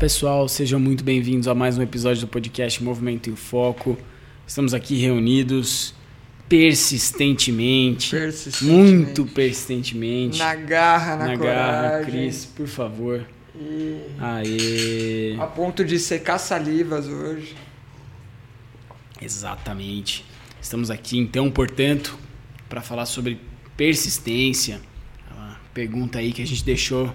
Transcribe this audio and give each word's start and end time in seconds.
pessoal, 0.00 0.48
sejam 0.48 0.80
muito 0.80 1.04
bem-vindos 1.04 1.46
a 1.46 1.54
mais 1.54 1.76
um 1.76 1.82
episódio 1.82 2.22
do 2.22 2.26
podcast 2.28 2.82
Movimento 2.82 3.28
em 3.28 3.36
Foco. 3.36 3.98
Estamos 4.46 4.72
aqui 4.72 4.96
reunidos 4.98 5.94
persistentemente, 6.48 8.10
Persistentemente. 8.10 8.94
muito 8.94 9.26
persistentemente. 9.26 10.38
Na 10.38 10.54
garra, 10.54 11.16
na, 11.16 11.26
Na 11.26 11.36
garra, 11.36 11.88
coragem. 11.98 12.10
Cris, 12.12 12.46
por 12.46 12.66
favor. 12.66 13.26
E 13.54 14.00
Aê! 14.18 15.36
a 15.38 15.46
ponto 15.46 15.84
de 15.84 15.98
secar 15.98 16.38
salivas 16.38 17.06
hoje. 17.06 17.54
Exatamente. 19.20 20.24
Estamos 20.62 20.90
aqui 20.90 21.18
então, 21.18 21.50
portanto, 21.50 22.18
para 22.70 22.80
falar 22.80 23.04
sobre 23.04 23.38
persistência. 23.76 24.80
A 25.30 25.56
pergunta 25.74 26.18
aí 26.18 26.32
que 26.32 26.40
a 26.40 26.46
gente 26.46 26.64
deixou 26.64 27.12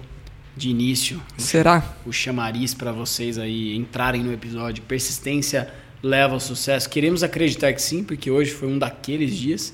de 0.56 0.70
início, 0.70 1.20
Será? 1.36 1.82
o 2.06 2.12
chamariz 2.12 2.72
para 2.72 2.90
vocês 2.92 3.38
aí 3.38 3.76
entrarem 3.76 4.22
no 4.22 4.32
episódio. 4.32 4.82
Persistência 4.84 5.68
leva 6.02 6.34
ao 6.34 6.40
sucesso. 6.40 6.88
Queremos 6.88 7.22
acreditar 7.22 7.72
que 7.72 7.82
sim, 7.82 8.02
porque 8.02 8.30
hoje 8.30 8.52
foi 8.52 8.68
um 8.68 8.78
daqueles 8.78 9.36
dias. 9.36 9.72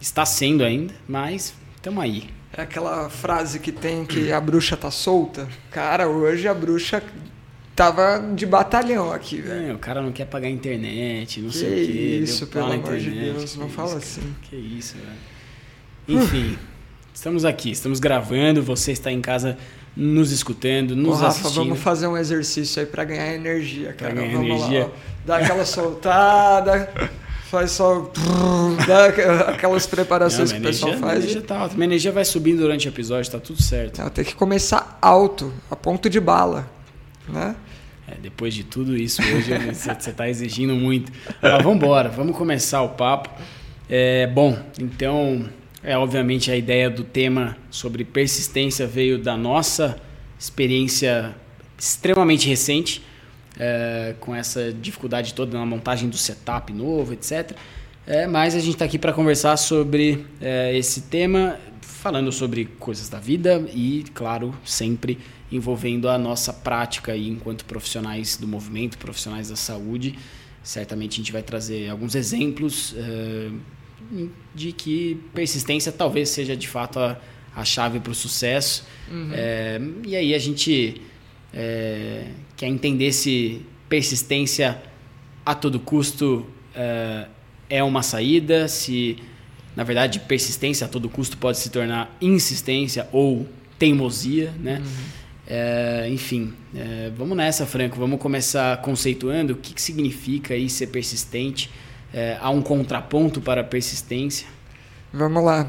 Está 0.00 0.24
sendo 0.24 0.62
ainda, 0.62 0.94
mas 1.08 1.54
estamos 1.76 2.02
aí. 2.02 2.28
É 2.56 2.62
aquela 2.62 3.08
frase 3.10 3.58
que 3.58 3.72
tem 3.72 4.04
que 4.06 4.30
a 4.30 4.40
bruxa 4.40 4.76
tá 4.76 4.90
solta. 4.90 5.48
Cara, 5.70 6.06
hoje 6.08 6.46
a 6.46 6.54
bruxa 6.54 7.02
tava 7.74 8.20
de 8.36 8.46
batalhão 8.46 9.10
aqui, 9.10 9.40
velho. 9.40 9.70
É, 9.70 9.74
o 9.74 9.78
cara 9.78 10.00
não 10.00 10.12
quer 10.12 10.26
pagar 10.26 10.46
a 10.46 10.50
internet, 10.50 11.40
não 11.40 11.50
Que 11.50 11.56
sei 11.56 11.82
o 11.82 11.86
quê. 11.86 12.20
isso, 12.22 12.46
pelo 12.46 12.72
amor 12.72 12.96
de 12.98 13.10
Deus, 13.10 13.56
não 13.56 13.66
isso, 13.66 13.74
fala 13.74 13.88
cara. 13.88 13.98
assim. 13.98 14.34
Que 14.42 14.54
isso, 14.54 14.94
velho. 14.96 16.20
Enfim, 16.20 16.56
estamos 17.12 17.44
aqui, 17.44 17.70
estamos 17.72 17.98
gravando, 17.98 18.62
você 18.62 18.92
está 18.92 19.10
em 19.10 19.20
casa 19.20 19.58
nos 19.96 20.30
escutando, 20.32 20.92
Ô, 20.92 20.96
nos 20.96 21.20
Rafa, 21.20 21.28
assistindo. 21.28 21.54
vamos 21.64 21.78
fazer 21.80 22.06
um 22.06 22.16
exercício 22.16 22.80
aí 22.80 22.86
pra 22.86 23.04
ganhar 23.04 23.32
energia, 23.34 23.88
Pra 23.96 24.08
cara. 24.08 24.14
ganhar 24.14 24.32
vamos 24.36 24.46
energia. 24.50 24.80
lá, 24.80 24.86
ó. 24.86 24.90
Dá 25.26 25.36
aquela 25.38 25.64
soltada, 25.64 26.90
faz 27.50 27.70
só. 27.70 28.10
Dá 28.86 29.06
aquelas 29.50 29.86
preparações 29.86 30.50
Não, 30.52 30.60
que 30.60 30.64
o 30.66 30.68
pessoal 30.68 30.90
energia, 30.92 31.06
faz. 31.08 31.18
minha 31.20 31.30
energia 31.32 31.42
tá 31.48 31.58
alta. 31.58 31.74
Minha 31.74 31.84
energia 31.86 32.12
vai 32.12 32.24
subindo 32.24 32.58
durante 32.58 32.86
o 32.86 32.90
episódio, 32.90 33.30
tá 33.30 33.38
tudo 33.38 33.62
certo. 33.62 34.00
Não, 34.02 34.10
tem 34.10 34.24
que 34.24 34.34
começar 34.34 34.98
alto, 35.00 35.52
a 35.70 35.76
ponto 35.76 36.10
de 36.10 36.20
bala, 36.20 36.68
né? 37.28 37.54
É, 38.06 38.16
depois 38.20 38.52
de 38.52 38.64
tudo 38.64 38.94
isso, 38.96 39.22
hoje 39.22 39.50
você 39.72 39.94
você 39.94 40.12
tá 40.12 40.28
exigindo 40.28 40.74
muito. 40.74 41.10
Mas 41.40 41.62
vamos 41.62 41.76
embora, 41.76 42.08
vamos 42.10 42.36
começar 42.36 42.82
o 42.82 42.90
papo. 42.90 43.30
É, 43.88 44.26
bom, 44.26 44.58
então, 44.78 45.48
é 45.84 45.96
obviamente 45.98 46.50
a 46.50 46.56
ideia 46.56 46.88
do 46.88 47.04
tema 47.04 47.56
sobre 47.70 48.04
persistência 48.04 48.86
veio 48.86 49.18
da 49.18 49.36
nossa 49.36 50.00
experiência 50.38 51.34
extremamente 51.78 52.48
recente, 52.48 53.02
é, 53.58 54.14
com 54.18 54.34
essa 54.34 54.72
dificuldade 54.72 55.34
toda 55.34 55.58
na 55.58 55.66
montagem 55.66 56.08
do 56.08 56.16
setup 56.16 56.72
novo, 56.72 57.12
etc. 57.12 57.52
É, 58.06 58.26
mas 58.26 58.54
a 58.54 58.60
gente 58.60 58.72
está 58.72 58.86
aqui 58.86 58.98
para 58.98 59.12
conversar 59.12 59.56
sobre 59.58 60.24
é, 60.40 60.76
esse 60.76 61.02
tema, 61.02 61.58
falando 61.82 62.32
sobre 62.32 62.64
coisas 62.64 63.10
da 63.10 63.20
vida 63.20 63.64
e, 63.72 64.04
claro, 64.14 64.54
sempre 64.64 65.18
envolvendo 65.52 66.08
a 66.08 66.16
nossa 66.16 66.52
prática 66.52 67.12
aí 67.12 67.28
enquanto 67.28 67.64
profissionais 67.66 68.36
do 68.38 68.48
movimento, 68.48 68.96
profissionais 68.96 69.50
da 69.50 69.56
saúde. 69.56 70.18
Certamente 70.62 71.12
a 71.12 71.16
gente 71.16 71.32
vai 71.32 71.42
trazer 71.42 71.90
alguns 71.90 72.14
exemplos 72.14 72.94
é, 72.96 73.50
de 74.54 74.72
que 74.72 75.20
persistência 75.34 75.90
talvez 75.90 76.28
seja 76.28 76.56
de 76.56 76.68
fato 76.68 76.98
a, 76.98 77.18
a 77.54 77.64
chave 77.64 78.00
para 78.00 78.12
o 78.12 78.14
sucesso. 78.14 78.86
É, 79.32 79.80
e 80.06 80.16
aí 80.16 80.34
a 80.34 80.38
gente 80.38 81.00
é, 81.52 82.26
quer 82.56 82.66
entender 82.66 83.12
se 83.12 83.62
persistência 83.88 84.80
a 85.44 85.54
todo 85.54 85.78
custo 85.78 86.46
é, 86.74 87.26
é 87.68 87.84
uma 87.84 88.02
saída, 88.02 88.68
se 88.68 89.18
na 89.76 89.84
verdade 89.84 90.20
persistência 90.20 90.86
a 90.86 90.88
todo 90.88 91.08
custo 91.08 91.36
pode 91.36 91.58
se 91.58 91.70
tornar 91.70 92.16
insistência 92.20 93.08
ou 93.12 93.48
teimosia, 93.78 94.52
né? 94.58 94.82
É, 95.46 96.08
enfim, 96.10 96.54
é, 96.74 97.12
vamos 97.16 97.36
nessa, 97.36 97.66
Franco. 97.66 97.98
Vamos 97.98 98.18
começar 98.18 98.80
conceituando 98.80 99.52
o 99.52 99.56
que, 99.56 99.74
que 99.74 99.82
significa 99.82 100.54
aí 100.54 100.70
ser 100.70 100.86
persistente. 100.86 101.70
É, 102.14 102.38
há 102.40 102.48
um 102.48 102.62
contraponto 102.62 103.40
para 103.40 103.62
a 103.62 103.64
persistência. 103.64 104.46
Vamos 105.12 105.42
lá. 105.42 105.68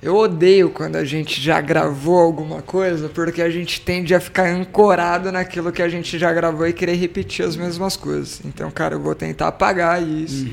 Eu 0.00 0.16
odeio 0.16 0.70
quando 0.70 0.96
a 0.96 1.04
gente 1.04 1.40
já 1.40 1.60
gravou 1.60 2.18
alguma 2.18 2.62
coisa, 2.62 3.08
porque 3.10 3.42
a 3.42 3.50
gente 3.50 3.80
tende 3.82 4.14
a 4.14 4.18
ficar 4.18 4.48
ancorado 4.48 5.30
naquilo 5.30 5.70
que 5.70 5.82
a 5.82 5.88
gente 5.88 6.18
já 6.18 6.32
gravou 6.32 6.66
e 6.66 6.72
querer 6.72 6.94
repetir 6.94 7.44
as 7.44 7.56
mesmas 7.56 7.94
coisas. 7.94 8.40
Então, 8.44 8.70
cara, 8.70 8.94
eu 8.94 9.00
vou 9.00 9.14
tentar 9.14 9.48
apagar 9.48 10.02
isso. 10.02 10.46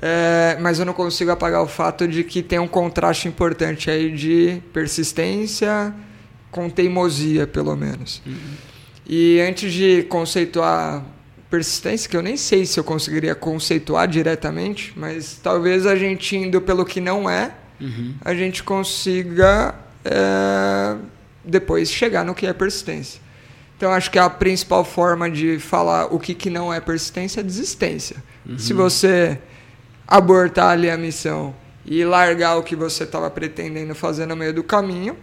É, 0.00 0.56
mas 0.60 0.78
eu 0.78 0.86
não 0.86 0.94
consigo 0.94 1.30
apagar 1.30 1.62
o 1.62 1.68
fato 1.68 2.08
de 2.08 2.24
que 2.24 2.42
tem 2.42 2.58
um 2.58 2.68
contraste 2.68 3.28
importante 3.28 3.90
aí 3.90 4.10
de 4.10 4.62
persistência 4.72 5.94
com 6.50 6.70
teimosia, 6.70 7.46
pelo 7.46 7.76
menos. 7.76 8.22
E 9.06 9.40
antes 9.40 9.72
de 9.72 10.04
conceituar 10.04 11.04
persistência, 11.52 12.08
que 12.08 12.16
eu 12.16 12.22
nem 12.22 12.34
sei 12.36 12.64
se 12.64 12.80
eu 12.80 12.84
conseguiria 12.84 13.34
conceituar 13.34 14.08
diretamente, 14.08 14.92
mas 14.96 15.38
talvez 15.42 15.86
a 15.86 15.94
gente 15.94 16.34
indo 16.34 16.60
pelo 16.62 16.82
que 16.84 16.98
não 17.00 17.28
é, 17.28 17.52
Uhum. 17.78 18.14
a 18.24 18.32
gente 18.34 18.62
consiga 18.62 19.74
é, 20.04 20.96
depois 21.44 21.90
chegar 21.90 22.24
no 22.24 22.34
que 22.34 22.46
é 22.46 22.52
persistência. 22.54 23.20
Então 23.76 23.90
acho 23.92 24.10
que 24.10 24.18
a 24.18 24.30
principal 24.30 24.82
forma 24.84 25.28
de 25.30 25.58
falar 25.58 26.06
o 26.14 26.18
que, 26.18 26.32
que 26.34 26.48
não 26.48 26.72
é 26.72 26.80
persistência 26.80 27.40
é 27.40 27.42
desistência. 27.42 28.16
Se 28.56 28.72
você 28.72 29.38
abortar 30.08 30.70
ali 30.70 30.88
a 30.88 30.96
missão 30.96 31.54
e 31.84 32.04
largar 32.04 32.56
o 32.56 32.62
que 32.62 32.74
você 32.76 33.04
estava 33.04 33.28
pretendendo 33.30 33.94
fazer 33.94 34.24
no 34.26 34.36
meio 34.36 34.54
do 34.54 34.62
caminho, 34.64 35.16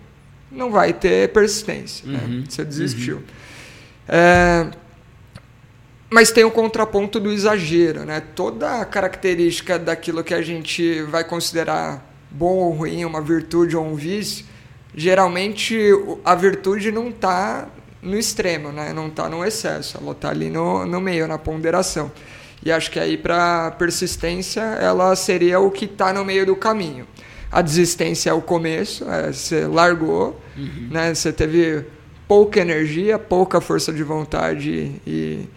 não 0.51 0.69
vai 0.72 0.94
ter 0.94 1.29
persistência. 1.29 2.06
né? 2.07 2.19
Uhum. 2.28 2.44
Você 2.47 2.63
desistiu. 2.66 3.23
É, 4.07 4.68
mas 6.09 6.31
tem 6.31 6.43
o 6.43 6.51
contraponto 6.51 7.19
do 7.19 7.31
exagero, 7.31 8.03
né? 8.03 8.21
Toda 8.35 8.81
a 8.81 8.85
característica 8.85 9.77
daquilo 9.77 10.23
que 10.23 10.33
a 10.33 10.41
gente 10.41 11.03
vai 11.03 11.23
considerar 11.23 12.03
bom 12.31 12.57
ou 12.57 12.71
ruim, 12.71 13.05
uma 13.05 13.21
virtude 13.21 13.77
ou 13.77 13.85
um 13.85 13.95
vício, 13.95 14.45
geralmente 14.95 15.77
a 16.25 16.33
virtude 16.33 16.91
não 16.91 17.09
está 17.09 17.67
no 18.01 18.17
extremo, 18.17 18.71
né? 18.71 18.91
Não 18.91 19.07
está 19.07 19.29
no 19.29 19.45
excesso, 19.45 19.97
ela 20.01 20.11
está 20.13 20.29
ali 20.29 20.49
no, 20.49 20.85
no 20.85 20.99
meio, 20.99 21.27
na 21.27 21.37
ponderação. 21.37 22.11
E 22.65 22.71
acho 22.71 22.89
que 22.91 22.99
aí 22.99 23.17
para 23.17 23.71
persistência 23.71 24.61
ela 24.61 25.15
seria 25.15 25.59
o 25.59 25.69
que 25.69 25.85
está 25.85 26.11
no 26.11 26.25
meio 26.25 26.45
do 26.45 26.55
caminho. 26.55 27.07
A 27.51 27.61
desistência 27.61 28.29
é 28.29 28.33
o 28.33 28.41
começo, 28.41 29.09
é, 29.09 29.31
você 29.31 29.65
largou, 29.65 30.39
né? 30.89 31.13
Você 31.13 31.31
teve 31.31 31.85
pouca 32.27 32.59
energia, 32.59 33.17
pouca 33.17 33.59
força 33.61 33.91
de 33.91 34.03
vontade 34.03 35.01
e, 35.05 35.47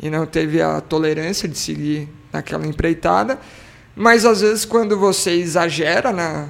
e 0.00 0.10
não 0.10 0.26
teve 0.26 0.60
a 0.60 0.80
tolerância 0.80 1.48
de 1.48 1.58
seguir 1.58 2.08
naquela 2.32 2.66
empreitada. 2.66 3.38
Mas 3.94 4.24
às 4.24 4.40
vezes 4.40 4.64
quando 4.64 4.98
você 4.98 5.32
exagera 5.32 6.12
na, 6.12 6.48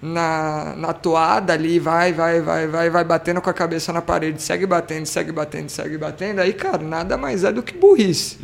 na, 0.00 0.74
na 0.76 0.92
toada 0.92 1.52
ali, 1.52 1.78
vai, 1.78 2.12
vai, 2.12 2.40
vai, 2.40 2.66
vai, 2.66 2.90
vai 2.90 3.04
batendo 3.04 3.40
com 3.40 3.50
a 3.50 3.54
cabeça 3.54 3.92
na 3.92 4.00
parede, 4.00 4.42
segue 4.42 4.66
batendo, 4.66 5.06
segue 5.06 5.32
batendo, 5.32 5.68
segue 5.68 5.98
batendo, 5.98 6.40
aí, 6.40 6.52
cara, 6.52 6.82
nada 6.82 7.16
mais 7.16 7.44
é 7.44 7.52
do 7.52 7.62
que 7.62 7.76
burrice. 7.76 8.38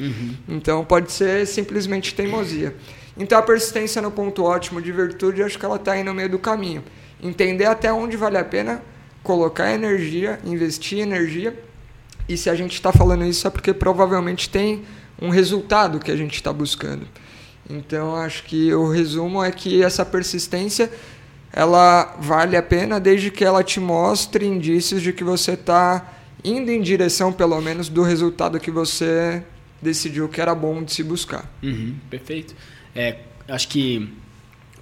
Então 0.48 0.84
pode 0.84 1.12
ser 1.12 1.46
simplesmente 1.46 2.14
teimosia. 2.14 2.74
Então 3.16 3.38
a 3.38 3.42
persistência 3.42 4.00
no 4.00 4.10
ponto 4.10 4.44
ótimo 4.44 4.80
de 4.80 4.90
virtude, 4.90 5.42
acho 5.42 5.58
que 5.58 5.64
ela 5.64 5.76
está 5.76 5.92
aí 5.92 6.02
no 6.02 6.14
meio 6.14 6.28
do 6.28 6.38
caminho. 6.38 6.82
Entender 7.22 7.66
até 7.66 7.92
onde 7.92 8.16
vale 8.16 8.36
a 8.36 8.44
pena 8.44 8.82
colocar 9.22 9.72
energia, 9.72 10.38
investir 10.44 10.98
energia. 11.00 11.56
E 12.32 12.36
se 12.36 12.48
a 12.48 12.54
gente 12.54 12.72
está 12.72 12.90
falando 12.90 13.26
isso 13.26 13.46
é 13.46 13.50
porque 13.50 13.74
provavelmente 13.74 14.48
tem 14.48 14.84
um 15.20 15.28
resultado 15.28 16.00
que 16.00 16.10
a 16.10 16.16
gente 16.16 16.34
está 16.34 16.50
buscando. 16.50 17.06
Então 17.68 18.16
acho 18.16 18.44
que 18.44 18.72
o 18.72 18.88
resumo 18.88 19.44
é 19.44 19.52
que 19.52 19.82
essa 19.82 20.04
persistência 20.04 20.90
ela 21.52 22.16
vale 22.18 22.56
a 22.56 22.62
pena 22.62 22.98
desde 22.98 23.30
que 23.30 23.44
ela 23.44 23.62
te 23.62 23.78
mostre 23.78 24.46
indícios 24.46 25.02
de 25.02 25.12
que 25.12 25.22
você 25.22 25.52
está 25.52 26.10
indo 26.42 26.70
em 26.70 26.80
direção, 26.80 27.30
pelo 27.30 27.60
menos, 27.60 27.90
do 27.90 28.02
resultado 28.02 28.58
que 28.58 28.70
você 28.70 29.42
decidiu 29.80 30.28
que 30.28 30.40
era 30.40 30.54
bom 30.54 30.82
de 30.82 30.92
se 30.94 31.02
buscar. 31.02 31.44
Uhum, 31.62 31.94
perfeito. 32.08 32.54
É, 32.96 33.18
acho 33.46 33.68
que 33.68 34.10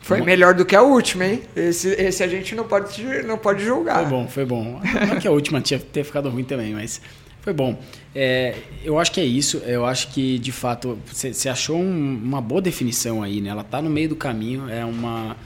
Foi 0.00 0.20
melhor 0.20 0.54
do 0.54 0.64
que 0.64 0.76
a 0.76 0.82
última, 0.82 1.26
hein? 1.26 1.42
Esse, 1.56 1.88
esse 1.88 2.22
a 2.22 2.28
gente 2.28 2.54
não 2.54 2.64
pode, 2.64 3.02
não 3.24 3.36
pode 3.36 3.64
julgar. 3.64 4.02
Foi 4.02 4.08
bom, 4.08 4.28
foi 4.28 4.44
bom. 4.44 4.80
Não 4.84 5.16
é 5.16 5.20
que 5.20 5.26
a 5.26 5.32
última 5.32 5.60
tinha 5.60 5.80
ter 5.80 6.04
ficado 6.04 6.30
ruim 6.30 6.44
também, 6.44 6.72
mas 6.72 7.00
foi 7.42 7.52
bom. 7.52 7.80
É, 8.14 8.54
eu 8.84 8.98
acho 8.98 9.12
que 9.12 9.20
é 9.20 9.24
isso. 9.24 9.58
Eu 9.58 9.86
acho 9.86 10.08
que, 10.08 10.38
de 10.38 10.52
fato, 10.52 10.98
você 11.06 11.48
achou 11.48 11.78
um- 11.78 12.20
uma 12.22 12.40
boa 12.40 12.60
definição 12.60 13.22
aí, 13.22 13.40
né? 13.40 13.50
Ela 13.50 13.64
tá 13.64 13.80
no 13.80 13.88
meio 13.90 14.08
do 14.10 14.16
caminho. 14.16 14.68
É 14.68 14.84
uma 14.84 15.36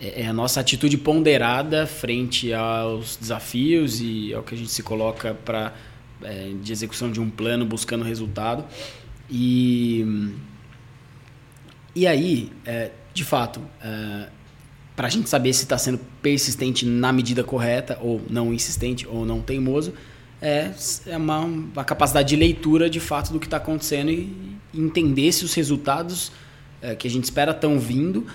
é 0.00 0.22
é 0.22 0.26
a 0.26 0.32
nossa 0.32 0.60
atitude 0.60 0.98
ponderada 0.98 1.86
frente 1.86 2.52
aos 2.52 3.16
desafios 3.16 4.00
e 4.00 4.34
ao 4.34 4.42
que 4.42 4.54
a 4.54 4.58
gente 4.58 4.70
se 4.70 4.82
coloca 4.82 5.34
para 5.44 5.72
é, 6.22 6.52
de 6.62 6.72
execução 6.72 7.10
de 7.10 7.20
um 7.20 7.30
plano 7.30 7.64
buscando 7.64 8.02
resultado. 8.04 8.64
E, 9.30 10.32
e 11.94 12.06
aí, 12.06 12.50
é, 12.64 12.90
de 13.12 13.24
fato, 13.24 13.60
é, 13.82 14.28
para 14.96 15.06
a 15.06 15.10
gente 15.10 15.28
saber 15.28 15.52
se 15.52 15.62
está 15.64 15.76
sendo 15.78 15.98
persistente 16.22 16.84
na 16.86 17.12
medida 17.12 17.42
correta, 17.44 17.98
ou 18.00 18.20
não 18.28 18.52
insistente, 18.54 19.06
ou 19.06 19.24
não 19.24 19.40
teimoso, 19.40 19.92
é, 20.44 20.70
é 21.06 21.16
uma, 21.16 21.38
uma 21.38 21.84
capacidade 21.84 22.28
de 22.28 22.36
leitura 22.36 22.90
de 22.90 23.00
fato 23.00 23.32
do 23.32 23.40
que 23.40 23.46
está 23.46 23.56
acontecendo 23.56 24.10
e 24.10 24.58
entender 24.74 25.32
se 25.32 25.42
os 25.42 25.54
resultados 25.54 26.30
é, 26.82 26.94
que 26.94 27.08
a 27.08 27.10
gente 27.10 27.24
espera 27.24 27.52
estão 27.52 27.78
vindo 27.78 28.26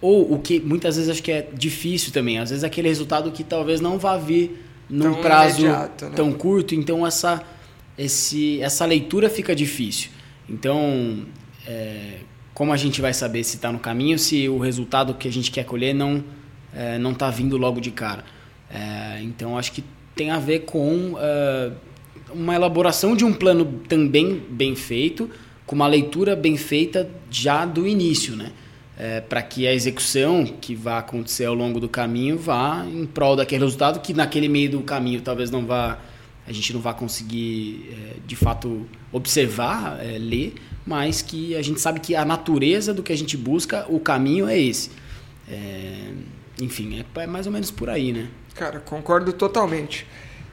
ou 0.00 0.34
o 0.34 0.40
que 0.40 0.58
muitas 0.58 0.96
vezes 0.96 1.08
acho 1.08 1.22
que 1.22 1.30
é 1.30 1.48
difícil 1.54 2.12
também, 2.12 2.38
às 2.38 2.50
vezes 2.50 2.64
aquele 2.64 2.88
resultado 2.88 3.30
que 3.30 3.44
talvez 3.44 3.80
não 3.80 3.96
vá 3.96 4.16
vir 4.16 4.60
num 4.90 5.12
tão 5.12 5.22
prazo 5.22 5.60
imediato, 5.60 6.04
né? 6.06 6.16
tão 6.16 6.32
curto, 6.32 6.74
então 6.74 7.06
essa, 7.06 7.40
esse, 7.96 8.60
essa 8.60 8.84
leitura 8.84 9.30
fica 9.30 9.54
difícil. 9.54 10.10
Então, 10.48 11.24
é, 11.64 12.18
como 12.52 12.72
a 12.72 12.76
gente 12.76 13.00
vai 13.00 13.14
saber 13.14 13.44
se 13.44 13.54
está 13.54 13.70
no 13.70 13.78
caminho, 13.78 14.18
se 14.18 14.48
o 14.48 14.58
resultado 14.58 15.14
que 15.14 15.28
a 15.28 15.32
gente 15.32 15.50
quer 15.52 15.64
colher 15.64 15.94
não 15.94 16.24
é, 16.74 16.98
não 16.98 17.12
está 17.12 17.30
vindo 17.30 17.56
logo 17.56 17.80
de 17.80 17.92
cara? 17.92 18.24
É, 18.68 19.22
então, 19.22 19.56
acho 19.56 19.70
que 19.70 19.84
tem 20.14 20.30
a 20.30 20.38
ver 20.38 20.60
com 20.60 21.16
é, 21.18 21.72
uma 22.32 22.54
elaboração 22.54 23.16
de 23.16 23.24
um 23.24 23.32
plano 23.32 23.80
também 23.88 24.42
bem 24.48 24.74
feito, 24.74 25.30
com 25.66 25.74
uma 25.74 25.86
leitura 25.86 26.36
bem 26.36 26.56
feita 26.56 27.08
já 27.30 27.64
do 27.64 27.86
início, 27.86 28.36
né? 28.36 28.52
É, 28.96 29.20
para 29.20 29.42
que 29.42 29.66
a 29.66 29.74
execução 29.74 30.44
que 30.44 30.72
vai 30.72 30.98
acontecer 30.98 31.46
ao 31.46 31.54
longo 31.54 31.80
do 31.80 31.88
caminho 31.88 32.38
vá 32.38 32.86
em 32.86 33.04
prol 33.04 33.34
daquele 33.34 33.64
resultado 33.64 33.98
que 33.98 34.14
naquele 34.14 34.48
meio 34.48 34.70
do 34.70 34.82
caminho 34.82 35.20
talvez 35.20 35.50
não 35.50 35.66
vá 35.66 35.98
a 36.46 36.52
gente 36.52 36.72
não 36.72 36.80
vá 36.80 36.94
conseguir 36.94 37.90
é, 37.90 38.16
de 38.24 38.36
fato 38.36 38.86
observar 39.10 39.98
é, 40.00 40.16
ler 40.16 40.54
mas 40.86 41.22
que 41.22 41.56
a 41.56 41.62
gente 41.62 41.80
sabe 41.80 41.98
que 41.98 42.14
a 42.14 42.24
natureza 42.24 42.94
do 42.94 43.02
que 43.02 43.12
a 43.12 43.16
gente 43.16 43.36
busca 43.36 43.84
o 43.88 43.98
caminho 43.98 44.46
é 44.46 44.56
esse 44.56 44.92
enfim 46.62 47.00
é, 47.00 47.22
é 47.22 47.26
mais 47.26 47.46
ou 47.46 47.52
menos 47.52 47.72
por 47.72 47.90
aí 47.90 48.12
né 48.12 48.28
cara 48.54 48.80
concordo 48.80 49.32
totalmente 49.32 50.06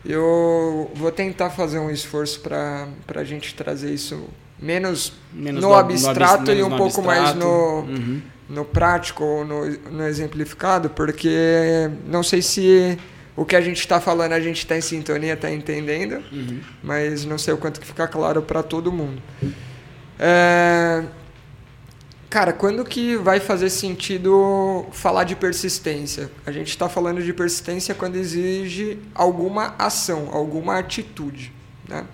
eu 0.06 0.92
vou 0.96 1.12
tentar 1.12 1.50
fazer 1.52 1.80
um 1.80 1.90
esforço 1.90 2.40
para 2.40 2.88
a 3.16 3.24
gente 3.24 3.54
trazer 3.54 3.94
isso 3.94 4.28
menos, 4.60 5.14
menos 5.32 5.62
no, 5.62 5.70
do, 5.70 5.76
abstrato 5.76 6.46
no, 6.46 6.54
e 6.54 6.64
um 6.64 6.70
pouco 6.70 7.02
abstrato. 7.02 7.06
mais 7.06 7.36
no, 7.36 7.80
uhum. 7.82 8.22
no 8.50 8.66
prático 8.66 9.24
ou 9.24 9.46
no, 9.46 9.66
no 9.92 10.08
exemplificado, 10.08 10.90
porque 10.90 11.90
não 12.08 12.24
sei 12.24 12.42
se 12.42 12.98
o 13.36 13.46
que 13.46 13.56
a 13.56 13.62
gente 13.62 13.80
está 13.80 14.02
falando 14.02 14.34
a 14.34 14.40
gente 14.40 14.58
está 14.58 14.76
em 14.76 14.82
sintonia, 14.82 15.34
está 15.34 15.52
entendendo, 15.52 16.24
uhum. 16.32 16.60
mas 16.84 17.24
não 17.24 17.38
sei 17.38 17.54
o 17.54 17.58
quanto 17.58 17.80
que 17.80 17.86
fica 17.86 18.08
claro 18.08 18.42
para 18.42 18.64
todo 18.64 18.92
mundo. 18.92 19.22
É... 20.20 21.04
Cara, 22.32 22.54
quando 22.54 22.86
que 22.86 23.18
vai 23.18 23.42
fazer 23.42 23.70
sentido 23.70 24.86
falar 24.94 25.26
de 25.26 25.36
persistência? 25.36 26.32
A 26.46 26.52
gente 26.54 26.70
está 26.70 26.88
falando 26.88 27.22
de 27.22 27.34
persistência 27.34 27.94
quando 27.94 28.16
exige 28.16 28.98
alguma 29.14 29.76
ação, 29.78 30.30
alguma 30.32 30.80
atitude, 30.80 31.52
né? 31.90 32.06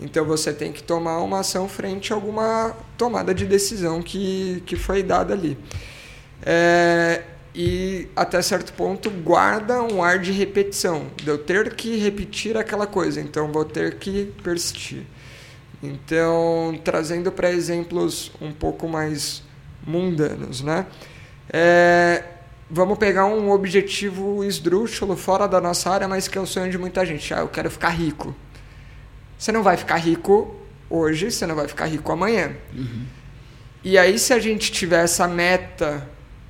Então 0.00 0.24
você 0.24 0.50
tem 0.50 0.72
que 0.72 0.82
tomar 0.82 1.18
uma 1.18 1.40
ação 1.40 1.68
frente 1.68 2.10
a 2.10 2.16
alguma 2.16 2.74
tomada 2.96 3.34
de 3.34 3.44
decisão 3.44 4.00
que, 4.00 4.62
que 4.64 4.76
foi 4.76 5.02
dada 5.02 5.34
ali. 5.34 5.58
É, 6.42 7.22
e 7.54 8.08
até 8.16 8.40
certo 8.40 8.72
ponto 8.72 9.10
guarda 9.10 9.82
um 9.82 10.02
ar 10.02 10.18
de 10.18 10.32
repetição, 10.32 11.08
de 11.16 11.28
eu 11.28 11.36
ter 11.36 11.74
que 11.74 11.98
repetir 11.98 12.56
aquela 12.56 12.86
coisa, 12.86 13.20
então 13.20 13.52
vou 13.52 13.66
ter 13.66 13.98
que 13.98 14.32
persistir. 14.42 15.04
Então, 15.82 16.80
trazendo 16.82 17.30
para 17.30 17.52
exemplos 17.52 18.32
um 18.40 18.52
pouco 18.52 18.88
mais 18.88 19.42
mundanos, 19.90 20.62
né? 20.62 20.86
É, 21.52 22.22
vamos 22.70 22.96
pegar 22.98 23.26
um 23.26 23.50
objetivo 23.50 24.44
esdrúxulo 24.44 25.16
fora 25.16 25.48
da 25.48 25.60
nossa 25.60 25.90
área, 25.90 26.06
mas 26.06 26.28
que 26.28 26.38
é 26.38 26.40
o 26.40 26.46
sonho 26.46 26.70
de 26.70 26.78
muita 26.78 27.04
gente. 27.04 27.34
Ah, 27.34 27.40
eu 27.40 27.48
quero 27.48 27.70
ficar 27.70 27.90
rico. 27.90 28.34
Você 29.36 29.50
não 29.50 29.62
vai 29.62 29.76
ficar 29.76 29.96
rico 29.96 30.56
hoje, 30.88 31.30
você 31.30 31.46
não 31.46 31.54
vai 31.54 31.66
ficar 31.66 31.86
rico 31.86 32.12
amanhã. 32.12 32.52
Uhum. 32.72 33.04
E 33.82 33.98
aí, 33.98 34.18
se 34.18 34.32
a 34.32 34.38
gente 34.38 34.70
tiver 34.70 35.02
essa 35.02 35.26
meta 35.26 36.06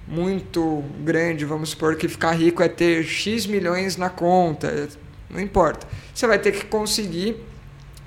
muito 0.07 0.83
grande, 1.05 1.45
vamos 1.45 1.71
supor 1.71 1.95
que 1.97 2.09
ficar 2.09 2.33
rico 2.33 2.63
é 2.63 2.69
ter 2.69 3.05
X 3.05 3.47
milhões 3.47 3.97
na 3.97 4.11
conta, 4.11 4.89
não 5.31 5.41
importa. 5.41 5.87
Você 6.13 6.27
vai 6.27 6.39
ter 6.39 6.51
que 6.51 6.67
conseguir 6.67 7.37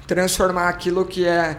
transformar 0.06 0.68
aquilo 0.68 1.06
que 1.06 1.26
é 1.26 1.58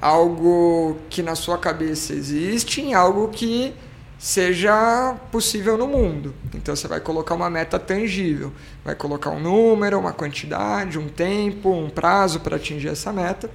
algo 0.00 0.96
que 1.08 1.22
na 1.22 1.34
sua 1.34 1.58
cabeça 1.58 2.12
existe 2.12 2.80
em 2.80 2.94
algo 2.94 3.28
que 3.28 3.74
seja 4.18 5.14
possível 5.30 5.76
no 5.76 5.86
mundo. 5.86 6.34
Então 6.54 6.74
você 6.74 6.88
vai 6.88 7.00
colocar 7.00 7.34
uma 7.34 7.50
meta 7.50 7.78
tangível, 7.78 8.52
vai 8.84 8.94
colocar 8.94 9.30
um 9.30 9.40
número, 9.40 9.98
uma 9.98 10.12
quantidade, 10.12 10.98
um 10.98 11.08
tempo, 11.08 11.70
um 11.70 11.90
prazo 11.90 12.40
para 12.40 12.56
atingir 12.56 12.88
essa 12.88 13.12
meta. 13.12 13.50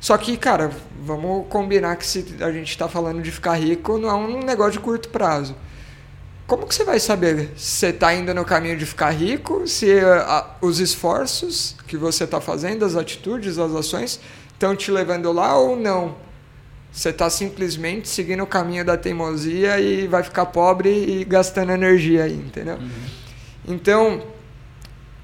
Só 0.00 0.16
que, 0.16 0.36
cara, 0.36 0.70
vamos 1.02 1.46
combinar 1.48 1.96
que 1.96 2.06
se 2.06 2.36
a 2.40 2.50
gente 2.50 2.70
está 2.70 2.88
falando 2.88 3.22
de 3.22 3.30
ficar 3.30 3.54
rico, 3.54 3.98
não 3.98 4.08
é 4.08 4.14
um 4.14 4.42
negócio 4.42 4.72
de 4.72 4.80
curto 4.80 5.08
prazo. 5.10 5.54
Como 6.46 6.66
que 6.66 6.74
você 6.74 6.84
vai 6.84 6.98
saber 6.98 7.52
se 7.56 7.86
está 7.86 8.12
indo 8.12 8.34
no 8.34 8.44
caminho 8.44 8.76
de 8.76 8.84
ficar 8.84 9.10
rico, 9.10 9.68
se 9.68 10.00
a, 10.00 10.56
os 10.60 10.80
esforços 10.80 11.76
que 11.86 11.96
você 11.96 12.24
está 12.24 12.40
fazendo, 12.40 12.84
as 12.84 12.96
atitudes, 12.96 13.58
as 13.58 13.72
ações, 13.72 14.20
estão 14.60 14.76
te 14.76 14.90
levando 14.90 15.32
lá 15.32 15.56
ou 15.56 15.74
não? 15.74 16.16
Você 16.92 17.08
está 17.08 17.30
simplesmente 17.30 18.08
seguindo 18.08 18.42
o 18.42 18.46
caminho 18.46 18.84
da 18.84 18.94
teimosia 18.94 19.80
e 19.80 20.06
vai 20.06 20.22
ficar 20.22 20.44
pobre 20.46 20.90
e 20.90 21.24
gastando 21.24 21.72
energia 21.72 22.24
aí, 22.24 22.34
entendeu? 22.34 22.76
Uhum. 22.76 22.90
Então, 23.66 24.22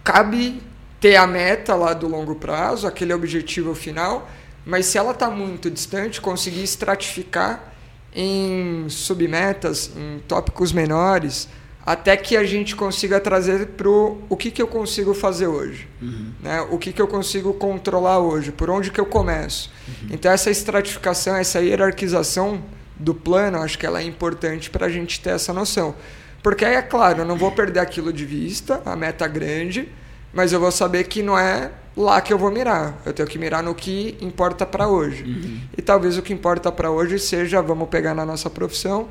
cabe 0.02 0.62
ter 0.98 1.16
a 1.16 1.26
meta 1.26 1.74
lá 1.74 1.92
do 1.92 2.08
longo 2.08 2.36
prazo, 2.36 2.86
aquele 2.86 3.12
objetivo 3.12 3.74
final, 3.74 4.26
mas 4.64 4.86
se 4.86 4.96
ela 4.96 5.10
está 5.10 5.28
muito 5.28 5.70
distante, 5.70 6.18
conseguir 6.18 6.62
estratificar 6.62 7.74
em 8.14 8.88
submetas, 8.88 9.90
em 9.94 10.20
tópicos 10.20 10.72
menores, 10.72 11.46
até 11.86 12.16
que 12.16 12.36
a 12.36 12.42
gente 12.42 12.74
consiga 12.74 13.20
trazer 13.20 13.64
para 13.68 13.88
o 13.88 14.36
que, 14.36 14.50
que 14.50 14.60
eu 14.60 14.66
consigo 14.66 15.14
fazer 15.14 15.46
hoje, 15.46 15.86
uhum. 16.02 16.32
né? 16.42 16.60
o 16.68 16.78
que, 16.78 16.92
que 16.92 17.00
eu 17.00 17.06
consigo 17.06 17.54
controlar 17.54 18.18
hoje, 18.18 18.50
por 18.50 18.68
onde 18.68 18.90
que 18.90 19.00
eu 19.00 19.06
começo. 19.06 19.70
Uhum. 19.86 20.08
Então 20.10 20.32
essa 20.32 20.50
estratificação, 20.50 21.36
essa 21.36 21.60
hierarquização 21.60 22.60
do 22.98 23.14
plano, 23.14 23.58
acho 23.62 23.78
que 23.78 23.86
ela 23.86 24.00
é 24.00 24.02
importante 24.02 24.68
para 24.68 24.86
a 24.86 24.88
gente 24.88 25.20
ter 25.20 25.30
essa 25.30 25.52
noção. 25.52 25.94
Porque 26.42 26.64
aí 26.64 26.74
é 26.74 26.82
claro, 26.82 27.20
eu 27.20 27.24
não 27.24 27.36
vou 27.36 27.52
perder 27.52 27.78
aquilo 27.78 28.12
de 28.12 28.24
vista, 28.24 28.82
a 28.84 28.96
meta 28.96 29.28
grande, 29.28 29.88
mas 30.32 30.52
eu 30.52 30.58
vou 30.58 30.72
saber 30.72 31.04
que 31.04 31.22
não 31.22 31.38
é 31.38 31.70
lá 31.96 32.20
que 32.20 32.32
eu 32.32 32.38
vou 32.38 32.50
mirar. 32.50 33.00
Eu 33.06 33.12
tenho 33.12 33.28
que 33.28 33.38
mirar 33.38 33.62
no 33.62 33.74
que 33.74 34.18
importa 34.20 34.66
para 34.66 34.88
hoje. 34.88 35.22
Uhum. 35.22 35.60
E 35.78 35.82
talvez 35.82 36.18
o 36.18 36.22
que 36.22 36.32
importa 36.32 36.72
para 36.72 36.90
hoje 36.90 37.16
seja, 37.20 37.62
vamos 37.62 37.88
pegar 37.88 38.12
na 38.12 38.26
nossa 38.26 38.50
profissão, 38.50 39.08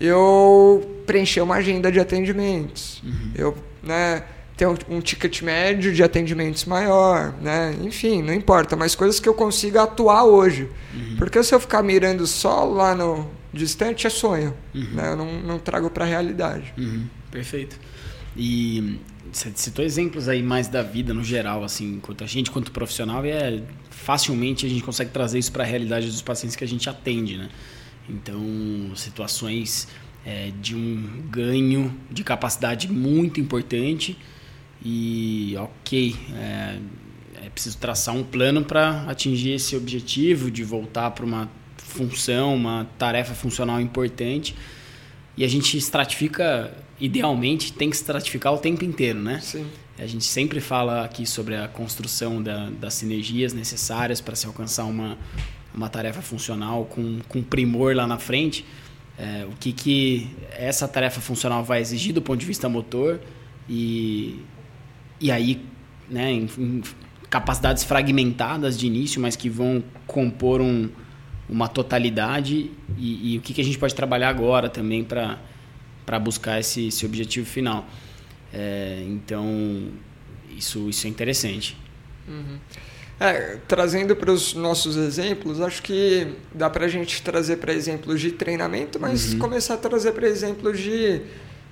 eu 0.00 1.02
preencher 1.06 1.40
uma 1.40 1.56
agenda 1.56 1.90
de 1.90 1.98
atendimentos. 1.98 3.02
Uhum. 3.04 3.32
Eu, 3.34 3.58
né, 3.82 4.22
ter 4.56 4.66
um, 4.66 4.76
um, 4.88 5.00
ticket 5.00 5.42
médio 5.42 5.94
de 5.94 6.02
atendimentos 6.02 6.64
maior, 6.64 7.32
né? 7.40 7.76
Enfim, 7.82 8.22
não 8.22 8.34
importa, 8.34 8.76
mas 8.76 8.94
coisas 8.94 9.20
que 9.20 9.28
eu 9.28 9.34
consiga 9.34 9.84
atuar 9.84 10.24
hoje. 10.24 10.68
Uhum. 10.92 11.16
Porque 11.16 11.42
se 11.42 11.54
eu 11.54 11.60
ficar 11.60 11.82
mirando 11.82 12.26
só 12.26 12.64
lá 12.64 12.94
no 12.94 13.30
distante 13.52 14.06
é 14.06 14.10
sonho, 14.10 14.54
uhum. 14.74 14.88
né? 14.94 15.12
Eu 15.12 15.16
não, 15.16 15.40
não 15.40 15.58
trago 15.58 15.88
para 15.88 16.04
a 16.04 16.08
realidade. 16.08 16.74
Uhum. 16.76 17.06
Perfeito. 17.30 17.78
E 18.36 18.98
você 19.32 19.50
citou 19.54 19.84
exemplos 19.84 20.28
aí 20.28 20.42
mais 20.42 20.68
da 20.68 20.82
vida 20.82 21.14
no 21.14 21.22
geral, 21.22 21.62
assim, 21.62 21.94
enquanto 21.94 22.24
a 22.24 22.26
gente, 22.26 22.50
quanto 22.50 22.72
profissional, 22.72 23.24
e 23.24 23.30
é 23.30 23.62
facilmente 23.90 24.64
a 24.64 24.68
gente 24.68 24.82
consegue 24.82 25.10
trazer 25.10 25.38
isso 25.38 25.52
para 25.52 25.64
a 25.64 25.66
realidade 25.66 26.06
dos 26.06 26.22
pacientes 26.22 26.56
que 26.56 26.64
a 26.64 26.68
gente 26.68 26.88
atende, 26.88 27.36
né? 27.36 27.48
Então, 28.08 28.42
situações 28.94 29.88
é, 30.24 30.50
de 30.60 30.74
um 30.74 31.22
ganho 31.30 31.94
de 32.10 32.24
capacidade 32.24 32.90
muito 32.90 33.40
importante 33.40 34.16
e, 34.84 35.54
ok, 35.58 36.16
é, 36.34 36.78
é 37.44 37.50
preciso 37.50 37.78
traçar 37.78 38.14
um 38.14 38.24
plano 38.24 38.64
para 38.64 39.02
atingir 39.08 39.52
esse 39.52 39.76
objetivo 39.76 40.50
de 40.50 40.64
voltar 40.64 41.10
para 41.10 41.24
uma 41.24 41.50
função, 41.76 42.54
uma 42.54 42.86
tarefa 42.98 43.34
funcional 43.34 43.80
importante 43.80 44.54
e 45.38 45.44
a 45.44 45.48
gente 45.48 45.76
estratifica, 45.76 46.76
idealmente, 47.00 47.72
tem 47.72 47.88
que 47.88 47.94
estratificar 47.94 48.52
o 48.52 48.58
tempo 48.58 48.84
inteiro, 48.84 49.20
né? 49.20 49.38
Sim. 49.40 49.64
A 49.96 50.04
gente 50.04 50.24
sempre 50.24 50.60
fala 50.60 51.04
aqui 51.04 51.24
sobre 51.24 51.54
a 51.54 51.68
construção 51.68 52.42
da, 52.42 52.70
das 52.70 52.94
sinergias 52.94 53.52
necessárias 53.52 54.20
para 54.20 54.34
se 54.34 54.46
alcançar 54.46 54.84
uma, 54.84 55.16
uma 55.74 55.88
tarefa 55.88 56.22
funcional 56.22 56.84
com, 56.86 57.20
com 57.28 57.42
primor 57.42 57.94
lá 57.94 58.06
na 58.06 58.18
frente, 58.18 58.64
é, 59.18 59.44
o 59.46 59.56
que, 59.58 59.72
que 59.72 60.30
essa 60.52 60.86
tarefa 60.86 61.20
funcional 61.20 61.64
vai 61.64 61.80
exigir 61.80 62.12
do 62.14 62.22
ponto 62.22 62.38
de 62.38 62.46
vista 62.46 62.68
motor 62.68 63.20
e, 63.68 64.40
e 65.20 65.30
aí, 65.30 65.60
né, 66.08 66.32
em, 66.32 66.48
em, 66.58 66.82
capacidades 67.28 67.84
fragmentadas 67.84 68.78
de 68.78 68.86
início, 68.86 69.20
mas 69.20 69.36
que 69.36 69.50
vão 69.50 69.82
compor 70.06 70.60
um, 70.60 70.88
uma 71.48 71.68
totalidade 71.68 72.70
e, 72.96 73.34
e, 73.34 73.38
o 73.38 73.40
que, 73.40 73.52
que 73.52 73.60
a 73.60 73.64
gente 73.64 73.78
pode 73.78 73.94
trabalhar 73.94 74.28
agora 74.28 74.68
também 74.68 75.04
para 75.04 76.18
buscar 76.18 76.60
esse, 76.60 76.86
esse 76.86 77.04
objetivo 77.04 77.46
final. 77.46 77.86
É, 78.52 79.04
então, 79.06 79.88
isso, 80.56 80.88
isso 80.88 81.06
é 81.06 81.10
interessante. 81.10 81.76
Uhum. 82.26 82.58
É, 83.20 83.58
trazendo 83.66 84.14
para 84.14 84.30
os 84.30 84.54
nossos 84.54 84.96
exemplos, 84.96 85.60
acho 85.60 85.82
que 85.82 86.36
dá 86.54 86.70
para 86.70 86.84
a 86.84 86.88
gente 86.88 87.20
trazer 87.20 87.56
para 87.56 87.72
exemplos 87.72 88.20
de 88.20 88.30
treinamento, 88.30 89.00
mas 89.00 89.32
uhum. 89.32 89.40
começar 89.40 89.74
a 89.74 89.76
trazer 89.76 90.12
para 90.12 90.28
exemplos 90.28 90.78
de 90.78 91.22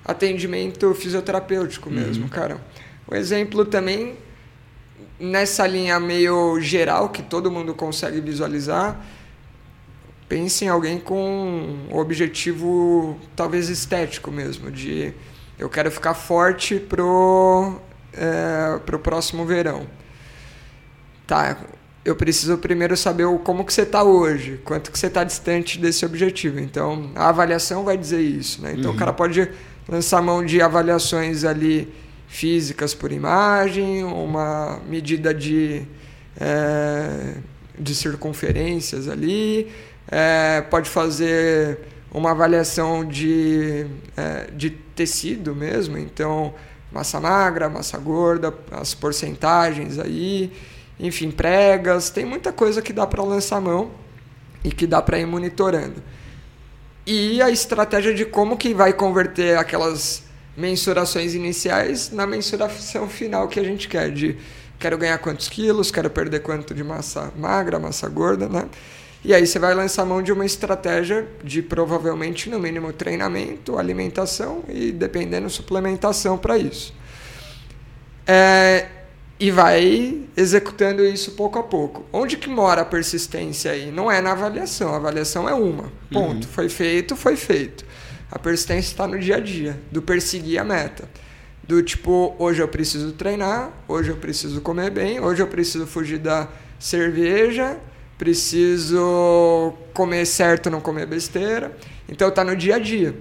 atendimento 0.04 0.92
fisioterapêutico 0.92 1.88
mesmo, 1.88 2.24
uhum. 2.24 2.28
cara. 2.28 2.60
O 3.06 3.14
exemplo 3.14 3.64
também 3.64 4.16
nessa 5.20 5.64
linha 5.68 6.00
meio 6.00 6.60
geral 6.60 7.10
que 7.10 7.22
todo 7.22 7.48
mundo 7.48 7.74
consegue 7.74 8.20
visualizar, 8.20 9.00
pense 10.28 10.64
em 10.64 10.68
alguém 10.68 10.98
com 10.98 11.78
um 11.88 11.96
objetivo 11.96 13.20
talvez 13.36 13.68
estético 13.68 14.32
mesmo, 14.32 14.68
de 14.68 15.14
eu 15.56 15.68
quero 15.68 15.92
ficar 15.92 16.14
forte 16.14 16.80
pro 16.80 17.80
é, 18.12 18.80
pro 18.84 18.98
próximo 18.98 19.46
verão 19.46 19.86
tá, 21.26 21.56
eu 22.04 22.14
preciso 22.14 22.56
primeiro 22.58 22.96
saber 22.96 23.26
como 23.42 23.64
que 23.64 23.72
você 23.72 23.82
está 23.82 24.02
hoje, 24.02 24.60
quanto 24.64 24.92
que 24.92 24.98
você 24.98 25.08
está 25.08 25.24
distante 25.24 25.78
desse 25.78 26.06
objetivo. 26.06 26.60
Então, 26.60 27.10
a 27.14 27.28
avaliação 27.28 27.84
vai 27.84 27.96
dizer 27.96 28.20
isso. 28.20 28.62
Né? 28.62 28.74
Então, 28.76 28.90
uhum. 28.90 28.96
o 28.96 28.98
cara 28.98 29.12
pode 29.12 29.50
lançar 29.88 30.22
mão 30.22 30.44
de 30.44 30.62
avaliações 30.62 31.44
ali 31.44 31.92
físicas 32.28 32.94
por 32.94 33.12
imagem, 33.12 34.04
uma 34.04 34.80
medida 34.88 35.32
de, 35.32 35.82
é, 36.38 37.34
de 37.78 37.94
circunferências 37.94 39.08
ali, 39.08 39.70
é, 40.08 40.60
pode 40.62 40.88
fazer 40.88 41.78
uma 42.12 42.30
avaliação 42.30 43.04
de, 43.04 43.86
é, 44.16 44.50
de 44.52 44.70
tecido 44.70 45.54
mesmo, 45.54 45.98
então 45.98 46.54
massa 46.90 47.20
magra, 47.20 47.68
massa 47.68 47.98
gorda, 47.98 48.54
as 48.70 48.94
porcentagens 48.94 49.98
aí 49.98 50.52
enfim, 50.98 51.30
pregas, 51.30 52.10
tem 52.10 52.24
muita 52.24 52.52
coisa 52.52 52.80
que 52.80 52.92
dá 52.92 53.06
para 53.06 53.22
lançar 53.22 53.60
mão 53.60 53.90
e 54.64 54.70
que 54.70 54.86
dá 54.86 55.02
para 55.02 55.18
ir 55.18 55.26
monitorando. 55.26 56.02
E 57.06 57.40
a 57.40 57.50
estratégia 57.50 58.12
de 58.12 58.24
como 58.24 58.56
que 58.56 58.74
vai 58.74 58.92
converter 58.92 59.56
aquelas 59.56 60.24
mensurações 60.56 61.34
iniciais 61.34 62.10
na 62.10 62.26
mensuração 62.26 63.08
final 63.08 63.46
que 63.46 63.60
a 63.60 63.64
gente 63.64 63.88
quer, 63.88 64.10
de 64.10 64.36
quero 64.78 64.96
ganhar 64.98 65.18
quantos 65.18 65.48
quilos, 65.48 65.90
quero 65.90 66.10
perder 66.10 66.40
quanto 66.40 66.74
de 66.74 66.82
massa 66.82 67.32
magra, 67.36 67.78
massa 67.78 68.08
gorda, 68.08 68.48
né? 68.48 68.68
E 69.24 69.34
aí 69.34 69.46
você 69.46 69.58
vai 69.58 69.74
lançar 69.74 70.04
mão 70.04 70.22
de 70.22 70.32
uma 70.32 70.44
estratégia 70.44 71.26
de 71.42 71.60
provavelmente 71.60 72.48
no 72.48 72.58
mínimo 72.58 72.92
treinamento, 72.92 73.78
alimentação 73.78 74.64
e 74.68 74.92
dependendo 74.92 75.50
suplementação 75.50 76.38
para 76.38 76.56
isso. 76.56 76.94
É, 78.26 78.86
e 79.38 79.50
vai 79.50 80.22
executando 80.36 81.04
isso 81.04 81.32
pouco 81.32 81.58
a 81.58 81.62
pouco. 81.62 82.04
Onde 82.12 82.36
que 82.36 82.48
mora 82.48 82.82
a 82.82 82.84
persistência 82.84 83.70
aí? 83.70 83.90
Não 83.90 84.10
é 84.10 84.20
na 84.20 84.32
avaliação, 84.32 84.94
a 84.94 84.96
avaliação 84.96 85.48
é 85.48 85.54
uma. 85.54 85.92
Ponto. 86.10 86.46
Uhum. 86.46 86.52
Foi 86.52 86.68
feito, 86.68 87.14
foi 87.14 87.36
feito. 87.36 87.84
A 88.30 88.38
persistência 88.38 88.90
está 88.90 89.06
no 89.06 89.18
dia 89.18 89.36
a 89.36 89.40
dia, 89.40 89.78
do 89.90 90.00
perseguir 90.00 90.58
a 90.58 90.64
meta. 90.64 91.08
Do 91.62 91.82
tipo, 91.82 92.34
hoje 92.38 92.62
eu 92.62 92.68
preciso 92.68 93.12
treinar, 93.12 93.72
hoje 93.86 94.10
eu 94.10 94.16
preciso 94.16 94.60
comer 94.60 94.90
bem, 94.90 95.20
hoje 95.20 95.42
eu 95.42 95.46
preciso 95.46 95.86
fugir 95.86 96.18
da 96.18 96.48
cerveja, 96.78 97.76
preciso 98.16 99.74
comer 99.92 100.24
certo, 100.26 100.70
não 100.70 100.80
comer 100.80 101.06
besteira. 101.06 101.76
Então 102.08 102.28
está 102.28 102.42
no 102.42 102.56
dia 102.56 102.76
a 102.76 102.78
dia. 102.78 103.14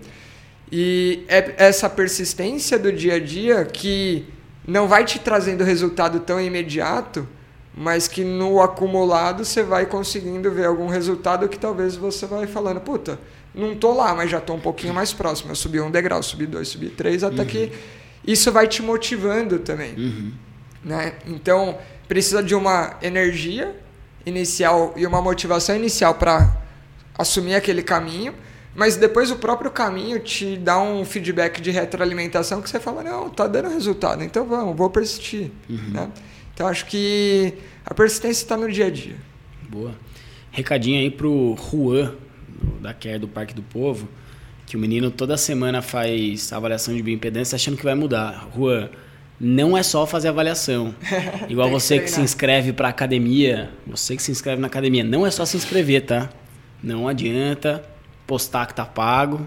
E 0.72 1.24
é 1.28 1.56
essa 1.58 1.90
persistência 1.90 2.80
do 2.80 2.92
dia 2.92 3.16
a 3.16 3.20
dia 3.20 3.66
que 3.66 4.26
não 4.68 4.88
vai 4.88 5.06
te 5.06 5.20
trazendo 5.20 5.64
resultado 5.64 6.20
tão 6.20 6.42
imediato, 6.42 7.28
mas 7.76 8.08
que 8.08 8.24
no 8.24 8.62
acumulado 8.62 9.44
você 9.44 9.62
vai 9.62 9.86
conseguindo 9.86 10.50
ver 10.52 10.66
algum 10.66 10.88
resultado 10.88 11.48
que 11.50 11.60
talvez 11.60 11.96
você 11.96 12.26
vai 12.26 12.48
falando, 12.48 12.80
puta, 12.80 13.20
não 13.54 13.76
tô 13.76 13.94
lá, 13.94 14.14
mas 14.16 14.30
já 14.30 14.40
tô 14.40 14.54
um 14.54 14.60
pouquinho 14.60 14.94
mais 14.94 15.14
próximo. 15.14 15.52
Eu 15.52 15.56
subi 15.56 15.80
um 15.80 15.92
degrau, 15.92 16.22
subi 16.24 16.46
dois, 16.46 16.70
subi 16.70 16.90
três, 16.90 17.24
até 17.24 17.42
uhum. 17.42 17.48
que 17.48 17.72
isso 18.26 18.52
vai 18.52 18.68
te 18.68 18.82
motivando 18.82 19.60
também. 19.60 19.94
Uhum. 19.96 20.32
Né? 20.84 21.14
Então, 21.28 21.78
precisa 22.08 22.42
de 22.42 22.56
uma 22.56 22.98
energia 23.02 23.76
inicial 24.26 24.94
e 24.96 25.06
uma 25.06 25.22
motivação 25.22 25.76
inicial 25.76 26.16
para 26.16 26.58
assumir 27.18 27.56
aquele 27.56 27.84
caminho 27.84 28.34
mas 28.76 28.98
depois 28.98 29.32
o 29.32 29.38
próprio 29.38 29.72
caminho 29.72 30.20
te 30.20 30.58
dá 30.58 30.78
um 30.78 31.06
feedback 31.06 31.62
de 31.62 31.72
retroalimentação 31.72 32.62
que 32.62 32.70
você 32.70 32.80
fala, 32.80 33.04
não, 33.04 33.30
tá 33.30 33.48
dando 33.48 33.70
resultado, 33.70 34.22
então 34.22 34.46
vamos, 34.46 34.76
vou 34.76 34.90
persistir. 34.90 35.50
Uhum. 35.70 35.92
Né? 35.92 36.12
Então 36.54 36.68
acho 36.68 36.86
que 36.86 37.54
a 37.86 37.94
persistência 37.94 38.44
está 38.44 38.58
no 38.58 38.70
dia 38.70 38.88
a 38.88 38.90
dia. 38.90 39.16
Boa. 39.70 39.96
Recadinho 40.52 41.00
aí 41.00 41.10
pro 41.10 41.56
Juan, 41.58 42.16
da 42.82 42.94
Care 42.94 43.20
do 43.20 43.30
Parque 43.30 43.54
do 43.54 43.64
Povo, 43.64 44.10
que 44.66 44.76
o 44.76 44.80
menino 44.80 45.10
toda 45.10 45.38
semana 45.38 45.82
faz 45.82 46.52
avaliação 46.52 46.94
de 46.94 47.02
bioimpedância 47.02 47.56
achando 47.56 47.78
que 47.78 47.84
vai 47.84 47.96
mudar. 47.96 48.50
Juan, 48.54 48.90
não 49.40 49.78
é 49.78 49.84
só 49.84 50.06
fazer 50.06 50.28
avaliação. 50.28 50.94
Igual 51.48 51.70
você 51.70 52.00
que, 52.00 52.06
que 52.06 52.12
se 52.12 52.20
inscreve 52.20 52.74
para 52.74 52.90
academia, 52.90 53.72
você 53.88 54.18
que 54.18 54.24
se 54.24 54.32
inscreve 54.32 54.60
na 54.62 54.68
academia, 54.68 55.04
não 55.04 55.26
é 55.26 55.32
só 55.32 55.46
se 55.46 55.56
inscrever, 55.56 56.06
tá? 56.06 56.30
Não 56.84 57.08
adianta 57.08 57.95
postar 58.26 58.66
que 58.68 58.74
tá 58.74 58.86
pago. 58.86 59.46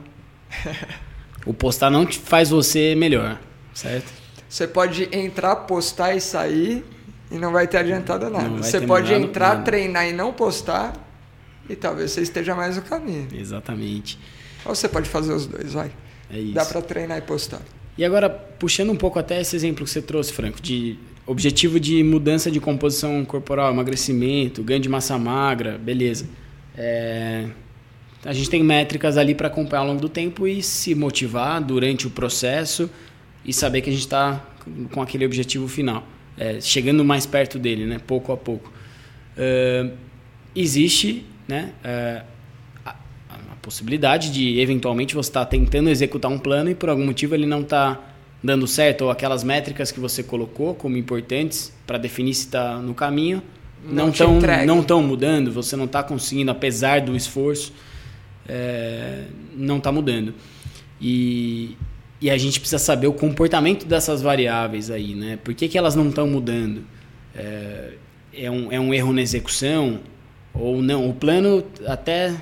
o 1.44 1.52
postar 1.52 1.90
não 1.90 2.04
te 2.04 2.18
faz 2.18 2.50
você 2.50 2.94
melhor, 2.94 3.38
certo? 3.74 4.12
Você 4.48 4.66
pode 4.66 5.08
entrar, 5.12 5.56
postar 5.56 6.14
e 6.14 6.20
sair 6.20 6.84
e 7.30 7.36
não 7.36 7.52
vai 7.52 7.66
ter 7.66 7.78
adiantado 7.78 8.30
nada. 8.30 8.48
Você 8.48 8.80
pode 8.80 9.12
entrar, 9.12 9.50
nada. 9.50 9.62
treinar 9.62 10.06
e 10.08 10.12
não 10.12 10.32
postar 10.32 10.94
e 11.68 11.76
talvez 11.76 12.12
você 12.12 12.22
esteja 12.22 12.54
mais 12.54 12.76
no 12.76 12.82
caminho. 12.82 13.28
Exatamente. 13.34 14.18
Ou 14.64 14.74
você 14.74 14.88
pode 14.88 15.08
fazer 15.08 15.32
os 15.32 15.46
dois, 15.46 15.74
vai. 15.74 15.90
É 16.30 16.38
isso. 16.38 16.54
Dá 16.54 16.64
para 16.64 16.80
treinar 16.80 17.18
e 17.18 17.22
postar. 17.22 17.60
E 17.96 18.04
agora, 18.04 18.30
puxando 18.30 18.90
um 18.90 18.96
pouco 18.96 19.18
até 19.18 19.40
esse 19.40 19.54
exemplo 19.54 19.84
que 19.84 19.90
você 19.90 20.00
trouxe, 20.00 20.32
Franco, 20.32 20.60
de 20.62 20.98
objetivo 21.26 21.78
de 21.78 22.02
mudança 22.02 22.50
de 22.50 22.58
composição 22.58 23.22
corporal, 23.24 23.70
emagrecimento, 23.72 24.62
ganho 24.62 24.80
de 24.80 24.88
massa 24.88 25.18
magra, 25.18 25.76
beleza. 25.76 26.26
É, 26.76 27.48
a 28.24 28.32
gente 28.32 28.50
tem 28.50 28.62
métricas 28.62 29.16
ali 29.16 29.34
para 29.34 29.48
acompanhar 29.48 29.82
ao 29.82 29.88
longo 29.88 30.00
do 30.00 30.08
tempo 30.08 30.46
e 30.46 30.62
se 30.62 30.94
motivar 30.94 31.62
durante 31.62 32.06
o 32.06 32.10
processo 32.10 32.90
e 33.44 33.52
saber 33.52 33.80
que 33.80 33.90
a 33.90 33.92
gente 33.92 34.02
está 34.02 34.44
com 34.92 35.00
aquele 35.00 35.24
objetivo 35.24 35.68
final, 35.68 36.06
é, 36.36 36.60
chegando 36.60 37.04
mais 37.04 37.26
perto 37.26 37.58
dele, 37.58 37.86
né, 37.86 37.98
pouco 38.04 38.32
a 38.32 38.36
pouco. 38.36 38.72
Uh, 39.36 39.92
existe 40.54 41.24
né, 41.46 41.72
uh, 41.84 42.24
a, 42.84 42.90
a, 43.30 43.56
possibilidade 43.62 44.32
de, 44.32 44.58
eventualmente, 44.60 45.14
você 45.14 45.30
estar 45.30 45.44
tá 45.44 45.46
tentando 45.46 45.88
executar 45.88 46.30
um 46.30 46.38
plano 46.38 46.70
e 46.70 46.74
por 46.74 46.88
algum 46.88 47.06
motivo 47.06 47.34
ele 47.34 47.46
não 47.46 47.60
está 47.60 48.00
dando 48.42 48.66
certo, 48.66 49.02
ou 49.02 49.10
aquelas 49.10 49.42
métricas 49.42 49.90
que 49.90 50.00
você 50.00 50.22
colocou 50.22 50.74
como 50.74 50.96
importantes 50.96 51.72
para 51.86 51.98
definir 51.98 52.34
se 52.34 52.46
está 52.46 52.78
no 52.78 52.94
caminho 52.94 53.42
não 53.84 54.10
estão 54.10 54.40
não 54.66 54.80
estão 54.80 55.02
mudando, 55.02 55.52
você 55.52 55.76
não 55.76 55.84
está 55.84 56.02
conseguindo, 56.02 56.50
apesar 56.50 57.00
do 57.00 57.16
esforço 57.16 57.72
é, 58.48 59.24
não 59.54 59.78
está 59.78 59.92
mudando. 59.92 60.34
E, 61.00 61.76
e 62.20 62.30
a 62.30 62.38
gente 62.38 62.58
precisa 62.58 62.78
saber 62.78 63.06
o 63.06 63.12
comportamento 63.12 63.86
dessas 63.86 64.22
variáveis 64.22 64.90
aí, 64.90 65.14
né? 65.14 65.38
Por 65.44 65.54
que, 65.54 65.68
que 65.68 65.78
elas 65.78 65.94
não 65.94 66.08
estão 66.08 66.26
mudando? 66.26 66.84
É, 67.34 67.92
é, 68.34 68.50
um, 68.50 68.72
é 68.72 68.80
um 68.80 68.92
erro 68.92 69.12
na 69.12 69.20
execução 69.20 70.00
ou 70.54 70.82
não? 70.82 71.08
O 71.08 71.14
plano 71.14 71.64
até 71.86 72.34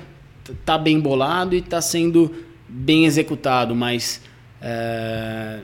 está 0.49 0.77
bem 0.77 0.99
bolado 0.99 1.55
e 1.55 1.59
está 1.59 1.81
sendo 1.81 2.33
bem 2.67 3.05
executado, 3.05 3.75
mas 3.75 4.21
é, 4.61 5.59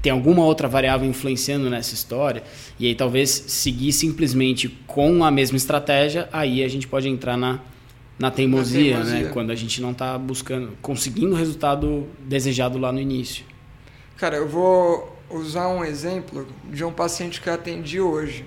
tem 0.00 0.10
alguma 0.10 0.44
outra 0.44 0.66
variável 0.66 1.08
influenciando 1.08 1.68
nessa 1.68 1.94
história 1.94 2.42
e 2.78 2.86
aí 2.86 2.94
talvez 2.94 3.30
seguir 3.30 3.92
simplesmente 3.92 4.68
com 4.86 5.24
a 5.24 5.30
mesma 5.30 5.56
estratégia, 5.56 6.28
aí 6.32 6.64
a 6.64 6.68
gente 6.68 6.88
pode 6.88 7.08
entrar 7.08 7.36
na 7.36 7.60
na 8.18 8.30
teimosia, 8.30 8.98
na 8.98 9.04
teimosia. 9.04 9.26
né? 9.26 9.32
Quando 9.32 9.50
a 9.50 9.54
gente 9.54 9.80
não 9.80 9.92
está 9.92 10.16
buscando, 10.18 10.76
conseguindo 10.80 11.32
o 11.32 11.36
resultado 11.36 12.06
desejado 12.20 12.78
lá 12.78 12.92
no 12.92 13.00
início. 13.00 13.44
Cara, 14.16 14.36
eu 14.36 14.48
vou 14.48 15.16
usar 15.30 15.68
um 15.68 15.84
exemplo 15.84 16.46
de 16.70 16.84
um 16.84 16.92
paciente 16.92 17.40
que 17.40 17.48
eu 17.48 17.54
atendi 17.54 18.00
hoje. 18.00 18.44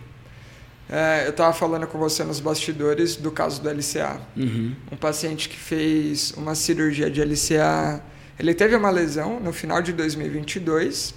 É, 0.87 1.23
eu 1.25 1.31
estava 1.31 1.51
falando 1.51 1.87
com 1.87 1.97
você 1.97 2.23
nos 2.23 2.39
bastidores 2.39 3.15
do 3.15 3.31
caso 3.31 3.61
do 3.61 3.69
LCA. 3.69 4.21
Uhum. 4.37 4.75
Um 4.91 4.95
paciente 4.95 5.49
que 5.49 5.57
fez 5.57 6.31
uma 6.37 6.53
cirurgia 6.53 7.09
de 7.09 7.21
LCA. 7.23 8.03
Ele 8.37 8.53
teve 8.53 8.75
uma 8.75 8.89
lesão 8.89 9.39
no 9.39 9.51
final 9.51 9.81
de 9.81 9.91
2022. 9.93 11.15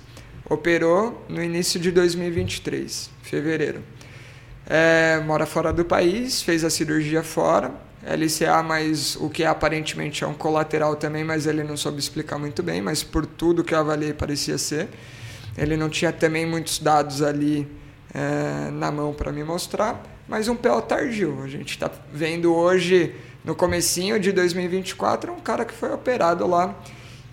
operou 0.49 1.26
no 1.28 1.43
início 1.43 1.78
de 1.78 1.90
2023, 1.90 3.11
fevereiro. 3.23 3.83
É, 4.67 5.21
mora 5.26 5.45
fora 5.45 5.73
do 5.73 5.85
país, 5.85 6.40
fez 6.40 6.64
a 6.64 6.71
cirurgia 6.71 7.23
fora, 7.23 7.73
LCA, 8.17 8.62
mas 8.62 9.17
o 9.17 9.29
que 9.29 9.45
aparentemente 9.45 10.25
é 10.25 10.27
um 10.27 10.35
colateral 10.35 10.97
também, 10.97 11.25
mas 11.25 11.47
ele 11.47 11.62
não 11.62 11.77
soube 11.77 11.99
explicar 11.99 12.38
muito 12.38 12.62
bem, 12.62 12.81
mas 12.81 13.03
por 13.03 13.27
tudo 13.27 13.62
que 13.62 13.75
eu 13.75 13.79
avaliei 13.79 14.12
parecia 14.12 14.57
ser. 14.57 14.88
Ele 15.57 15.77
não 15.77 15.88
tinha 15.88 16.12
também 16.12 16.47
muitos 16.47 16.79
dados 16.79 17.21
ali 17.21 17.69
é, 18.15 18.71
na 18.71 18.91
mão 18.91 19.12
para 19.12 19.31
me 19.31 19.45
mostrar, 19.45 20.03
mas 20.29 20.49
um 20.49 20.57
PO 20.57 20.83
tardio. 20.83 21.43
A 21.43 21.49
gente 21.49 21.71
está 21.71 21.91
vendo 22.12 22.55
hoje, 22.55 23.15
no 23.45 23.55
comecinho 23.55 24.19
de 24.19 24.33
2024, 24.33 25.33
um 25.33 25.41
cara 25.41 25.65
que 25.65 25.75
foi 25.75 25.93
operado 25.93 26.47
lá 26.47 26.75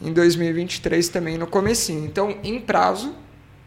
em 0.01 0.11
2023 0.11 1.07
também 1.09 1.37
no 1.37 1.47
comecinho. 1.47 2.05
Então, 2.05 2.37
em 2.43 2.59
prazo, 2.59 3.15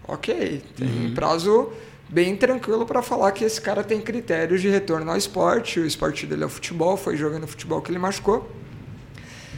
ok, 0.06 0.62
tem 0.76 0.88
uhum. 0.88 1.14
prazo 1.14 1.72
bem 2.08 2.36
tranquilo 2.36 2.86
para 2.86 3.02
falar 3.02 3.32
que 3.32 3.44
esse 3.44 3.60
cara 3.60 3.84
tem 3.84 4.00
critérios 4.00 4.60
de 4.60 4.68
retorno 4.68 5.10
ao 5.10 5.16
esporte, 5.16 5.78
o 5.78 5.86
esporte 5.86 6.26
dele 6.26 6.42
é 6.42 6.46
o 6.46 6.48
futebol, 6.48 6.96
foi 6.96 7.16
jogando 7.16 7.46
futebol 7.46 7.82
que 7.82 7.90
ele 7.90 7.98
machucou. 7.98 8.50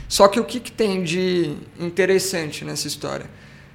Só 0.09 0.27
que 0.27 0.41
o 0.41 0.45
que, 0.45 0.59
que 0.59 0.73
tem 0.73 1.05
de 1.05 1.57
interessante 1.79 2.65
nessa 2.65 2.89
história? 2.89 3.27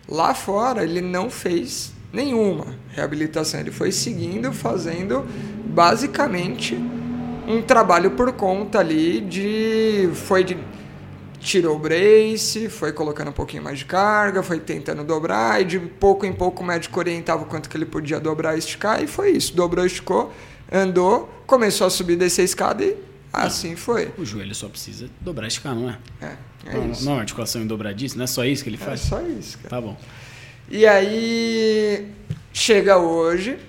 Lá 0.08 0.34
fora 0.34 0.84
ele 0.84 1.00
não 1.00 1.30
fez 1.30 1.94
nenhuma 2.12 2.76
reabilitação, 2.92 3.60
ele 3.60 3.72
foi 3.72 3.92
seguindo, 3.92 4.52
fazendo 4.52 5.26
basicamente 5.66 6.76
um 7.48 7.62
trabalho 7.62 8.12
por 8.12 8.32
conta 8.34 8.80
ali 8.80 9.22
de 9.22 10.10
foi 10.14 10.44
de 10.44 10.58
tirou 11.46 11.76
o 11.76 11.80
brace, 11.80 12.68
foi 12.70 12.92
colocando 12.92 13.30
um 13.30 13.34
pouquinho 13.34 13.64
mais 13.64 13.80
de 13.80 13.86
carga, 13.86 14.42
foi 14.42 14.60
tentando 14.60 15.04
dobrar, 15.04 15.62
e 15.62 15.66
de 15.66 15.80
pouco 15.80 16.26
em 16.26 16.34
pouco 16.34 16.64
o 16.64 16.66
médico 16.66 17.00
orientava 17.00 17.44
o 17.44 17.46
quanto 17.46 17.70
que 17.70 17.78
ele 17.78 17.86
podia 17.86 18.20
dobrar 18.20 18.56
e 18.56 18.60
esticar, 18.60 19.02
e 19.02 19.08
foi 19.08 19.32
isso. 19.32 19.56
Dobrou, 19.56 19.86
esticou, 19.86 20.34
andou, 20.72 21.30
começou 21.46 21.86
a 21.86 21.90
subir 21.90 22.18
descer 22.18 22.42
a 22.42 22.46
escada 22.46 22.84
e 22.84 22.98
assim 23.32 23.76
foi. 23.76 24.12
O 24.18 24.26
joelho 24.26 24.56
só 24.56 24.68
precisa 24.68 25.08
dobrar 25.22 25.46
e 25.46 25.48
esticar, 25.50 25.76
não 25.76 25.90
é? 25.90 25.98
É, 26.20 26.36
é 26.66 26.74
não, 26.74 26.92
isso. 26.92 27.06
Não, 27.06 27.20
articulação 27.20 27.62
em 27.62 27.68
dobradiça, 27.68 28.18
não 28.18 28.24
é 28.24 28.28
só 28.28 28.44
isso 28.44 28.64
que 28.64 28.70
ele 28.70 28.78
faz? 28.78 29.02
É 29.02 29.10
só 29.10 29.22
isso, 29.22 29.58
cara. 29.60 29.70
Tá 29.70 29.82
bom. 29.82 29.96
E 30.68 30.88
aí, 30.88 32.12
chega 32.52 32.98
hoje, 32.98 33.60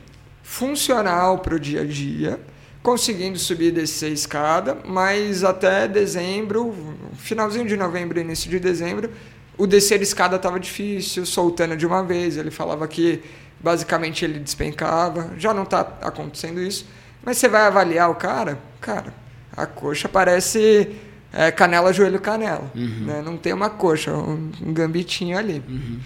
funcional 0.43 1.41
para 1.41 1.55
o 1.55 1.61
dia 1.61 1.83
a 1.83 1.85
dia, 1.85 2.41
conseguindo 2.87 3.37
subir 3.37 3.67
e 3.67 3.73
descer 3.73 4.07
a 4.07 4.11
escada, 4.11 4.79
mas 4.87 5.43
até 5.43 5.89
dezembro, 5.89 6.73
finalzinho 7.17 7.67
de 7.67 7.77
novembro, 7.77 8.21
início 8.21 8.49
de 8.49 8.61
dezembro, 8.61 9.11
o 9.59 9.67
descer 9.67 9.99
a 9.99 10.03
escada 10.05 10.37
estava 10.37 10.61
difícil, 10.61 11.27
soltando 11.27 11.77
de 11.77 11.85
uma 11.85 12.05
vez. 12.05 12.37
Ele 12.37 12.53
falava 12.53 12.87
que 12.87 13.25
basicamente 13.59 14.25
ele 14.25 14.39
despencava. 14.39 15.33
Já 15.37 15.53
não 15.53 15.65
está 15.65 15.81
acontecendo 16.01 16.63
isso. 16.63 16.87
Mas 17.25 17.39
você 17.39 17.49
vai 17.49 17.63
avaliar 17.63 18.09
o 18.09 18.15
cara, 18.15 18.57
cara, 18.81 19.13
a 19.57 19.67
coxa 19.67 20.09
parece 20.09 20.95
é, 21.33 21.51
canela, 21.51 21.93
joelho, 21.93 22.21
canela. 22.21 22.71
Uhum. 22.73 23.05
Né? 23.05 23.21
Não 23.21 23.37
tem 23.37 23.53
uma 23.53 23.69
coxa, 23.69 24.13
um, 24.13 24.53
um 24.63 24.73
gambitinho 24.73 25.37
ali. 25.37 25.61
Uhum. 25.69 25.99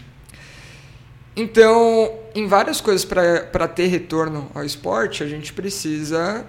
Então, 1.37 2.11
em 2.35 2.47
várias 2.47 2.81
coisas 2.81 3.05
para 3.05 3.69
ter 3.69 3.89
retorno 3.89 4.51
ao 4.55 4.65
esporte, 4.65 5.23
a 5.23 5.29
gente 5.29 5.53
precisa 5.53 6.47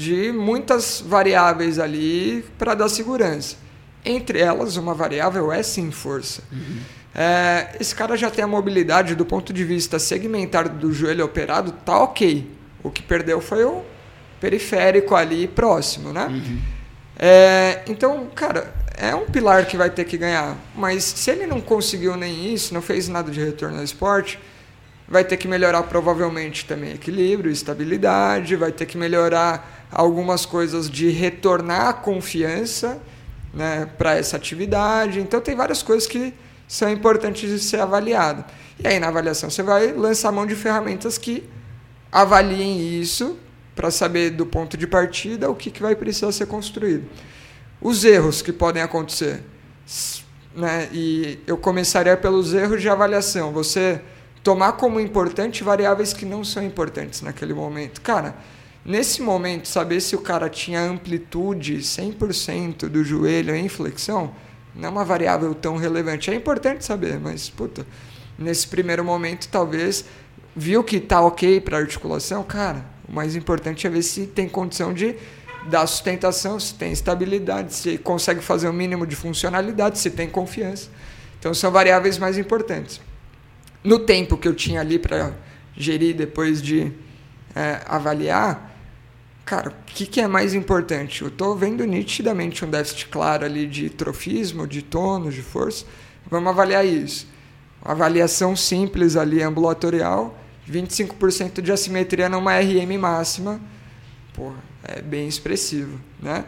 de 0.00 0.32
muitas 0.32 1.04
variáveis 1.06 1.78
ali 1.78 2.42
para 2.58 2.74
dar 2.74 2.88
segurança. 2.88 3.56
Entre 4.02 4.40
elas, 4.40 4.76
uma 4.76 4.94
variável 4.94 5.52
é 5.52 5.62
sim 5.62 5.90
força. 5.90 6.42
Uhum. 6.50 6.78
É, 7.14 7.76
esse 7.78 7.94
cara 7.94 8.16
já 8.16 8.30
tem 8.30 8.42
a 8.42 8.46
mobilidade 8.46 9.14
do 9.14 9.26
ponto 9.26 9.52
de 9.52 9.62
vista 9.62 9.98
segmentado 9.98 10.70
do 10.70 10.90
joelho 10.92 11.24
operado, 11.24 11.72
tá 11.84 11.98
ok. 12.02 12.50
O 12.82 12.90
que 12.90 13.02
perdeu 13.02 13.42
foi 13.42 13.62
o 13.64 13.82
periférico 14.40 15.14
ali 15.14 15.46
próximo, 15.46 16.14
né? 16.14 16.26
Uhum. 16.26 16.58
É, 17.18 17.82
então, 17.86 18.26
cara, 18.34 18.72
é 18.96 19.14
um 19.14 19.26
pilar 19.26 19.66
que 19.66 19.76
vai 19.76 19.90
ter 19.90 20.04
que 20.04 20.16
ganhar. 20.16 20.56
Mas 20.74 21.04
se 21.04 21.30
ele 21.30 21.46
não 21.46 21.60
conseguiu 21.60 22.16
nem 22.16 22.54
isso, 22.54 22.72
não 22.72 22.80
fez 22.80 23.06
nada 23.06 23.30
de 23.30 23.38
retorno 23.38 23.76
ao 23.76 23.84
esporte, 23.84 24.38
vai 25.10 25.24
ter 25.24 25.36
que 25.36 25.48
melhorar 25.48 25.82
provavelmente 25.82 26.64
também 26.64 26.92
equilíbrio, 26.92 27.50
estabilidade, 27.50 28.54
vai 28.54 28.70
ter 28.70 28.86
que 28.86 28.96
melhorar 28.96 29.88
algumas 29.90 30.46
coisas 30.46 30.88
de 30.88 31.10
retornar 31.10 31.88
a 31.88 31.92
confiança 31.92 33.02
né, 33.52 33.90
para 33.98 34.16
essa 34.16 34.36
atividade. 34.36 35.18
Então 35.18 35.40
tem 35.40 35.56
várias 35.56 35.82
coisas 35.82 36.06
que 36.06 36.32
são 36.68 36.88
importantes 36.88 37.50
de 37.50 37.58
ser 37.58 37.80
avaliado. 37.80 38.44
E 38.78 38.86
aí 38.86 39.00
na 39.00 39.08
avaliação 39.08 39.50
você 39.50 39.64
vai 39.64 39.92
lançar 39.92 40.30
mão 40.30 40.46
de 40.46 40.54
ferramentas 40.54 41.18
que 41.18 41.42
avaliem 42.12 43.00
isso 43.00 43.36
para 43.74 43.90
saber 43.90 44.30
do 44.30 44.46
ponto 44.46 44.76
de 44.76 44.86
partida 44.86 45.50
o 45.50 45.56
que, 45.56 45.72
que 45.72 45.82
vai 45.82 45.96
precisar 45.96 46.30
ser 46.30 46.46
construído. 46.46 47.04
Os 47.80 48.04
erros 48.04 48.42
que 48.42 48.52
podem 48.52 48.80
acontecer. 48.80 49.42
Né? 50.54 50.88
E 50.92 51.40
eu 51.48 51.56
começaria 51.56 52.16
pelos 52.16 52.54
erros 52.54 52.80
de 52.80 52.88
avaliação. 52.88 53.52
Você 53.52 54.00
tomar 54.42 54.72
como 54.72 55.00
importante 55.00 55.62
variáveis 55.62 56.12
que 56.12 56.24
não 56.24 56.42
são 56.42 56.62
importantes 56.62 57.22
naquele 57.22 57.52
momento. 57.52 58.00
Cara, 58.00 58.36
nesse 58.84 59.22
momento, 59.22 59.68
saber 59.68 60.00
se 60.00 60.16
o 60.16 60.20
cara 60.20 60.48
tinha 60.48 60.80
amplitude 60.80 61.78
100% 61.78 62.88
do 62.88 63.04
joelho 63.04 63.54
em 63.54 63.68
flexão 63.68 64.32
não 64.74 64.88
é 64.88 64.90
uma 64.90 65.04
variável 65.04 65.54
tão 65.54 65.76
relevante. 65.76 66.30
É 66.30 66.34
importante 66.34 66.84
saber, 66.84 67.18
mas, 67.18 67.50
puta, 67.50 67.84
nesse 68.38 68.68
primeiro 68.68 69.04
momento, 69.04 69.48
talvez, 69.48 70.04
viu 70.54 70.84
que 70.84 71.00
tá 71.00 71.20
ok 71.20 71.60
para 71.60 71.78
articulação, 71.78 72.42
cara, 72.44 72.84
o 73.08 73.12
mais 73.12 73.34
importante 73.34 73.86
é 73.86 73.90
ver 73.90 74.02
se 74.02 74.28
tem 74.28 74.48
condição 74.48 74.94
de 74.94 75.16
dar 75.68 75.86
sustentação, 75.88 76.58
se 76.58 76.74
tem 76.74 76.92
estabilidade, 76.92 77.74
se 77.74 77.98
consegue 77.98 78.40
fazer 78.40 78.68
o 78.68 78.72
mínimo 78.72 79.04
de 79.04 79.16
funcionalidade, 79.16 79.98
se 79.98 80.10
tem 80.10 80.28
confiança. 80.28 80.88
Então, 81.38 81.52
são 81.52 81.70
variáveis 81.72 82.16
mais 82.16 82.38
importantes 82.38 83.00
no 83.82 83.98
tempo 83.98 84.36
que 84.36 84.46
eu 84.46 84.54
tinha 84.54 84.80
ali 84.80 84.98
para 84.98 85.34
gerir 85.76 86.14
depois 86.14 86.60
de 86.60 86.92
é, 87.54 87.80
avaliar, 87.86 88.76
cara, 89.44 89.70
o 89.70 89.84
que, 89.86 90.06
que, 90.06 90.20
é 90.20 90.26
mais 90.26 90.54
importante? 90.54 91.22
Eu 91.22 91.28
estou 91.28 91.56
vendo 91.56 91.84
nitidamente 91.84 92.64
um 92.64 92.70
déficit 92.70 93.08
claro 93.08 93.44
ali 93.44 93.66
de 93.66 93.88
trofismo, 93.90 94.66
de 94.66 94.82
tônus, 94.82 95.34
de 95.34 95.42
força. 95.42 95.84
Vamos 96.30 96.50
avaliar 96.50 96.86
isso. 96.86 97.26
Avaliação 97.82 98.54
simples 98.54 99.16
ali, 99.16 99.42
ambulatorial, 99.42 100.38
25% 100.70 101.62
de 101.62 101.72
assimetria 101.72 102.28
numa 102.28 102.58
RM 102.60 102.98
máxima, 102.98 103.60
porra, 104.34 104.62
é 104.84 105.00
bem 105.00 105.26
expressivo, 105.26 105.98
né? 106.20 106.44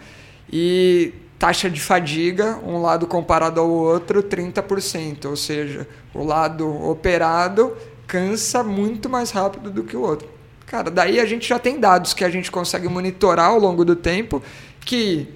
E 0.53 1.15
taxa 1.43 1.69
de 1.69 1.81
fadiga, 1.81 2.61
um 2.65 2.81
lado 2.81 3.05
comparado 3.05 3.61
ao 3.61 3.69
outro, 3.69 4.23
30%. 4.23 5.25
Ou 5.25 5.35
seja, 5.35 5.89
o 6.15 6.23
lado 6.23 6.69
operado 6.89 7.77
cansa 8.07 8.63
muito 8.63 9.09
mais 9.09 9.33
rápido 9.33 9.69
do 9.69 9.83
que 9.83 9.97
o 9.97 10.03
outro. 10.03 10.29
Cara, 10.67 10.89
daí 10.89 11.19
a 11.19 11.27
gente 11.27 11.49
já 11.49 11.59
tem 11.59 11.81
dados 11.81 12.15
que 12.15 12.25
a 12.25 12.31
gente 12.31 12.49
consegue 12.49 12.89
monitorar 12.89 13.47
ao 13.47 13.59
longo 13.59 13.85
do 13.85 13.97
tempo 13.97 14.41
que 14.85 15.27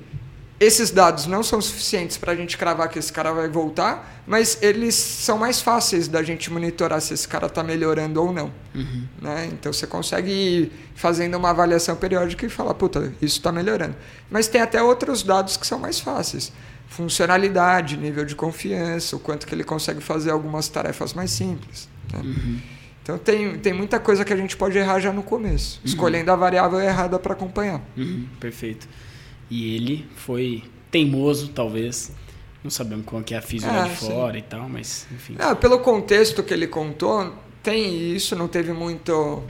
esses 0.58 0.90
dados 0.90 1.26
não 1.26 1.42
são 1.42 1.60
suficientes 1.60 2.16
para 2.16 2.32
a 2.32 2.36
gente 2.36 2.56
cravar 2.56 2.88
que 2.88 2.98
esse 2.98 3.12
cara 3.12 3.30
vai 3.30 3.48
voltar, 3.48 4.22
mas 4.26 4.58
eles 4.62 4.94
são 4.94 5.36
mais 5.36 5.60
fáceis 5.60 6.08
da 6.08 6.22
gente 6.22 6.50
monitorar 6.50 7.00
se 7.02 7.12
esse 7.12 7.28
cara 7.28 7.46
está 7.46 7.62
melhorando 7.62 8.22
ou 8.22 8.32
não. 8.32 8.50
Uhum. 8.74 9.04
Né? 9.20 9.50
Então 9.52 9.70
você 9.70 9.86
consegue 9.86 10.30
ir 10.30 10.72
fazendo 10.94 11.36
uma 11.36 11.50
avaliação 11.50 11.94
periódica 11.94 12.46
e 12.46 12.48
falar, 12.48 12.72
puta, 12.72 13.12
isso 13.20 13.36
está 13.36 13.52
melhorando. 13.52 13.94
Mas 14.30 14.48
tem 14.48 14.62
até 14.62 14.82
outros 14.82 15.22
dados 15.22 15.58
que 15.58 15.66
são 15.66 15.78
mais 15.78 16.00
fáceis. 16.00 16.50
Funcionalidade, 16.88 17.96
nível 17.98 18.24
de 18.24 18.34
confiança, 18.34 19.14
o 19.14 19.18
quanto 19.18 19.46
que 19.46 19.54
ele 19.54 19.64
consegue 19.64 20.00
fazer 20.00 20.30
algumas 20.30 20.68
tarefas 20.68 21.12
mais 21.12 21.30
simples. 21.32 21.86
Né? 22.12 22.20
Uhum. 22.24 22.60
Então 23.02 23.18
tem, 23.18 23.58
tem 23.58 23.74
muita 23.74 24.00
coisa 24.00 24.24
que 24.24 24.32
a 24.32 24.36
gente 24.36 24.56
pode 24.56 24.78
errar 24.78 25.00
já 25.00 25.12
no 25.12 25.22
começo, 25.22 25.80
uhum. 25.80 25.82
escolhendo 25.84 26.32
a 26.32 26.36
variável 26.36 26.80
errada 26.80 27.18
para 27.18 27.34
acompanhar. 27.34 27.82
Uhum. 27.94 28.26
Perfeito. 28.40 28.88
E 29.50 29.74
ele 29.74 30.06
foi 30.16 30.64
teimoso, 30.90 31.48
talvez. 31.48 32.12
Não 32.62 32.70
sabemos 32.70 33.06
qual 33.06 33.22
que 33.22 33.34
é 33.34 33.38
a 33.38 33.42
física 33.42 33.84
ah, 33.84 33.88
de 33.88 33.96
fora 33.96 34.32
sim. 34.32 34.38
e 34.38 34.42
tal, 34.42 34.68
mas 34.68 35.06
enfim. 35.12 35.36
Ah, 35.38 35.54
pelo 35.54 35.78
contexto 35.78 36.42
que 36.42 36.52
ele 36.52 36.66
contou, 36.66 37.32
tem 37.62 38.12
isso, 38.14 38.34
não 38.34 38.48
teve 38.48 38.72
muito, 38.72 39.42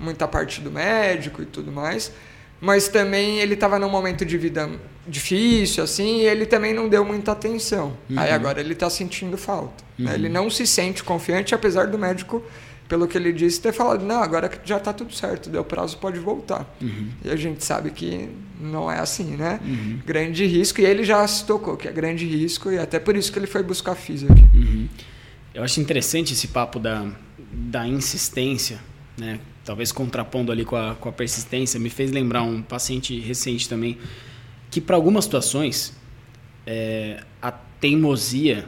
muita 0.00 0.26
parte 0.26 0.60
do 0.60 0.70
médico 0.70 1.42
e 1.42 1.46
tudo 1.46 1.70
mais. 1.70 2.12
Mas 2.60 2.88
também 2.88 3.38
ele 3.38 3.54
estava 3.54 3.78
num 3.78 3.90
momento 3.90 4.24
de 4.24 4.36
vida 4.38 4.68
difícil, 5.06 5.84
assim, 5.84 6.20
e 6.20 6.26
ele 6.26 6.46
também 6.46 6.72
não 6.74 6.88
deu 6.88 7.04
muita 7.04 7.32
atenção. 7.32 7.96
Uhum. 8.10 8.18
Aí 8.18 8.30
agora 8.30 8.60
ele 8.60 8.72
está 8.72 8.88
sentindo 8.88 9.36
falta. 9.36 9.84
Uhum. 9.98 10.06
Né? 10.06 10.14
Ele 10.14 10.28
não 10.28 10.50
se 10.50 10.66
sente 10.66 11.04
confiante, 11.04 11.54
apesar 11.54 11.86
do 11.86 11.98
médico 11.98 12.42
pelo 12.88 13.08
que 13.08 13.18
ele 13.18 13.32
disse, 13.32 13.60
ter 13.60 13.72
falado, 13.72 14.04
não, 14.04 14.22
agora 14.22 14.50
já 14.64 14.76
está 14.76 14.92
tudo 14.92 15.12
certo, 15.12 15.50
deu 15.50 15.64
prazo, 15.64 15.98
pode 15.98 16.18
voltar. 16.18 16.66
Uhum. 16.80 17.08
E 17.24 17.30
a 17.30 17.36
gente 17.36 17.64
sabe 17.64 17.90
que 17.90 18.28
não 18.60 18.90
é 18.90 18.98
assim, 18.98 19.36
né? 19.36 19.60
Uhum. 19.64 20.00
Grande 20.06 20.46
risco, 20.46 20.80
e 20.80 20.84
ele 20.84 21.04
já 21.04 21.26
se 21.26 21.44
tocou 21.44 21.76
que 21.76 21.88
é 21.88 21.92
grande 21.92 22.26
risco, 22.26 22.70
e 22.70 22.78
até 22.78 22.98
por 22.98 23.16
isso 23.16 23.32
que 23.32 23.38
ele 23.38 23.46
foi 23.46 23.62
buscar 23.62 23.94
física. 23.94 24.32
Uhum. 24.54 24.88
Eu 25.52 25.62
acho 25.62 25.80
interessante 25.80 26.32
esse 26.32 26.48
papo 26.48 26.78
da, 26.78 27.10
da 27.52 27.86
insistência, 27.88 28.78
né? 29.18 29.40
talvez 29.64 29.90
contrapondo 29.90 30.52
ali 30.52 30.64
com 30.64 30.76
a, 30.76 30.94
com 30.94 31.08
a 31.08 31.12
persistência, 31.12 31.80
me 31.80 31.90
fez 31.90 32.12
lembrar 32.12 32.42
um 32.42 32.62
paciente 32.62 33.18
recente 33.18 33.68
também, 33.68 33.98
que 34.70 34.80
para 34.80 34.94
algumas 34.94 35.24
situações 35.24 35.92
é, 36.64 37.22
a 37.42 37.50
teimosia, 37.50 38.64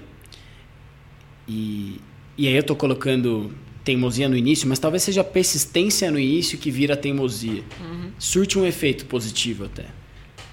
e, 1.47 2.01
e 2.37 2.49
aí 2.49 2.55
eu 2.55 2.61
estou 2.61 2.75
colocando 2.75 3.55
teimosia 3.89 4.29
no 4.29 4.37
início, 4.37 4.69
mas 4.69 4.79
talvez 4.79 5.03
seja 5.03 5.25
persistência 5.25 6.11
no 6.11 6.19
início 6.19 6.59
que 6.59 6.71
vira 6.71 6.95
teimosia. 6.95 7.63
Uhum. 7.81 8.11
Surte 8.19 8.59
um 8.59 8.67
efeito 8.67 9.07
positivo 9.07 9.65
até. 9.65 9.87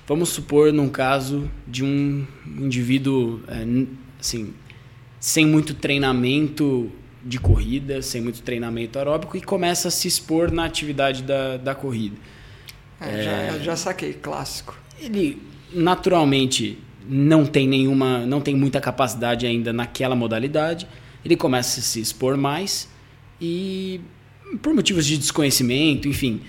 Vamos 0.07 0.29
supor 0.29 0.71
num 0.71 0.87
caso 0.87 1.51
de 1.67 1.83
um 1.83 2.25
indivíduo 2.45 3.41
é, 3.49 3.65
assim, 4.17 4.53
sem 5.19 5.45
muito 5.45 5.73
treinamento 5.73 6.89
de 7.25 7.37
corrida, 7.37 8.01
sem 8.01 8.21
muito 8.21 8.41
treinamento 8.41 8.97
aeróbico 8.97 9.35
e 9.35 9.41
começa 9.41 9.89
a 9.89 9.91
se 9.91 10.07
expor 10.07 10.49
na 10.49 10.63
atividade 10.63 11.21
da, 11.21 11.57
da 11.57 11.75
corrida. 11.75 12.15
É, 13.01 13.19
é, 13.19 13.23
já, 13.23 13.59
já 13.59 13.75
saquei, 13.75 14.13
clássico. 14.13 14.77
Ele 14.97 15.41
naturalmente 15.73 16.79
não 17.05 17.45
tem 17.45 17.67
nenhuma, 17.67 18.25
não 18.25 18.39
tem 18.39 18.55
muita 18.55 18.79
capacidade 18.79 19.45
ainda 19.45 19.73
naquela 19.73 20.15
modalidade. 20.15 20.87
Ele 21.25 21.35
começa 21.35 21.81
a 21.81 21.83
se 21.83 21.99
expor 21.99 22.37
mais 22.37 22.94
e 23.39 24.01
por 24.61 24.73
motivos 24.73 25.05
de 25.05 25.17
desconhecimento, 25.17 26.07
enfim, 26.07 26.41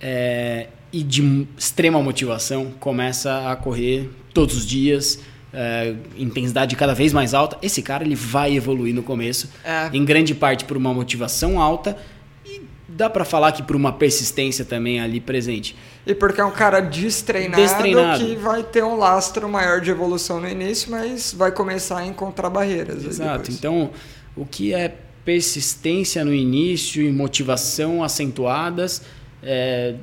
é, 0.00 0.68
e 0.92 1.02
de 1.02 1.46
extrema 1.56 2.02
motivação, 2.02 2.72
começa 2.78 3.50
a 3.50 3.56
correr 3.56 4.10
todos 4.34 4.56
os 4.56 4.66
dias, 4.66 5.20
é, 5.52 5.94
intensidade 6.16 6.76
cada 6.76 6.94
vez 6.94 7.12
mais 7.12 7.34
alta. 7.34 7.58
Esse 7.62 7.82
cara 7.82 8.04
ele 8.04 8.14
vai 8.14 8.54
evoluir 8.54 8.94
no 8.94 9.02
começo, 9.02 9.50
é. 9.64 9.90
em 9.92 10.04
grande 10.04 10.34
parte 10.34 10.64
por 10.64 10.76
uma 10.76 10.92
motivação 10.92 11.60
alta 11.60 11.96
e 12.44 12.62
dá 12.88 13.08
para 13.08 13.24
falar 13.24 13.52
que 13.52 13.62
por 13.62 13.76
uma 13.76 13.92
persistência 13.92 14.64
também 14.64 15.00
ali 15.00 15.20
presente. 15.20 15.76
E 16.06 16.14
porque 16.14 16.40
é 16.40 16.44
um 16.44 16.50
cara 16.50 16.80
destreinado, 16.80 17.62
destreinado, 17.62 18.24
que 18.24 18.36
vai 18.36 18.62
ter 18.62 18.82
um 18.82 18.96
lastro 18.96 19.48
maior 19.48 19.80
de 19.80 19.90
evolução 19.90 20.40
no 20.40 20.48
início, 20.48 20.90
mas 20.90 21.32
vai 21.32 21.52
começar 21.52 21.98
a 21.98 22.06
encontrar 22.06 22.50
barreiras. 22.50 23.04
Exato. 23.04 23.50
Então, 23.50 23.90
o 24.36 24.44
que 24.44 24.74
é 24.74 24.94
persistência 25.24 26.24
no 26.24 26.34
início 26.34 27.02
e 27.02 27.12
motivação 27.12 28.02
acentuadas, 28.02 29.02
é, 29.42 29.94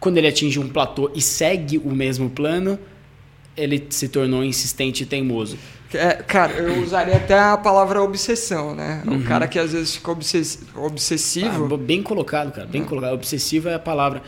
quando 0.00 0.18
ele 0.18 0.28
atinge 0.28 0.58
um 0.58 0.68
platô 0.68 1.10
e 1.14 1.20
segue 1.20 1.78
o 1.78 1.90
mesmo 1.90 2.30
plano, 2.30 2.78
ele 3.56 3.86
se 3.90 4.08
tornou 4.08 4.44
insistente 4.44 5.02
e 5.02 5.06
teimoso. 5.06 5.58
É, 5.94 6.14
cara, 6.14 6.52
eu 6.54 6.82
usaria 6.82 7.16
até 7.16 7.38
a 7.38 7.56
palavra 7.56 8.02
obsessão, 8.02 8.74
né? 8.74 9.02
O 9.06 9.12
uhum. 9.12 9.22
cara 9.22 9.46
que 9.46 9.58
às 9.58 9.72
vezes 9.72 9.96
fica 9.96 10.10
obsess 10.10 10.58
obsessivo. 10.74 11.74
Ah, 11.74 11.78
bem 11.78 12.02
colocado, 12.02 12.52
cara. 12.52 12.66
Bem 12.66 12.82
uhum. 12.82 12.88
colocado. 12.88 13.14
Obsessivo 13.14 13.68
é 13.68 13.74
a 13.74 13.78
palavra. 13.78 14.22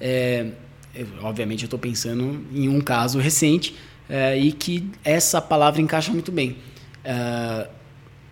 É, 0.00 0.46
eu, 0.94 1.06
obviamente, 1.22 1.64
eu 1.64 1.66
estou 1.66 1.78
pensando 1.78 2.40
em 2.52 2.68
um 2.68 2.80
caso 2.80 3.18
recente 3.18 3.76
é, 4.08 4.38
e 4.38 4.52
que 4.52 4.88
essa 5.04 5.40
palavra 5.40 5.80
encaixa 5.82 6.12
muito 6.12 6.32
bem. 6.32 6.56
Uh, 7.04 7.68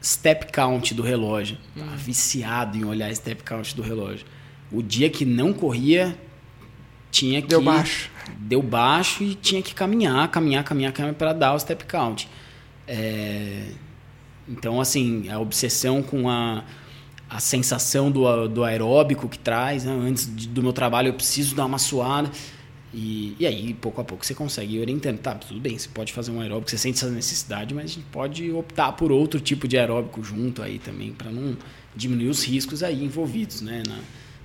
step 0.03 0.53
count 0.53 0.95
do 0.95 1.03
relógio. 1.03 1.59
Hum. 1.77 1.81
Tava 1.81 1.97
viciado 1.97 2.77
em 2.77 2.85
olhar 2.85 3.15
step 3.15 3.43
count 3.43 3.75
do 3.75 3.83
relógio. 3.83 4.27
O 4.71 4.83
dia 4.83 5.09
que 5.09 5.25
não 5.25 5.53
corria, 5.53 6.17
tinha 7.11 7.41
que. 7.41 7.49
Deu 7.49 7.63
baixo. 7.63 8.11
Deu 8.39 8.63
baixo 8.63 9.23
e 9.23 9.35
tinha 9.35 9.63
que 9.63 9.75
caminhar, 9.75 10.29
caminhar, 10.31 10.63
caminhar, 10.63 10.93
caminhar 10.93 11.15
para 11.15 11.33
dar 11.33 11.55
o 11.55 11.59
step 11.59 11.85
count. 11.85 12.29
É... 12.87 13.71
Então, 14.47 14.81
assim, 14.81 15.29
a 15.29 15.39
obsessão 15.39 16.03
com 16.03 16.29
a, 16.29 16.65
a 17.29 17.41
sensação 17.41 18.11
do, 18.11 18.49
do 18.49 18.65
aeróbico 18.65 19.29
que 19.29 19.39
traz. 19.39 19.85
Né? 19.85 19.93
Antes 19.93 20.27
do 20.27 20.63
meu 20.63 20.73
trabalho, 20.73 21.09
eu 21.09 21.15
preciso 21.15 21.55
dar 21.55 21.67
uma 21.67 21.79
suada. 21.79 22.31
E, 22.93 23.37
e 23.39 23.47
aí, 23.47 23.75
pouco 23.75 24.01
a 24.01 24.05
pouco, 24.05 24.25
você 24.25 24.35
consegue 24.35 24.77
ir 24.77 24.81
orientando. 24.81 25.19
Tá, 25.19 25.35
tudo 25.35 25.61
bem, 25.61 25.79
você 25.79 25.89
pode 25.93 26.13
fazer 26.13 26.31
um 26.31 26.41
aeróbico, 26.41 26.71
você 26.71 26.79
sente 26.79 26.99
essa 26.99 27.11
necessidade, 27.11 27.75
mas 27.75 27.85
a 27.85 27.89
gente 27.89 28.07
pode 28.11 28.51
optar 28.51 28.93
por 28.93 29.13
outro 29.13 29.41
tipo 29.41 29.69
de 29.69 29.77
aeróbico 29.79 30.23
junto 30.23 30.63
aí 30.63 30.79
também, 30.79 31.13
para 31.13 31.31
não 31.31 31.57
diminuir 31.95 32.29
os 32.29 32.45
riscos 32.45 32.83
aí 32.83 33.05
envolvidos, 33.05 33.61
né? 33.61 33.83
Na, 33.87 33.99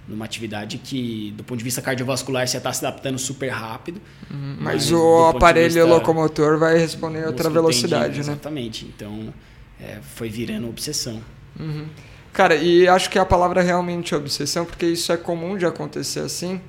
numa 0.08 0.26
atividade 0.26 0.78
que, 0.80 1.34
do 1.38 1.44
ponto 1.44 1.58
de 1.58 1.64
vista 1.64 1.82
cardiovascular, 1.82 2.46
você 2.48 2.58
está 2.58 2.74
se 2.74 2.86
adaptando 2.86 3.18
super 3.18 3.50
rápido. 3.50 4.02
Uhum, 4.30 4.58
mas, 4.60 4.90
mas, 4.90 4.92
o 4.92 5.28
aparelho 5.28 5.88
locomotor 5.88 6.58
vai 6.58 6.78
responder 6.78 7.22
em 7.22 7.26
outra 7.26 7.50
velocidade, 7.50 8.16
né? 8.16 8.20
Exatamente. 8.20 8.86
Então, 8.86 9.34
é, 9.80 10.00
foi 10.02 10.30
virando 10.30 10.68
obsessão. 10.68 11.22
Uhum. 11.58 11.86
Cara, 12.34 12.56
e 12.56 12.88
acho 12.88 13.10
que 13.10 13.20
a 13.20 13.26
palavra 13.26 13.62
realmente 13.62 14.14
é 14.14 14.18
obsessão, 14.18 14.66
porque 14.66 14.88
isso 14.88 15.12
é 15.12 15.18
comum 15.18 15.58
de 15.58 15.66
acontecer 15.66 16.20
assim. 16.20 16.60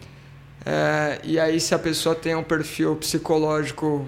É, 0.67 1.21
e 1.23 1.39
aí, 1.39 1.61
se 1.61 1.75
a 1.75 1.79
pessoa 1.79 2.15
tem 2.15 2.35
um 2.35 2.43
perfil 2.43 2.97
psicológico 2.97 4.07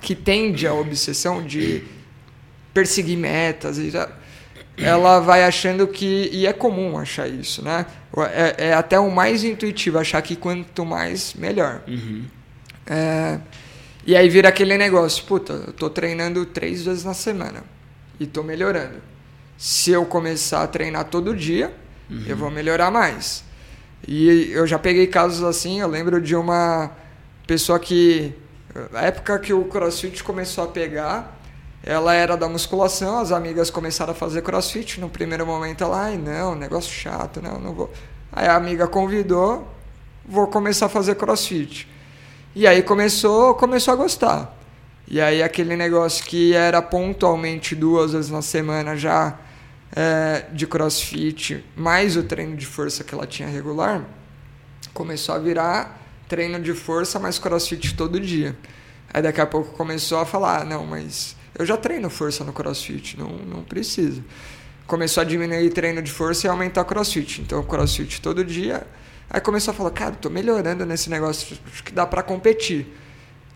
que 0.00 0.14
tende 0.14 0.66
à 0.66 0.72
obsessão 0.72 1.42
de 1.42 1.84
perseguir 2.72 3.18
metas, 3.18 3.78
ela 4.78 5.20
vai 5.20 5.44
achando 5.44 5.86
que. 5.86 6.30
E 6.32 6.46
é 6.46 6.52
comum 6.52 6.98
achar 6.98 7.28
isso, 7.28 7.62
né? 7.62 7.84
É, 8.32 8.68
é 8.68 8.72
até 8.72 8.98
o 8.98 9.10
mais 9.10 9.44
intuitivo 9.44 9.98
achar 9.98 10.22
que 10.22 10.36
quanto 10.36 10.84
mais, 10.84 11.34
melhor. 11.34 11.82
Uhum. 11.86 12.24
É, 12.86 13.38
e 14.06 14.16
aí 14.16 14.28
vira 14.28 14.48
aquele 14.48 14.78
negócio: 14.78 15.24
puta, 15.24 15.52
eu 15.52 15.72
tô 15.72 15.90
treinando 15.90 16.46
três 16.46 16.84
vezes 16.84 17.04
na 17.04 17.14
semana 17.14 17.62
e 18.18 18.26
tô 18.26 18.42
melhorando. 18.42 19.00
Se 19.58 19.90
eu 19.90 20.06
começar 20.06 20.62
a 20.62 20.66
treinar 20.66 21.04
todo 21.04 21.36
dia, 21.36 21.72
uhum. 22.08 22.24
eu 22.26 22.36
vou 22.36 22.50
melhorar 22.50 22.90
mais. 22.90 23.44
E 24.06 24.50
eu 24.52 24.66
já 24.66 24.78
peguei 24.78 25.06
casos 25.06 25.42
assim, 25.42 25.80
eu 25.80 25.88
lembro 25.88 26.20
de 26.20 26.34
uma 26.34 26.90
pessoa 27.46 27.78
que, 27.78 28.32
na 28.90 29.02
época 29.02 29.38
que 29.38 29.52
o 29.52 29.64
crossfit 29.64 30.22
começou 30.24 30.64
a 30.64 30.68
pegar, 30.68 31.38
ela 31.82 32.14
era 32.14 32.36
da 32.36 32.48
musculação, 32.48 33.18
as 33.18 33.32
amigas 33.32 33.70
começaram 33.70 34.12
a 34.12 34.14
fazer 34.14 34.42
crossfit. 34.42 35.00
No 35.00 35.08
primeiro 35.08 35.46
momento 35.46 35.82
ela, 35.82 36.04
ai 36.04 36.18
não, 36.18 36.54
negócio 36.54 36.92
chato, 36.92 37.40
não, 37.40 37.58
não 37.58 37.74
vou. 37.74 37.90
Aí 38.32 38.46
a 38.46 38.54
amiga 38.54 38.86
convidou, 38.86 39.66
vou 40.24 40.46
começar 40.46 40.86
a 40.86 40.88
fazer 40.88 41.14
crossfit. 41.14 41.88
E 42.54 42.66
aí 42.66 42.82
começou, 42.82 43.54
começou 43.54 43.94
a 43.94 43.96
gostar. 43.96 44.56
E 45.08 45.20
aí 45.20 45.42
aquele 45.42 45.76
negócio 45.76 46.24
que 46.24 46.54
era 46.54 46.80
pontualmente 46.80 47.74
duas 47.74 48.12
vezes 48.12 48.30
na 48.30 48.42
semana 48.42 48.96
já 48.96 49.38
é, 49.94 50.46
de 50.52 50.66
crossfit, 50.66 51.64
mais 51.76 52.16
o 52.16 52.22
treino 52.22 52.56
de 52.56 52.66
força 52.66 53.02
que 53.02 53.14
ela 53.14 53.26
tinha 53.26 53.48
regular, 53.48 54.04
começou 54.94 55.34
a 55.34 55.38
virar 55.38 56.00
treino 56.28 56.60
de 56.60 56.72
força 56.74 57.18
mais 57.18 57.38
crossfit 57.38 57.94
todo 57.96 58.20
dia. 58.20 58.56
Aí 59.12 59.20
daqui 59.20 59.40
a 59.40 59.46
pouco 59.46 59.72
começou 59.72 60.18
a 60.18 60.26
falar: 60.26 60.62
ah, 60.62 60.64
não, 60.64 60.86
mas 60.86 61.36
eu 61.58 61.66
já 61.66 61.76
treino 61.76 62.08
força 62.08 62.44
no 62.44 62.52
crossfit, 62.52 63.18
não, 63.18 63.30
não 63.38 63.62
precisa. 63.62 64.22
Começou 64.86 65.20
a 65.20 65.24
diminuir 65.24 65.70
treino 65.70 66.02
de 66.02 66.10
força 66.10 66.46
e 66.46 66.50
aumentar 66.50 66.84
crossfit. 66.84 67.40
Então, 67.42 67.62
crossfit 67.62 68.20
todo 68.20 68.44
dia. 68.44 68.86
Aí 69.28 69.40
começou 69.40 69.72
a 69.72 69.74
falar: 69.74 69.90
cara, 69.90 70.12
tô 70.12 70.30
melhorando 70.30 70.86
nesse 70.86 71.10
negócio, 71.10 71.58
acho 71.70 71.82
que 71.82 71.92
dá 71.92 72.06
para 72.06 72.22
competir. 72.22 72.86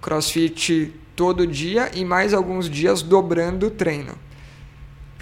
Crossfit 0.03 0.92
todo 1.14 1.47
dia 1.47 1.90
e 1.94 2.05
mais 2.05 2.35
alguns 2.35 2.68
dias 2.68 3.03
dobrando 3.03 3.68
o 3.68 3.70
treino 3.70 4.18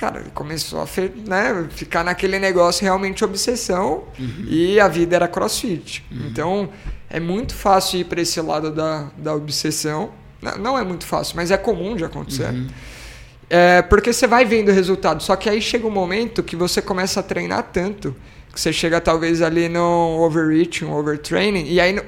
cara, 0.03 0.19
ele 0.19 0.31
começou 0.35 0.81
a 0.81 0.89
né, 1.29 1.69
ficar 1.71 2.03
naquele 2.03 2.37
negócio 2.41 2.83
realmente 2.83 3.25
obsessão 3.25 4.03
uhum. 4.19 4.47
e 4.49 4.81
a 4.81 4.89
vida 4.89 5.15
era 5.15 5.29
crossfit. 5.29 6.05
Uhum. 6.11 6.27
Então, 6.27 6.69
é 7.09 7.21
muito 7.21 7.55
fácil 7.55 8.01
ir 8.01 8.05
para 8.07 8.21
esse 8.21 8.41
lado 8.41 8.73
da, 8.73 9.13
da 9.17 9.33
obsessão. 9.33 10.11
Não 10.59 10.77
é 10.77 10.83
muito 10.83 11.07
fácil, 11.07 11.37
mas 11.37 11.53
é 11.53 11.57
comum 11.57 11.95
de 11.95 12.05
acontecer. 12.05 12.51
Uhum. 12.53 12.67
É, 13.49 13.81
porque 13.83 14.13
você 14.13 14.27
vai 14.27 14.45
vendo 14.45 14.71
o 14.71 14.75
resultado. 14.75 15.23
Só 15.23 15.37
que 15.37 15.49
aí 15.49 15.63
chega 15.63 15.87
um 15.87 15.91
momento 15.91 16.43
que 16.43 16.57
você 16.57 16.83
começa 16.83 17.21
a 17.21 17.23
treinar 17.23 17.71
tanto 17.73 18.17
que 18.53 18.61
você 18.61 18.73
chega 18.73 19.01
talvez 19.01 19.41
ali 19.41 19.69
no 19.69 20.21
overreaching, 20.21 20.87
overtraining, 20.87 21.65
e 21.69 21.81
aí 21.81 21.99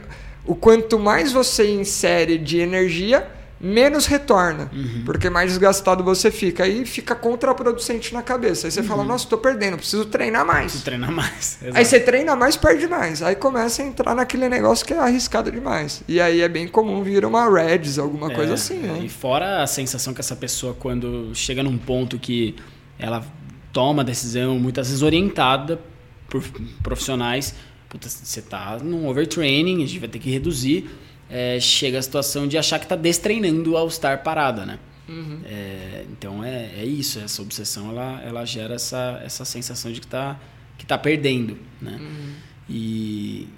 o 0.44 0.54
quanto 0.54 0.98
mais 0.98 1.32
você 1.32 1.72
insere 1.72 2.36
de 2.36 2.58
energia, 2.58 3.26
menos 3.64 4.04
retorna, 4.04 4.70
uhum. 4.72 5.02
porque 5.06 5.30
mais 5.30 5.50
desgastado 5.50 6.04
você 6.04 6.30
fica. 6.30 6.64
Aí 6.64 6.84
fica 6.84 7.14
contraproducente 7.14 8.12
na 8.12 8.22
cabeça. 8.22 8.66
Aí 8.66 8.70
você 8.70 8.80
uhum. 8.80 8.86
fala, 8.86 9.04
nossa, 9.04 9.24
estou 9.24 9.38
perdendo, 9.38 9.78
preciso 9.78 10.04
treinar 10.04 10.44
mais. 10.44 10.64
Preciso 10.64 10.84
treinar 10.84 11.10
mais. 11.10 11.58
Exato. 11.62 11.72
Aí 11.78 11.84
você 11.84 11.98
treina 11.98 12.36
mais, 12.36 12.56
perde 12.56 12.86
mais. 12.86 13.22
Aí 13.22 13.34
começa 13.34 13.82
a 13.82 13.86
entrar 13.86 14.14
naquele 14.14 14.48
negócio 14.48 14.84
que 14.84 14.92
é 14.92 14.98
arriscado 14.98 15.50
demais. 15.50 16.02
E 16.06 16.20
aí 16.20 16.42
é 16.42 16.48
bem 16.48 16.68
comum 16.68 17.02
vir 17.02 17.24
uma 17.24 17.48
Reds, 17.48 17.98
alguma 17.98 18.30
é, 18.30 18.34
coisa 18.34 18.54
assim. 18.54 18.78
Né? 18.78 19.00
E 19.04 19.08
fora 19.08 19.62
a 19.62 19.66
sensação 19.66 20.12
que 20.12 20.20
essa 20.20 20.36
pessoa, 20.36 20.74
quando 20.74 21.30
chega 21.34 21.62
num 21.62 21.78
ponto 21.78 22.18
que 22.18 22.54
ela 22.98 23.24
toma 23.72 24.04
decisão, 24.04 24.58
muitas 24.58 24.88
vezes 24.88 25.02
orientada 25.02 25.80
por 26.28 26.42
profissionais, 26.82 27.54
Puta, 27.94 28.08
você 28.08 28.40
está 28.40 28.76
num 28.82 29.06
overtraining, 29.06 29.84
a 29.84 29.86
gente 29.86 30.00
vai 30.00 30.08
ter 30.08 30.18
que 30.18 30.28
reduzir 30.28 30.90
é, 31.30 31.58
chega 31.60 31.98
a 31.98 32.02
situação 32.02 32.46
de 32.46 32.56
achar 32.58 32.78
que 32.78 32.84
está 32.84 32.96
destreinando 32.96 33.76
ao 33.76 33.88
estar 33.88 34.22
parada, 34.22 34.64
né? 34.64 34.78
Uhum. 35.08 35.40
É, 35.44 36.04
então 36.10 36.42
é, 36.42 36.70
é 36.78 36.84
isso, 36.84 37.18
essa 37.18 37.42
obsessão 37.42 37.90
ela, 37.90 38.22
ela 38.22 38.44
gera 38.44 38.74
essa, 38.74 39.20
essa 39.24 39.44
sensação 39.44 39.92
de 39.92 40.00
que 40.00 40.06
está 40.06 40.38
que 40.78 40.84
está 40.84 40.98
perdendo, 40.98 41.56
né? 41.80 41.98
Uhum. 42.00 42.32
E 42.68 43.48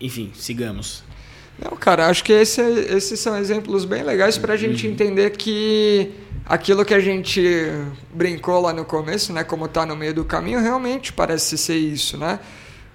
enfim, 0.00 0.30
sigamos. 0.34 1.02
Não, 1.58 1.76
cara, 1.76 2.08
acho 2.08 2.24
que 2.24 2.32
esse, 2.32 2.60
esses 2.62 3.20
são 3.20 3.36
exemplos 3.36 3.84
bem 3.84 4.02
legais 4.02 4.38
para 4.38 4.54
a 4.54 4.56
gente 4.56 4.86
uhum. 4.86 4.92
entender 4.92 5.30
que 5.30 6.10
aquilo 6.46 6.84
que 6.84 6.94
a 6.94 7.00
gente 7.00 7.42
brincou 8.14 8.60
lá 8.60 8.72
no 8.72 8.84
começo, 8.84 9.32
né, 9.32 9.44
como 9.44 9.66
está 9.66 9.84
no 9.84 9.94
meio 9.94 10.14
do 10.14 10.24
caminho, 10.24 10.60
realmente 10.60 11.12
parece 11.12 11.58
ser 11.58 11.76
isso, 11.76 12.16
né? 12.16 12.40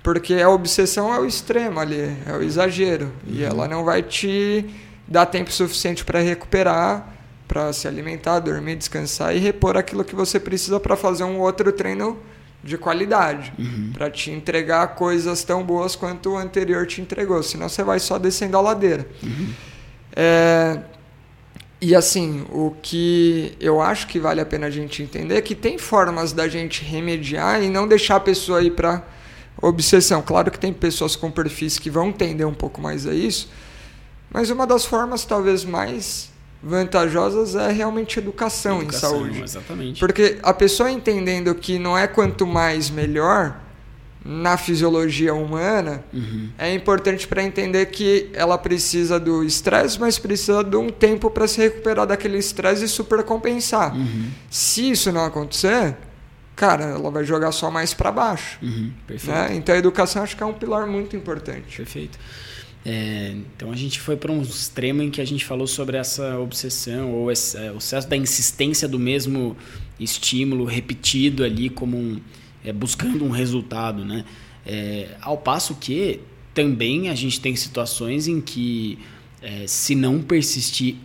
Porque 0.06 0.36
a 0.36 0.48
obsessão 0.48 1.12
é 1.12 1.20
o 1.20 1.26
extremo 1.26 1.80
ali, 1.80 2.15
é 2.28 2.34
o 2.34 2.44
exagero, 2.44 3.06
uhum. 3.06 3.34
e 3.34 3.44
ela 3.44 3.68
não 3.68 3.84
vai 3.84 4.04
te 4.04 4.63
dar 5.08 5.26
tempo 5.26 5.52
suficiente 5.52 6.06
para 6.06 6.20
recuperar, 6.20 7.12
para 7.48 7.74
se 7.74 7.88
alimentar, 7.88 8.38
dormir, 8.38 8.76
descansar 8.76 9.36
e 9.36 9.39
repor 9.39 9.76
aquilo 9.76 10.06
que 10.06 10.13
você 10.13 10.39
precisa 10.39 10.80
para 10.80 10.96
fazer 10.96 11.24
um 11.24 11.39
outro 11.39 11.72
treino 11.72 12.20
de 12.63 12.78
qualidade, 12.78 13.52
uhum. 13.58 13.94
para 13.94 14.12
te 14.12 14.30
entregar 14.30 14.89
coisas 14.89 15.44
tão 15.44 15.63
boas 15.63 15.96
quanto 15.96 16.34
o 16.34 16.38
anterior 16.38 16.86
te 16.86 17.02
entregou, 17.02 17.41
senão 17.41 17.68
você 17.68 17.84
vai 17.84 18.00
só 18.00 18.20
descendo 18.20 18.56
a 18.58 18.62
ladeira. 18.62 19.08
Uhum. 19.24 19.54
É, 20.15 20.82
e 21.82 21.96
assim, 21.96 22.46
o 22.52 22.76
que 22.80 23.58
eu 23.60 23.82
acho 23.82 24.06
que 24.06 24.20
vale 24.20 24.39
a 24.39 24.46
pena 24.46 24.68
a 24.68 24.70
gente 24.70 25.02
entender 25.02 25.38
é 25.38 25.41
que 25.41 25.56
tem 25.56 25.80
formas 25.80 26.32
da 26.32 26.48
gente 26.48 26.86
remediar 26.86 27.63
e 27.63 27.72
não 27.72 27.88
deixar 27.88 28.18
a 28.18 28.20
pessoa 28.20 28.62
ir 28.62 28.70
para 28.70 29.14
obsessão. 29.62 30.22
Claro 30.22 30.52
que 30.52 30.60
tem 30.60 30.74
pessoas 30.74 31.15
com 31.15 31.32
perfis 31.32 31.80
que 31.80 31.89
vão 31.89 32.12
tender 32.12 32.48
um 32.48 32.54
pouco 32.54 32.82
mais 32.82 33.08
a 33.08 33.13
isso, 33.13 33.50
mas 34.32 34.50
uma 34.50 34.68
das 34.68 34.86
formas 34.86 35.26
talvez 35.26 35.63
mais 35.63 36.30
vantajosas 36.62 37.56
é 37.56 37.72
realmente 37.72 38.18
educação, 38.18 38.82
educação 38.82 39.10
em 39.10 39.20
saúde. 39.20 39.44
Exatamente. 39.44 40.00
Porque 40.00 40.39
a 40.41 40.54
pessoa 40.54 40.91
entendendo 40.91 41.54
que 41.54 41.78
não 41.78 41.98
é 41.98 42.08
quanto 42.08 42.48
mais 42.48 42.89
melhor 42.89 43.62
na 44.26 44.58
fisiologia 44.58 45.36
humana, 45.36 46.04
uhum. 46.12 46.50
é 46.58 46.74
importante 46.74 47.28
para 47.28 47.44
entender 47.44 47.86
que 47.86 48.32
ela 48.34 48.58
precisa 48.58 49.20
do 49.20 49.44
estresse, 49.44 50.00
mas 50.00 50.18
precisa 50.18 50.63
de 50.63 50.76
um 50.76 50.89
tempo 50.89 51.30
para 51.30 51.48
se 51.48 51.62
recuperar 51.62 52.08
daquele 52.08 52.39
estresse 52.39 52.86
e 52.86 52.88
supercompensar. 52.88 53.96
Uhum. 53.96 54.32
Se 54.50 54.89
isso 54.89 55.12
não 55.12 55.24
acontecer, 55.24 55.96
cara, 56.56 56.86
ela 56.86 57.12
vai 57.12 57.24
jogar 57.24 57.52
só 57.52 57.70
mais 57.70 57.94
para 57.94 58.12
baixo. 58.12 58.60
Uhum. 58.62 58.91
Né? 59.10 59.56
Então 59.56 59.76
a 59.76 59.78
educação 59.78 60.24
acho 60.24 60.36
que 60.36 60.44
é 60.44 60.46
um 60.46 60.54
pilar 60.54 60.88
muito 60.88 61.15
importante. 61.15 61.78
Perfeito. 61.78 62.18
É, 62.86 63.34
então 63.36 63.72
a 63.72 63.76
gente 63.76 64.00
foi 64.00 64.15
para 64.15 64.32
um 64.32 64.41
extremo 64.44 65.02
em 65.02 65.10
que 65.10 65.20
a 65.20 65.26
gente 65.26 65.44
falou 65.44 65.65
sobre 65.65 65.98
essa 65.98 66.38
obsessão 66.39 67.12
ou 67.12 67.32
esse, 67.32 67.58
é, 67.58 67.72
o 67.72 67.78
excesso 67.78 68.08
da 68.08 68.15
insistência 68.15 68.88
do 68.88 69.00
mesmo 69.00 69.58
estímulo 70.00 70.65
repetido 70.65 71.44
ali 71.44 71.68
como 71.68 71.98
um, 71.98 72.22
é, 72.63 72.72
buscando 72.72 73.26
um 73.26 73.32
resultado, 73.32 74.06
né? 74.06 74.24
É, 74.63 75.10
ao 75.22 75.38
passo 75.38 75.76
que 75.76 76.20
também 76.54 77.10
a 77.10 77.15
gente 77.15 77.41
tem 77.41 77.56
situações 77.56 78.28
em 78.28 78.39
que 78.39 79.00
é, 79.41 79.65
se 79.68 79.96
não 79.96 80.22
persistir 80.22 80.96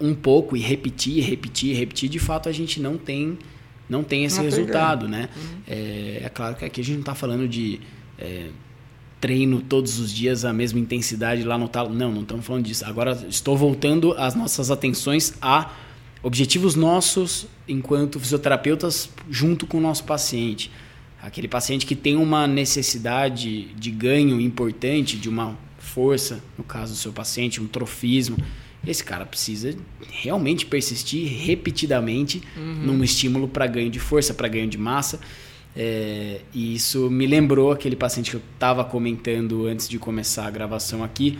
um 0.00 0.14
pouco 0.14 0.56
e 0.56 0.60
repetir, 0.60 1.22
repetir, 1.24 1.76
repetir, 1.76 2.08
de 2.08 2.18
fato 2.18 2.48
a 2.48 2.52
gente 2.52 2.80
não 2.80 2.96
tem 2.96 3.38
não 3.88 4.02
tem 4.02 4.24
esse 4.24 4.36
não 4.36 4.44
resultado, 4.44 5.08
né? 5.08 5.28
Uhum. 5.36 5.58
É, 5.66 6.20
é, 6.24 6.28
claro 6.28 6.56
que 6.56 6.64
aqui 6.64 6.80
a 6.80 6.84
gente 6.84 6.94
não 6.94 7.00
está 7.00 7.14
falando 7.14 7.48
de 7.48 7.80
treino 9.20 9.60
todos 9.60 9.98
os 9.98 10.12
dias 10.12 10.44
a 10.44 10.52
mesma 10.52 10.78
intensidade 10.78 11.42
lá 11.42 11.58
no 11.58 11.68
talo. 11.68 11.92
Não, 11.92 12.12
não 12.12 12.22
estamos 12.22 12.46
falando 12.46 12.64
disso. 12.64 12.84
Agora 12.84 13.12
estou 13.28 13.56
voltando 13.56 14.12
as 14.12 14.34
nossas 14.34 14.70
atenções 14.70 15.34
a 15.40 15.70
objetivos 16.22 16.74
nossos 16.74 17.46
enquanto 17.68 18.20
fisioterapeutas 18.20 19.10
junto 19.30 19.66
com 19.66 19.78
o 19.78 19.80
nosso 19.80 20.04
paciente. 20.04 20.70
Aquele 21.22 21.48
paciente 21.48 21.86
que 21.86 21.96
tem 21.96 22.16
uma 22.16 22.46
necessidade 22.46 23.66
de 23.74 23.90
ganho 23.90 24.40
importante, 24.40 25.16
de 25.16 25.28
uma 25.28 25.58
força, 25.78 26.42
no 26.56 26.62
caso 26.62 26.92
do 26.92 26.98
seu 26.98 27.12
paciente, 27.12 27.60
um 27.60 27.66
trofismo. 27.66 28.36
Esse 28.86 29.04
cara 29.04 29.26
precisa 29.26 29.76
realmente 30.10 30.66
persistir 30.66 31.28
repetidamente 31.44 32.42
uhum. 32.56 32.82
num 32.84 33.04
estímulo 33.04 33.48
para 33.48 33.66
ganho 33.66 33.90
de 33.90 33.98
força, 33.98 34.34
para 34.34 34.48
ganho 34.48 34.68
de 34.68 34.78
massa. 34.78 35.20
É, 35.76 36.40
e 36.54 36.74
isso 36.74 37.10
me 37.10 37.26
lembrou 37.26 37.70
aquele 37.70 37.94
paciente 37.94 38.30
que 38.30 38.36
eu 38.36 38.42
estava 38.54 38.82
comentando 38.82 39.66
antes 39.66 39.88
de 39.88 39.98
começar 39.98 40.46
a 40.46 40.50
gravação 40.50 41.04
aqui, 41.04 41.38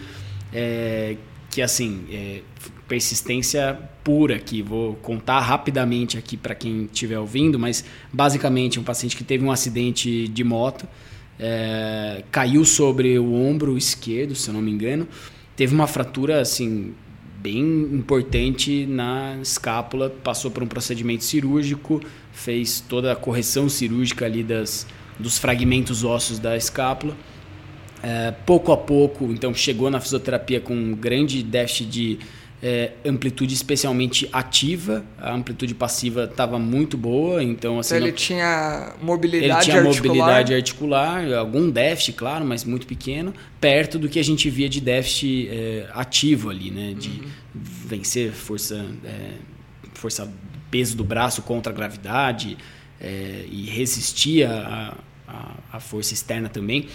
é, 0.53 1.16
que 1.51 1.62
assim, 1.62 2.05
é, 2.12 2.42
persistência 2.87 3.79
pura 4.05 4.37
aqui. 4.37 4.61
Vou 4.61 4.94
contar 4.96 5.40
rapidamente 5.40 6.18
aqui 6.18 6.37
para 6.37 6.55
quem 6.55 6.85
estiver 6.85 7.18
ouvindo, 7.18 7.59
mas 7.59 7.85
basicamente 8.12 8.79
um 8.79 8.85
paciente 8.85 9.16
que 9.16 9.25
teve 9.25 9.44
um 9.44 9.51
acidente 9.51 10.29
de 10.29 10.44
moto, 10.44 10.87
é, 11.38 12.22
caiu 12.31 12.64
sobre 12.64 13.18
o 13.18 13.33
ombro 13.35 13.77
esquerdo, 13.79 14.35
se 14.35 14.49
eu 14.49 14.55
não 14.55 14.61
me 14.61 14.70
engano, 14.70 15.09
teve 15.55 15.75
uma 15.75 15.87
fratura 15.87 16.40
assim 16.40 16.94
bem 17.46 17.61
importante 17.92 18.85
na 18.87 19.37
escápula, 19.40 20.11
passou 20.11 20.50
por 20.50 20.64
um 20.64 20.66
procedimento 20.66 21.22
cirúrgico, 21.22 22.02
fez 22.32 22.80
toda 22.80 23.12
a 23.12 23.14
correção 23.14 23.68
cirúrgica 23.68 24.26
ali 24.26 24.42
das, 24.42 24.85
dos 25.16 25.38
fragmentos 25.38 26.02
ósseos 26.02 26.40
da 26.40 26.56
escápula. 26.56 27.16
É, 28.02 28.32
pouco 28.44 28.72
a 28.72 28.76
pouco, 28.76 29.26
então 29.26 29.54
chegou 29.54 29.88
na 29.88 30.00
fisioterapia 30.00 30.61
com 30.61 30.74
um 30.74 30.92
grande 30.92 31.40
déficit 31.40 31.88
de 31.88 32.18
é, 32.62 32.92
amplitude 33.05 33.53
especialmente 33.53 34.29
ativa, 34.33 35.05
a 35.19 35.35
amplitude 35.35 35.75
passiva 35.75 36.25
estava 36.25 36.59
muito 36.59 36.97
boa, 36.97 37.42
então 37.42 37.79
assim. 37.79 37.97
Então, 37.97 38.07
ele 38.07 38.11
não... 38.12 38.16
tinha 38.16 38.95
mobilidade 39.01 39.53
Ele 39.53 39.62
tinha 39.62 39.77
articular. 39.77 40.16
mobilidade 40.16 40.55
articular, 40.55 41.35
algum 41.35 41.71
déficit, 41.71 42.16
claro, 42.16 42.45
mas 42.45 42.64
muito 42.64 42.87
pequeno, 42.87 43.35
perto 43.61 43.99
do 43.99 44.09
que 44.09 44.19
a 44.19 44.25
gente 44.25 44.49
via 44.49 44.69
de 44.69 44.81
déficit 44.81 45.49
é, 45.51 45.87
ativo 45.92 46.49
ali, 46.49 46.71
né? 46.71 46.95
De 46.99 47.11
uhum. 47.11 47.27
vencer 47.55 48.33
força, 48.33 48.87
é, 49.05 49.33
força 49.92 50.33
peso 50.71 50.97
do 50.97 51.05
braço 51.05 51.42
contra 51.42 51.73
a 51.73 51.77
gravidade 51.77 52.57
é, 53.01 53.45
e 53.51 53.66
resistir 53.66 54.45
à 54.47 55.79
força 55.79 56.14
externa 56.14 56.49
também 56.49 56.88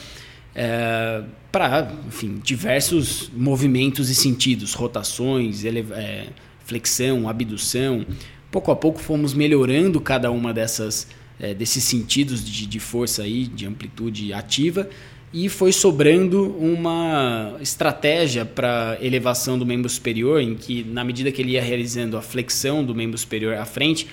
é, 0.56 1.24
para, 1.52 1.92
enfim, 2.08 2.40
diversos 2.44 3.30
movimentos 3.36 4.10
e 4.10 4.16
sentidos, 4.16 4.74
rotações, 4.74 5.64
é, 5.66 6.28
flexão, 6.66 7.28
abdução. 7.28 8.06
Pouco 8.50 8.72
a 8.72 8.76
pouco 8.76 9.00
fomos 9.00 9.34
melhorando 9.34 10.00
cada 10.02 10.30
uma 10.32 10.54
dessas 10.54 11.08
é, 11.40 11.54
desses 11.54 11.84
sentidos 11.84 12.46
de, 12.46 12.68
de 12.68 12.80
força 12.80 13.24
aí, 13.24 13.48
de 13.48 13.66
amplitude 13.66 14.32
ativa 14.32 14.88
e 15.34 15.48
foi 15.48 15.72
sobrando 15.72 16.56
uma 16.58 17.56
estratégia 17.62 18.46
para 18.46 18.98
elevação 19.02 19.58
do 19.58 19.66
membro 19.66 19.90
superior, 19.90 20.42
em 20.42 20.56
que 20.56 20.84
na 20.84 21.04
medida 21.04 21.32
que 21.32 21.42
ele 21.42 21.52
ia 21.52 21.62
realizando 21.62 22.18
a 22.18 22.22
flexão 22.22 22.84
do 22.84 22.94
membro 22.94 23.18
superior 23.18 23.56
à 23.56 23.66
frente, 23.66 24.08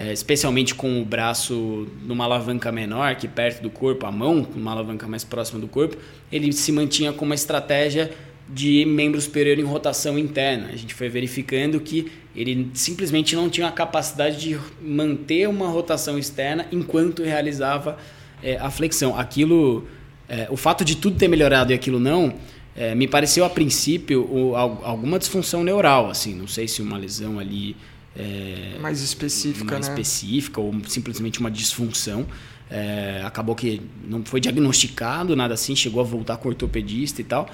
é, 0.00 0.14
especialmente 0.14 0.74
com 0.74 1.02
o 1.02 1.04
braço 1.04 1.86
numa 2.06 2.24
alavanca 2.24 2.72
menor, 2.72 3.16
que 3.16 3.28
perto 3.28 3.60
do 3.60 3.68
corpo, 3.68 4.06
a 4.06 4.10
mão 4.10 4.48
numa 4.54 4.70
alavanca 4.70 5.06
mais 5.06 5.24
próxima 5.24 5.60
do 5.60 5.68
corpo, 5.68 5.98
ele 6.32 6.50
se 6.54 6.72
mantinha 6.72 7.12
com 7.12 7.26
uma 7.26 7.34
estratégia 7.34 8.10
de 8.48 8.86
membro 8.86 9.20
superior 9.20 9.58
em 9.58 9.62
rotação 9.62 10.18
interna. 10.18 10.70
A 10.72 10.76
gente 10.76 10.94
foi 10.94 11.10
verificando 11.10 11.78
que 11.80 12.10
ele 12.34 12.70
simplesmente 12.72 13.36
não 13.36 13.50
tinha 13.50 13.68
a 13.68 13.72
capacidade 13.72 14.40
de 14.40 14.58
manter 14.80 15.46
uma 15.46 15.68
rotação 15.68 16.18
externa 16.18 16.66
enquanto 16.72 17.22
realizava 17.22 17.98
é, 18.42 18.56
a 18.56 18.70
flexão. 18.70 19.18
Aquilo, 19.18 19.86
é, 20.26 20.48
o 20.50 20.56
fato 20.56 20.82
de 20.82 20.96
tudo 20.96 21.18
ter 21.18 21.28
melhorado 21.28 21.72
e 21.72 21.74
aquilo 21.74 22.00
não, 22.00 22.32
é, 22.74 22.94
me 22.94 23.06
pareceu 23.06 23.44
a 23.44 23.50
princípio 23.50 24.22
o, 24.22 24.56
alguma 24.56 25.18
disfunção 25.18 25.62
neural, 25.62 26.08
assim, 26.08 26.34
não 26.34 26.46
sei 26.46 26.66
se 26.66 26.80
uma 26.80 26.96
lesão 26.96 27.38
ali 27.38 27.76
é, 28.16 28.78
mais 28.80 29.00
específica, 29.02 29.72
mais 29.72 29.86
né? 29.86 29.92
específica 29.92 30.60
ou 30.60 30.74
simplesmente 30.86 31.40
uma 31.40 31.50
disfunção. 31.50 32.26
É, 32.70 33.22
acabou 33.24 33.54
que 33.54 33.82
não 34.04 34.24
foi 34.24 34.40
diagnosticado, 34.40 35.34
nada 35.34 35.54
assim, 35.54 35.74
chegou 35.74 36.00
a 36.00 36.04
voltar 36.04 36.36
com 36.36 36.48
o 36.48 36.50
ortopedista 36.50 37.20
e 37.20 37.24
tal. 37.24 37.48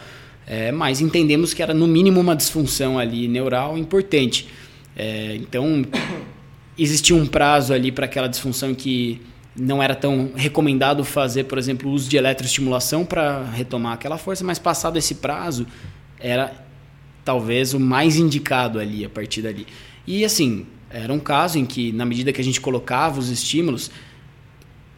É, 0.47 0.71
mas 0.71 1.01
entendemos 1.01 1.53
que 1.53 1.63
era 1.63 1.75
no 1.75 1.87
mínimo 1.87 2.21
uma 2.21 2.37
disfunção 2.37 2.99
ali 2.99 3.27
neural 3.27 3.77
importante. 3.77 4.49
É, 4.97 5.35
então, 5.37 5.85
existia 6.79 7.17
um 7.17 7.27
prazo 7.27 7.73
ali 7.73 7.91
para 7.91 8.07
aquela 8.07 8.29
disfunção 8.29 8.75
que 8.75 9.21
não 9.59 9.83
era 9.83 9.95
tão 9.95 10.33
recomendado 10.37 11.03
fazer, 11.05 11.45
por 11.45 11.59
exemplo, 11.59 11.91
uso 11.91 12.09
de 12.09 12.17
eletroestimulação 12.17 13.05
para 13.05 13.43
retomar 13.45 13.95
aquela 13.95 14.19
força, 14.19 14.45
mas 14.45 14.59
passado 14.59 14.99
esse 14.99 15.17
prazo, 15.17 15.67
era 16.21 16.53
talvez 17.25 17.73
o 17.75 17.81
mais 17.81 18.17
indicado 18.17 18.79
ali 18.79 19.05
a 19.05 19.09
partir 19.09 19.43
dali. 19.43 19.67
E 20.07 20.25
assim, 20.25 20.67
era 20.91 21.13
um 21.13 21.19
caso 21.19 21.59
em 21.59 21.67
que, 21.67 21.93
na 21.93 22.05
medida 22.05 22.33
que 22.33 22.41
a 22.41 22.45
gente 22.45 22.61
colocava 22.61 23.19
os 23.19 23.29
estímulos, 23.31 23.91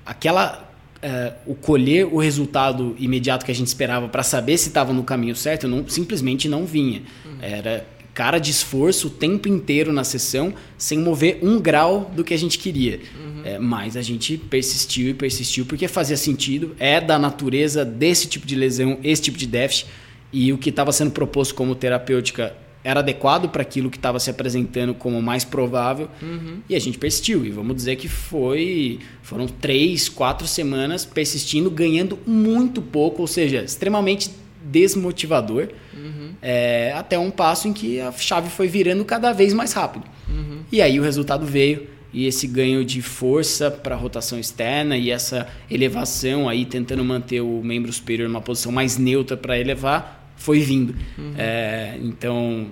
aquela. 0.05 0.66
É, 1.01 1.35
o 1.47 1.55
colher 1.55 2.07
o 2.12 2.18
resultado 2.18 2.97
imediato 2.99 3.44
que 3.44 3.53
a 3.53 3.55
gente 3.55 3.68
esperava 3.68 4.09
para 4.09 4.25
saber 4.25 4.59
se 4.59 4.66
estava 4.66 4.92
no 4.92 5.05
caminho 5.05 5.37
certo, 5.37 5.68
não, 5.68 5.88
simplesmente 5.88 6.49
não 6.49 6.66
vinha. 6.66 7.03
Uhum. 7.25 7.37
Era 7.40 7.87
cara 8.12 8.40
de 8.40 8.51
esforço 8.51 9.07
o 9.07 9.11
tempo 9.11 9.47
inteiro 9.47 9.92
na 9.92 10.03
sessão 10.03 10.53
sem 10.77 10.99
mover 10.99 11.38
um 11.40 11.61
grau 11.61 12.11
do 12.16 12.25
que 12.25 12.35
a 12.35 12.37
gente 12.37 12.59
queria. 12.59 12.99
Uhum. 13.16 13.42
É, 13.44 13.59
mas 13.61 13.97
a 13.97 14.03
gente 14.03 14.37
persistiu 14.37 15.11
e 15.11 15.14
persistiu 15.14 15.64
porque 15.66 15.87
fazia 15.87 16.16
sentido, 16.16 16.75
é 16.81 17.01
da 17.01 17.16
natureza 17.16 17.85
desse 17.85 18.27
tipo 18.27 18.44
de 18.44 18.57
lesão, 18.57 18.99
esse 19.05 19.23
tipo 19.23 19.38
de 19.38 19.47
déficit, 19.47 19.87
e 20.33 20.53
o 20.53 20.59
que 20.59 20.71
estava 20.71 20.90
sendo 20.90 21.12
proposto 21.12 21.55
como 21.55 21.77
terapêutica 21.77 22.57
era 22.83 23.01
adequado 23.01 23.49
para 23.49 23.62
aquilo 23.62 23.91
que 23.91 23.97
estava 23.97 24.21
se 24.21 24.31
apresentando 24.31 24.95
como 24.95 25.21
mais 25.21 25.45
provável 25.45 26.09
uhum. 26.23 26.59
e 26.69 26.75
a 26.75 26.79
gente 26.79 26.99
persistiu 26.99 27.45
e 27.45 27.51
vamos 27.51 27.77
dizer 27.77 27.97
que 27.97 28.09
foi 28.09 29.01
foram 29.23 29.47
três 29.47 30.09
quatro 30.09 30.47
semanas 30.47 31.05
persistindo 31.05 31.71
ganhando 31.71 32.19
muito 32.27 32.81
pouco 32.81 33.23
ou 33.23 33.29
seja 33.29 33.62
extremamente 33.62 34.31
desmotivador 34.62 35.69
uhum. 35.95 36.31
é, 36.41 36.93
até 36.97 37.19
um 37.19 37.31
passo 37.31 37.69
em 37.69 37.73
que 37.73 38.01
a 38.01 38.12
chave 38.12 38.49
foi 38.49 38.69
virando 38.69 39.05
cada 39.05 39.33
vez 39.33 39.53
mais 39.53 39.73
rápido 39.73 40.05
uhum. 40.29 40.61
e 40.71 40.81
aí 40.81 41.01
o 41.01 41.03
resultado 41.03 41.45
veio 41.45 41.99
e 42.12 42.27
esse 42.27 42.47
ganho 42.47 42.85
de 42.85 43.03
força 43.03 43.71
para 43.71 43.95
a 43.95 43.99
rotação 43.99 44.38
externa 44.38 44.97
e 44.97 45.11
essa 45.11 45.47
elevação 45.71 46.49
aí 46.49 46.64
tentando 46.64 47.05
manter 47.05 47.41
o 47.41 47.62
membro 47.62 47.93
superior 47.93 48.29
numa 48.29 48.41
posição 48.41 48.73
mais 48.73 48.97
neutra 48.97 49.37
para 49.37 49.59
elevar 49.59 50.18
foi 50.38 50.61
vindo. 50.61 50.94
Uhum. 51.18 51.35
É, 51.37 51.98
então, 52.03 52.68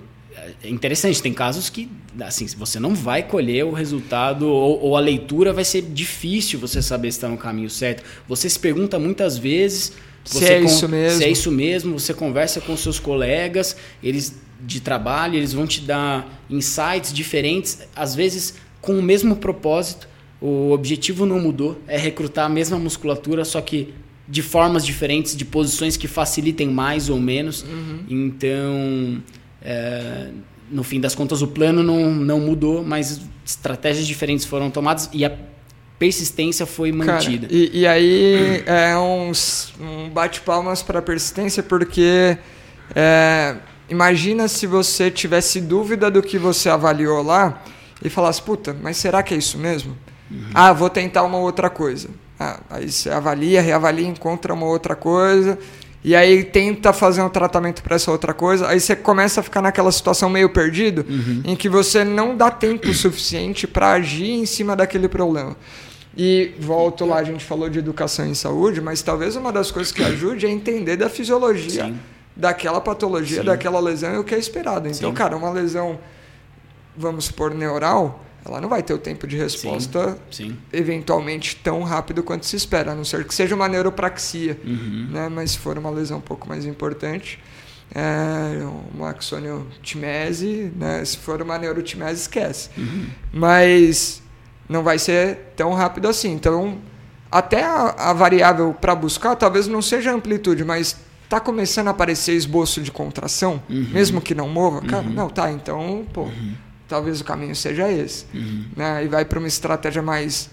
é 0.63 0.69
interessante. 0.69 1.21
Tem 1.21 1.33
casos 1.33 1.69
que, 1.69 1.89
assim, 2.19 2.47
você 2.57 2.79
não 2.79 2.95
vai 2.95 3.23
colher 3.23 3.65
o 3.65 3.71
resultado 3.71 4.47
ou, 4.47 4.81
ou 4.81 4.97
a 4.97 4.99
leitura 4.99 5.53
vai 5.53 5.65
ser 5.65 5.81
difícil 5.81 6.59
você 6.59 6.81
saber 6.81 7.11
se 7.11 7.17
está 7.17 7.27
no 7.27 7.37
caminho 7.37 7.69
certo. 7.69 8.03
Você 8.27 8.49
se 8.49 8.57
pergunta 8.57 8.97
muitas 8.97 9.37
vezes 9.37 9.93
se 10.23 10.45
é 10.45 10.61
isso 10.61 10.89
mesmo. 10.89 11.17
Se 11.17 11.23
é 11.23 11.29
isso 11.29 11.51
mesmo. 11.51 11.99
Você 11.99 12.13
conversa 12.13 12.59
com 12.59 12.75
seus 12.75 12.99
colegas, 12.99 13.75
eles 14.03 14.35
de 14.59 14.79
trabalho, 14.79 15.35
eles 15.35 15.53
vão 15.53 15.67
te 15.67 15.81
dar 15.81 16.41
insights 16.49 17.13
diferentes, 17.13 17.79
às 17.95 18.15
vezes 18.15 18.55
com 18.81 18.97
o 18.97 19.03
mesmo 19.03 19.35
propósito. 19.35 20.07
O 20.39 20.71
objetivo 20.71 21.25
não 21.25 21.39
mudou, 21.39 21.81
é 21.87 21.97
recrutar 21.97 22.45
a 22.45 22.49
mesma 22.49 22.77
musculatura, 22.77 23.43
só 23.43 23.59
que 23.59 23.93
de 24.27 24.41
formas 24.41 24.85
diferentes, 24.85 25.35
de 25.35 25.45
posições 25.45 25.95
que 25.95 26.07
facilitem 26.07 26.69
mais 26.69 27.09
ou 27.09 27.19
menos. 27.19 27.63
Uhum. 27.63 27.99
Então, 28.09 29.23
é, 29.61 30.29
no 30.69 30.83
fim 30.83 30.99
das 30.99 31.15
contas, 31.15 31.41
o 31.41 31.47
plano 31.47 31.81
não, 31.81 32.13
não 32.13 32.39
mudou, 32.39 32.83
mas 32.83 33.21
estratégias 33.45 34.05
diferentes 34.05 34.45
foram 34.45 34.69
tomadas 34.69 35.09
e 35.13 35.23
a 35.23 35.31
persistência 35.97 36.65
foi 36.65 36.91
mantida. 36.91 37.47
Cara, 37.47 37.57
e, 37.57 37.81
e, 37.81 37.87
aí 37.87 38.63
é 38.65 38.97
uns, 38.97 39.73
um 39.79 40.09
bate-palmas 40.09 40.83
para 40.83 40.99
a 40.99 41.01
persistência, 41.01 41.63
porque 41.63 42.37
é, 42.95 43.55
imagina 43.89 44.47
se 44.47 44.67
você 44.67 45.09
tivesse 45.09 45.61
dúvida 45.61 46.11
do 46.11 46.21
que 46.21 46.37
você 46.37 46.69
avaliou 46.69 47.23
lá 47.23 47.63
e 48.03 48.09
falasse, 48.09 48.41
puta, 48.41 48.75
mas 48.81 48.97
será 48.97 49.23
que 49.23 49.33
é 49.33 49.37
isso 49.37 49.57
mesmo? 49.57 49.97
Uhum. 50.29 50.49
Ah, 50.53 50.73
vou 50.73 50.89
tentar 50.89 51.23
uma 51.23 51.37
outra 51.37 51.69
coisa. 51.69 52.09
Ah, 52.39 52.59
aí 52.69 52.91
você 52.91 53.09
avalia, 53.09 53.61
reavalia, 53.61 54.07
encontra 54.07 54.53
uma 54.53 54.65
outra 54.65 54.95
coisa 54.95 55.57
e 56.03 56.15
aí 56.15 56.43
tenta 56.43 56.93
fazer 56.93 57.21
um 57.21 57.29
tratamento 57.29 57.83
para 57.83 57.95
essa 57.95 58.11
outra 58.11 58.33
coisa. 58.33 58.67
Aí 58.67 58.79
você 58.79 58.95
começa 58.95 59.41
a 59.41 59.43
ficar 59.43 59.61
naquela 59.61 59.91
situação 59.91 60.29
meio 60.29 60.49
perdido, 60.49 61.05
uhum. 61.07 61.41
em 61.43 61.55
que 61.55 61.67
você 61.67 62.03
não 62.03 62.35
dá 62.35 62.49
tempo 62.49 62.91
suficiente 62.95 63.67
para 63.67 63.91
agir 63.91 64.31
em 64.31 64.45
cima 64.45 64.75
daquele 64.75 65.09
problema. 65.09 65.55
E 66.15 66.53
volto 66.59 67.05
lá, 67.05 67.17
a 67.17 67.23
gente 67.23 67.43
falou 67.43 67.69
de 67.69 67.79
educação 67.79 68.25
em 68.25 68.33
saúde, 68.33 68.79
mas 68.81 69.01
talvez 69.01 69.35
uma 69.35 69.51
das 69.51 69.69
coisas 69.69 69.91
que 69.91 70.03
ajude 70.03 70.45
é 70.45 70.49
entender 70.49 70.95
da 70.95 71.09
fisiologia 71.09 71.85
Sim. 71.85 71.99
daquela 72.35 72.79
patologia, 72.79 73.41
Sim. 73.41 73.45
daquela 73.45 73.79
lesão 73.79 74.15
e 74.15 74.17
o 74.17 74.23
que 74.23 74.33
é 74.33 74.39
esperado. 74.39 74.87
Então, 74.87 75.09
Sim. 75.09 75.13
cara, 75.13 75.35
uma 75.35 75.51
lesão, 75.51 75.99
vamos 76.95 77.25
supor, 77.25 77.53
neural, 77.53 78.23
ela 78.47 78.61
não 78.61 78.69
vai 78.69 78.81
ter 78.81 78.93
o 78.93 78.97
tempo 78.97 79.27
de 79.27 79.35
resposta 79.35 80.17
sim, 80.31 80.49
sim. 80.49 80.57
eventualmente 80.71 81.55
tão 81.57 81.83
rápido 81.83 82.23
quanto 82.23 82.45
se 82.45 82.55
espera, 82.55 82.93
a 82.93 82.95
não 82.95 83.03
ser 83.03 83.25
que 83.25 83.35
seja 83.35 83.53
uma 83.53 83.67
neuropraxia, 83.67 84.57
uhum. 84.63 85.09
né? 85.11 85.27
mas 85.29 85.51
se 85.51 85.59
for 85.59 85.77
uma 85.77 85.89
lesão 85.89 86.19
um 86.19 86.21
pouco 86.21 86.47
mais 86.47 86.65
importante, 86.65 87.39
é, 87.93 88.65
uma 88.93 89.09
axoniotimese, 89.09 90.71
né? 90.77 91.03
se 91.03 91.17
for 91.17 91.41
uma 91.41 91.57
neurotimese, 91.57 92.21
esquece. 92.21 92.69
Uhum. 92.77 93.07
Mas 93.33 94.21
não 94.69 94.81
vai 94.81 94.97
ser 94.97 95.51
tão 95.55 95.73
rápido 95.73 96.07
assim. 96.07 96.31
Então, 96.31 96.77
até 97.29 97.63
a, 97.63 97.95
a 97.97 98.13
variável 98.13 98.73
para 98.73 98.95
buscar 98.95 99.35
talvez 99.35 99.67
não 99.67 99.81
seja 99.81 100.11
a 100.11 100.13
amplitude, 100.13 100.63
mas 100.63 100.95
tá 101.27 101.41
começando 101.41 101.89
a 101.89 101.91
aparecer 101.91 102.33
esboço 102.33 102.81
de 102.81 102.91
contração, 102.91 103.61
uhum. 103.69 103.89
mesmo 103.91 104.21
que 104.21 104.33
não 104.33 104.47
mova, 104.47 104.79
cara, 104.81 105.05
uhum. 105.05 105.13
não, 105.13 105.29
tá, 105.29 105.51
então, 105.51 106.05
pô, 106.13 106.21
uhum 106.21 106.66
talvez 106.87 107.21
o 107.21 107.23
caminho 107.23 107.55
seja 107.55 107.91
esse. 107.91 108.25
Uhum. 108.33 108.65
Né? 108.75 109.05
E 109.05 109.07
vai 109.07 109.25
para 109.25 109.39
uma 109.39 109.47
estratégia 109.47 110.01
mais 110.01 110.49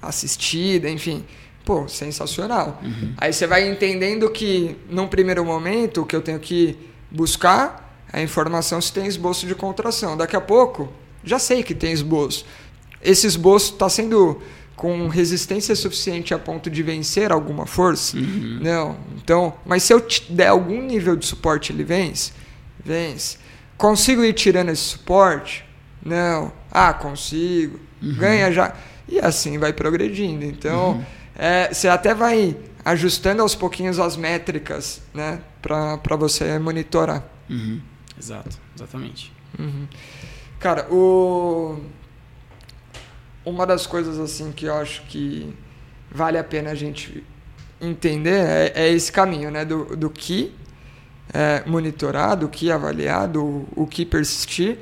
assistida, 0.00 0.88
enfim. 0.88 1.24
Pô, 1.64 1.86
sensacional. 1.86 2.80
Uhum. 2.82 3.14
Aí 3.16 3.32
você 3.32 3.46
vai 3.46 3.68
entendendo 3.68 4.28
que, 4.30 4.76
num 4.90 5.06
primeiro 5.06 5.44
momento, 5.44 6.02
o 6.02 6.06
que 6.06 6.16
eu 6.16 6.20
tenho 6.20 6.40
que 6.40 6.76
buscar 7.10 8.04
é 8.12 8.18
a 8.18 8.22
informação 8.22 8.80
se 8.80 8.92
tem 8.92 9.06
esboço 9.06 9.46
de 9.46 9.54
contração. 9.54 10.16
Daqui 10.16 10.34
a 10.34 10.40
pouco, 10.40 10.92
já 11.22 11.38
sei 11.38 11.62
que 11.62 11.74
tem 11.74 11.92
esboço. 11.92 12.44
Esse 13.00 13.26
esboço 13.26 13.74
está 13.74 13.88
sendo 13.88 14.42
com 14.74 15.06
resistência 15.06 15.76
suficiente 15.76 16.34
a 16.34 16.38
ponto 16.38 16.68
de 16.68 16.82
vencer 16.82 17.30
alguma 17.30 17.66
força? 17.66 18.16
Uhum. 18.16 18.58
Não. 18.60 18.96
Então, 19.22 19.54
mas 19.64 19.84
se 19.84 19.92
eu 19.92 20.00
te 20.00 20.32
der 20.32 20.48
algum 20.48 20.82
nível 20.82 21.14
de 21.14 21.26
suporte, 21.26 21.72
ele 21.72 21.84
vence? 21.84 22.32
Vence. 22.84 23.38
Consigo 23.82 24.22
ir 24.22 24.32
tirando 24.32 24.68
esse 24.68 24.82
suporte? 24.82 25.64
Não. 26.06 26.52
Ah, 26.70 26.94
consigo. 26.94 27.80
Uhum. 28.00 28.14
Ganha 28.14 28.52
já. 28.52 28.76
E 29.08 29.18
assim 29.18 29.58
vai 29.58 29.72
progredindo. 29.72 30.44
Então, 30.44 30.92
uhum. 30.92 31.04
é, 31.34 31.74
você 31.74 31.88
até 31.88 32.14
vai 32.14 32.56
ajustando 32.84 33.42
aos 33.42 33.56
pouquinhos 33.56 33.98
as 33.98 34.16
métricas, 34.16 35.02
né? 35.12 35.40
Para 35.60 36.14
você 36.16 36.60
monitorar. 36.60 37.24
Uhum. 37.50 37.80
Exato, 38.16 38.56
exatamente. 38.76 39.32
Uhum. 39.58 39.88
Cara, 40.60 40.86
o... 40.88 41.80
uma 43.44 43.66
das 43.66 43.84
coisas 43.84 44.20
assim 44.20 44.52
que 44.52 44.66
eu 44.66 44.76
acho 44.76 45.02
que 45.08 45.52
vale 46.08 46.38
a 46.38 46.44
pena 46.44 46.70
a 46.70 46.76
gente 46.76 47.26
entender 47.80 48.46
é, 48.46 48.72
é 48.76 48.88
esse 48.90 49.10
caminho, 49.10 49.50
né? 49.50 49.64
Do, 49.64 49.96
do 49.96 50.08
que 50.08 50.54
é, 51.32 51.62
monitorado, 51.66 52.46
o 52.46 52.48
que 52.48 52.70
avaliado, 52.70 53.42
o, 53.42 53.68
o 53.76 53.86
que 53.86 54.04
persistir, 54.04 54.78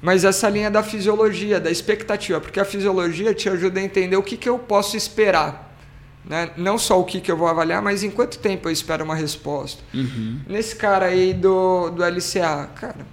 mas 0.00 0.24
essa 0.24 0.48
linha 0.48 0.70
da 0.70 0.82
fisiologia, 0.82 1.58
da 1.58 1.70
expectativa, 1.70 2.40
porque 2.40 2.60
a 2.60 2.64
fisiologia 2.64 3.34
te 3.34 3.48
ajuda 3.48 3.80
a 3.80 3.82
entender 3.82 4.16
o 4.16 4.22
que, 4.22 4.36
que 4.36 4.48
eu 4.48 4.58
posso 4.58 4.96
esperar. 4.96 5.76
Né? 6.24 6.50
Não 6.56 6.78
só 6.78 7.00
o 7.00 7.04
que, 7.04 7.20
que 7.20 7.32
eu 7.32 7.36
vou 7.36 7.48
avaliar, 7.48 7.82
mas 7.82 8.04
em 8.04 8.10
quanto 8.10 8.38
tempo 8.38 8.68
eu 8.68 8.72
espero 8.72 9.04
uma 9.04 9.14
resposta. 9.14 9.82
Uhum. 9.92 10.40
Nesse 10.46 10.76
cara 10.76 11.06
aí 11.06 11.32
do, 11.32 11.90
do 11.90 12.04
LCA, 12.04 12.68
cara, 12.74 13.06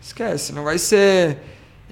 esquece, 0.00 0.52
não 0.52 0.64
vai 0.64 0.78
ser 0.78 1.38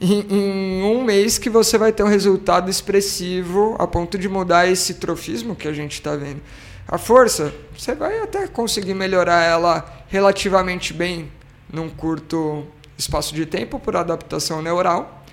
em, 0.00 0.26
em, 0.28 0.82
um 0.82 1.04
mês 1.04 1.38
que 1.38 1.50
você 1.50 1.78
vai 1.78 1.92
ter 1.92 2.02
um 2.02 2.08
resultado 2.08 2.70
expressivo 2.70 3.76
a 3.78 3.86
ponto 3.86 4.18
de 4.18 4.28
mudar 4.28 4.66
esse 4.66 4.94
trofismo 4.94 5.54
que 5.54 5.68
a 5.68 5.72
gente 5.72 5.92
está 5.92 6.16
vendo. 6.16 6.40
A 6.86 6.98
força, 6.98 7.52
você 7.76 7.94
vai 7.94 8.18
até 8.20 8.46
conseguir 8.46 8.94
melhorar 8.94 9.42
ela 9.42 10.04
relativamente 10.08 10.92
bem 10.92 11.30
num 11.72 11.88
curto 11.88 12.66
espaço 12.96 13.34
de 13.34 13.46
tempo 13.46 13.80
por 13.80 13.96
adaptação 13.96 14.60
neural, 14.60 15.24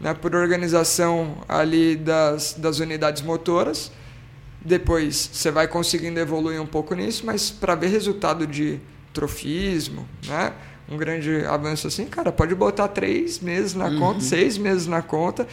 né, 0.00 0.12
por 0.14 0.34
organização 0.34 1.38
ali 1.48 1.96
das, 1.96 2.54
das 2.54 2.80
unidades 2.80 3.22
motoras. 3.22 3.92
Depois 4.60 5.30
você 5.32 5.50
vai 5.50 5.68
conseguindo 5.68 6.18
evoluir 6.18 6.60
um 6.60 6.66
pouco 6.66 6.94
nisso, 6.94 7.24
mas 7.24 7.50
para 7.50 7.76
ver 7.76 7.88
resultado 7.88 8.44
de 8.46 8.80
trofismo, 9.12 10.08
né, 10.26 10.52
um 10.88 10.96
grande 10.96 11.44
avanço 11.46 11.86
assim, 11.86 12.06
cara, 12.06 12.32
pode 12.32 12.54
botar 12.54 12.88
três 12.88 13.38
meses 13.38 13.74
na 13.74 13.86
uhum. 13.86 13.98
conta, 13.98 14.20
seis 14.20 14.58
meses 14.58 14.88
na 14.88 15.02
conta, 15.02 15.46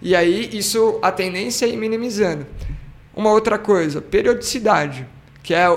e 0.00 0.16
aí 0.16 0.48
isso 0.56 0.98
a 1.02 1.12
tendência 1.12 1.66
é 1.66 1.68
ir 1.68 1.76
minimizando. 1.76 2.46
Uma 3.14 3.30
outra 3.30 3.58
coisa, 3.58 4.00
periodicidade, 4.00 5.06
que 5.42 5.54
é 5.54 5.68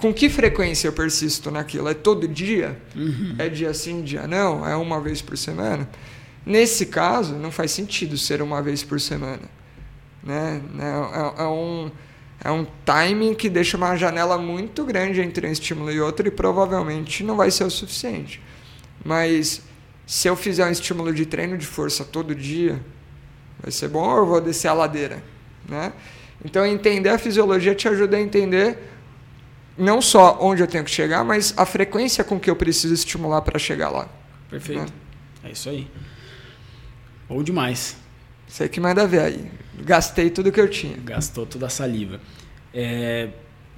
com 0.00 0.14
que 0.14 0.30
frequência 0.30 0.88
eu 0.88 0.92
persisto 0.92 1.50
naquilo? 1.50 1.88
É 1.88 1.94
todo 1.94 2.26
dia? 2.26 2.80
Uhum. 2.96 3.34
É 3.38 3.48
dia 3.48 3.74
sim, 3.74 4.00
dia 4.02 4.26
não? 4.26 4.66
É 4.66 4.74
uma 4.74 4.98
vez 4.98 5.20
por 5.20 5.36
semana? 5.36 5.86
Nesse 6.44 6.86
caso, 6.86 7.34
não 7.34 7.52
faz 7.52 7.70
sentido 7.70 8.16
ser 8.16 8.40
uma 8.40 8.62
vez 8.62 8.82
por 8.82 8.98
semana. 8.98 9.42
Né? 10.22 10.62
É, 10.78 11.42
é, 11.42 11.44
é, 11.44 11.46
um, 11.46 11.90
é 12.42 12.50
um 12.50 12.66
timing 12.84 13.34
que 13.34 13.50
deixa 13.50 13.76
uma 13.76 13.94
janela 13.94 14.38
muito 14.38 14.84
grande 14.84 15.20
entre 15.20 15.46
um 15.46 15.50
estímulo 15.50 15.92
e 15.92 16.00
outro 16.00 16.26
e 16.26 16.30
provavelmente 16.30 17.22
não 17.22 17.36
vai 17.36 17.50
ser 17.50 17.64
o 17.64 17.70
suficiente. 17.70 18.40
Mas 19.04 19.62
se 20.06 20.28
eu 20.28 20.34
fizer 20.34 20.66
um 20.66 20.70
estímulo 20.70 21.12
de 21.12 21.26
treino 21.26 21.58
de 21.58 21.66
força 21.66 22.04
todo 22.04 22.34
dia, 22.34 22.80
vai 23.60 23.70
ser 23.70 23.88
bom 23.88 24.08
ou 24.08 24.16
eu 24.18 24.26
vou 24.26 24.40
descer 24.40 24.68
a 24.68 24.72
ladeira? 24.72 25.22
Né? 25.68 25.92
Então, 26.44 26.64
entender 26.64 27.10
a 27.10 27.18
fisiologia 27.18 27.74
te 27.74 27.88
ajuda 27.88 28.16
a 28.16 28.20
entender 28.20 28.78
não 29.76 30.00
só 30.02 30.38
onde 30.40 30.62
eu 30.62 30.66
tenho 30.66 30.84
que 30.84 30.90
chegar, 30.90 31.24
mas 31.24 31.54
a 31.56 31.64
frequência 31.64 32.22
com 32.22 32.38
que 32.38 32.50
eu 32.50 32.56
preciso 32.56 32.92
estimular 32.92 33.42
para 33.42 33.58
chegar 33.58 33.88
lá. 33.88 34.08
Perfeito. 34.48 34.80
Né? 34.80 34.88
É 35.44 35.52
isso 35.52 35.68
aí. 35.68 35.86
Ou 37.28 37.42
demais. 37.42 37.96
Sei 38.46 38.68
que 38.68 38.80
manda 38.80 39.06
ver 39.06 39.20
aí. 39.20 39.50
Gastei 39.82 40.28
tudo 40.28 40.52
que 40.52 40.60
eu 40.60 40.68
tinha. 40.68 40.96
Gastou 40.98 41.46
toda 41.46 41.66
a 41.66 41.70
saliva. 41.70 42.20
É, 42.74 43.28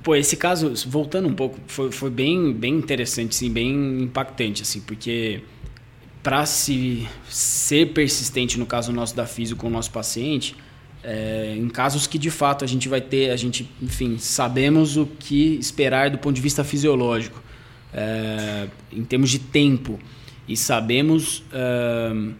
pô, 0.02 0.16
esse 0.16 0.36
caso, 0.36 0.72
voltando 0.88 1.28
um 1.28 1.34
pouco, 1.34 1.58
foi, 1.66 1.92
foi 1.92 2.10
bem, 2.10 2.52
bem 2.52 2.74
interessante, 2.74 3.34
sim, 3.34 3.50
bem 3.50 4.02
impactante, 4.02 4.62
assim, 4.62 4.80
porque 4.80 5.42
para 6.22 6.46
se 6.46 7.08
ser 7.28 7.92
persistente 7.92 8.58
no 8.58 8.66
caso 8.66 8.92
nosso 8.92 9.14
da 9.14 9.26
física 9.26 9.60
com 9.60 9.66
o 9.66 9.70
nosso 9.70 9.90
paciente, 9.90 10.56
é, 11.04 11.54
em 11.56 11.68
casos 11.68 12.06
que 12.06 12.18
de 12.18 12.30
fato 12.30 12.64
a 12.64 12.68
gente 12.68 12.88
vai 12.88 13.00
ter, 13.00 13.30
a 13.30 13.36
gente, 13.36 13.68
enfim, 13.80 14.18
sabemos 14.18 14.96
o 14.96 15.06
que 15.06 15.56
esperar 15.56 16.10
do 16.10 16.18
ponto 16.18 16.34
de 16.34 16.40
vista 16.40 16.62
fisiológico, 16.62 17.42
é, 17.92 18.68
em 18.92 19.04
termos 19.04 19.30
de 19.30 19.38
tempo, 19.38 19.98
e 20.46 20.56
sabemos 20.56 21.42
é, 21.52 22.32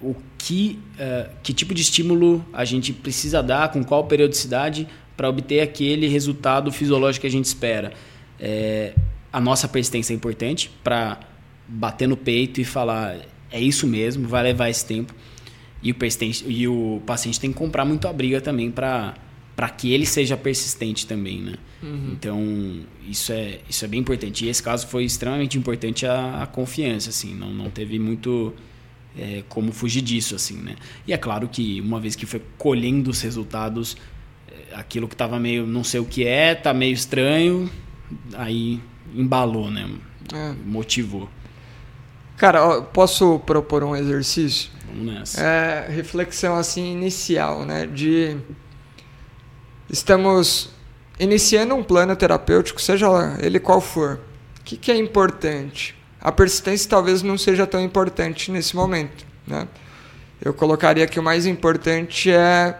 o 0.00 0.14
que, 0.38 0.78
é, 0.98 1.30
que 1.42 1.52
tipo 1.52 1.74
de 1.74 1.82
estímulo 1.82 2.44
a 2.52 2.64
gente 2.64 2.92
precisa 2.92 3.42
dar, 3.42 3.70
com 3.70 3.82
qual 3.84 4.04
periodicidade, 4.04 4.88
para 5.16 5.28
obter 5.28 5.60
aquele 5.60 6.08
resultado 6.08 6.72
fisiológico 6.72 7.22
que 7.22 7.26
a 7.26 7.30
gente 7.30 7.44
espera. 7.44 7.92
É, 8.38 8.94
a 9.32 9.40
nossa 9.40 9.68
persistência 9.68 10.14
é 10.14 10.16
importante 10.16 10.70
para 10.82 11.20
bater 11.68 12.08
no 12.08 12.16
peito 12.16 12.60
e 12.60 12.64
falar 12.64 13.18
é 13.50 13.60
isso 13.60 13.86
mesmo, 13.86 14.26
vai 14.28 14.42
levar 14.44 14.70
esse 14.70 14.84
tempo. 14.86 15.14
E 15.82 15.90
o, 15.92 15.94
persistente, 15.94 16.44
e 16.46 16.68
o 16.68 17.00
paciente 17.06 17.40
tem 17.40 17.50
que 17.52 17.58
comprar 17.58 17.84
muito 17.84 18.06
a 18.06 18.12
briga 18.12 18.40
também 18.40 18.70
para 18.70 19.14
para 19.56 19.68
que 19.68 19.92
ele 19.92 20.06
seja 20.06 20.38
persistente 20.38 21.06
também, 21.06 21.42
né? 21.42 21.54
Uhum. 21.82 22.10
Então 22.12 22.80
isso 23.06 23.30
é 23.30 23.60
isso 23.68 23.84
é 23.84 23.88
bem 23.88 24.00
importante. 24.00 24.46
E 24.46 24.48
esse 24.48 24.62
caso 24.62 24.86
foi 24.86 25.04
extremamente 25.04 25.58
importante 25.58 26.06
a, 26.06 26.42
a 26.42 26.46
confiança, 26.46 27.10
assim, 27.10 27.34
não 27.34 27.52
não 27.52 27.68
teve 27.68 27.98
muito 27.98 28.54
é, 29.18 29.42
como 29.48 29.70
fugir 29.72 30.00
disso, 30.00 30.34
assim, 30.34 30.56
né? 30.56 30.76
E 31.06 31.12
é 31.12 31.16
claro 31.18 31.46
que 31.48 31.80
uma 31.80 32.00
vez 32.00 32.16
que 32.16 32.24
foi 32.24 32.40
colhendo 32.56 33.10
os 33.10 33.20
resultados, 33.20 33.98
é, 34.48 34.74
aquilo 34.76 35.06
que 35.06 35.14
estava 35.14 35.38
meio 35.38 35.66
não 35.66 35.84
sei 35.84 36.00
o 36.00 36.06
que 36.06 36.26
é, 36.26 36.54
tá 36.54 36.72
meio 36.72 36.94
estranho, 36.94 37.70
aí 38.34 38.80
embalou, 39.14 39.70
né? 39.70 39.90
É. 40.32 40.54
Motivou. 40.64 41.28
Cara, 42.36 42.80
posso 42.80 43.38
propor 43.40 43.84
um 43.84 43.94
exercício? 43.94 44.70
Vamos 44.90 45.12
nessa. 45.12 45.40
É, 45.40 45.86
reflexão 45.88 46.56
assim 46.56 46.92
inicial, 46.92 47.64
né? 47.64 47.86
De 47.86 48.36
estamos 49.88 50.70
iniciando 51.18 51.74
um 51.74 51.82
plano 51.82 52.14
terapêutico, 52.16 52.80
seja 52.80 53.08
ele 53.40 53.60
qual 53.60 53.80
for. 53.80 54.20
O 54.60 54.64
que, 54.64 54.76
que 54.76 54.90
é 54.90 54.96
importante? 54.96 55.96
A 56.20 56.30
persistência 56.30 56.88
talvez 56.88 57.22
não 57.22 57.38
seja 57.38 57.66
tão 57.66 57.80
importante 57.80 58.50
nesse 58.50 58.76
momento, 58.76 59.24
né? 59.46 59.66
Eu 60.42 60.54
colocaria 60.54 61.06
que 61.06 61.20
o 61.20 61.22
mais 61.22 61.46
importante 61.46 62.30
é 62.30 62.78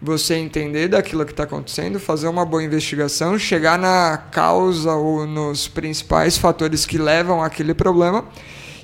você 0.00 0.34
entender 0.34 0.88
daquilo 0.88 1.24
que 1.24 1.32
está 1.32 1.44
acontecendo, 1.44 1.98
fazer 1.98 2.28
uma 2.28 2.44
boa 2.44 2.62
investigação, 2.62 3.38
chegar 3.38 3.78
na 3.78 4.16
causa 4.16 4.92
ou 4.92 5.26
nos 5.26 5.68
principais 5.68 6.36
fatores 6.36 6.84
que 6.84 6.98
levam 6.98 7.42
àquele 7.42 7.74
problema 7.74 8.24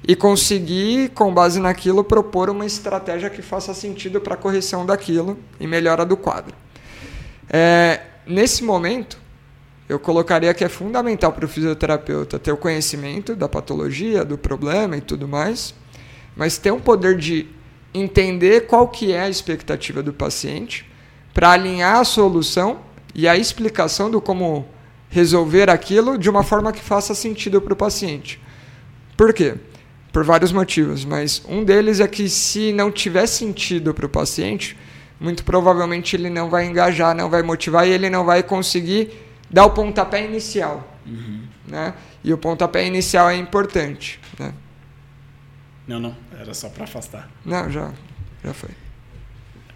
e 0.07 0.17
conseguir, 0.17 1.11
com 1.11 1.33
base 1.33 1.61
naquilo, 1.61 2.03
propor 2.03 2.51
uma 2.51 2.67
estratégia 2.67 3.31
que 3.31 3.41
faça 3.41 3.73
sentido 3.73 4.21
para 4.21 4.35
a 4.35 4.37
correção 4.37 4.85
daquilo 4.85 5.39
e 5.61 5.67
melhora 5.67 6.05
do 6.05 6.17
quadro. 6.17 6.55
É, 7.49 8.01
nesse 8.27 8.65
momento, 8.65 9.19
eu 9.89 9.99
colocaria 9.99 10.53
que 10.55 10.65
é 10.65 10.69
fundamental 10.69 11.33
para 11.33 11.45
o 11.45 11.49
fisioterapeuta 11.49 12.39
ter 12.39 12.51
o 12.51 12.57
conhecimento 12.57 13.37
da 13.37 13.49
patologia, 13.49 14.25
do 14.25 14.37
problema 14.39 14.97
e 14.97 15.01
tudo 15.01 15.29
mais, 15.29 15.75
mas 16.37 16.59
ter 16.59 16.73
um 16.73 16.81
poder 16.81 17.17
de 17.17 17.47
entender 17.95 18.67
qual 18.67 18.89
que 18.89 19.13
é 19.13 19.21
a 19.21 19.29
expectativa 19.29 20.03
do 20.03 20.13
paciente 20.13 20.91
para 21.35 21.51
alinhar 21.51 21.99
a 21.99 22.05
solução 22.05 22.81
e 23.15 23.29
a 23.29 23.37
explicação 23.37 24.11
do 24.11 24.21
como 24.21 24.67
resolver 25.11 25.69
aquilo 25.69 26.17
de 26.17 26.31
uma 26.31 26.43
forma 26.43 26.73
que 26.73 26.81
faça 26.81 27.15
sentido 27.15 27.61
para 27.61 27.75
o 27.75 27.77
paciente. 27.77 28.41
Por 29.15 29.33
quê? 29.35 29.57
Por 30.13 30.25
vários 30.25 30.53
motivos, 30.53 31.05
mas 31.05 31.43
um 31.49 31.65
deles 31.65 31.99
é 31.99 32.07
que 32.07 32.29
se 32.29 32.71
não 32.73 32.93
tiver 32.93 33.27
sentido 33.27 33.95
para 33.95 34.05
o 34.05 34.09
paciente, 34.09 34.77
muito 35.19 35.43
provavelmente 35.43 36.15
ele 36.15 36.29
não 36.29 36.51
vai 36.51 36.67
engajar, 36.67 37.15
não 37.17 37.31
vai 37.31 37.43
motivar 37.43 37.89
e 37.89 37.91
ele 37.91 38.11
não 38.11 38.25
vai 38.25 38.43
conseguir 38.43 39.11
dar 39.51 39.65
o 39.65 39.71
pontapé 39.71 40.27
inicial. 40.27 40.87
Uhum. 41.07 41.45
Né? 41.67 41.95
E 42.23 42.33
o 42.33 42.37
pontapé 42.37 42.87
inicial 42.87 43.31
é 43.31 43.37
importante. 43.37 44.21
Né? 44.39 44.53
Não, 45.89 45.99
não, 45.99 46.15
era 46.39 46.53
só 46.53 46.69
para 46.69 46.85
afastar. 46.85 47.31
Não, 47.45 47.71
já, 47.71 47.91
já 48.45 48.53
foi. 48.53 48.71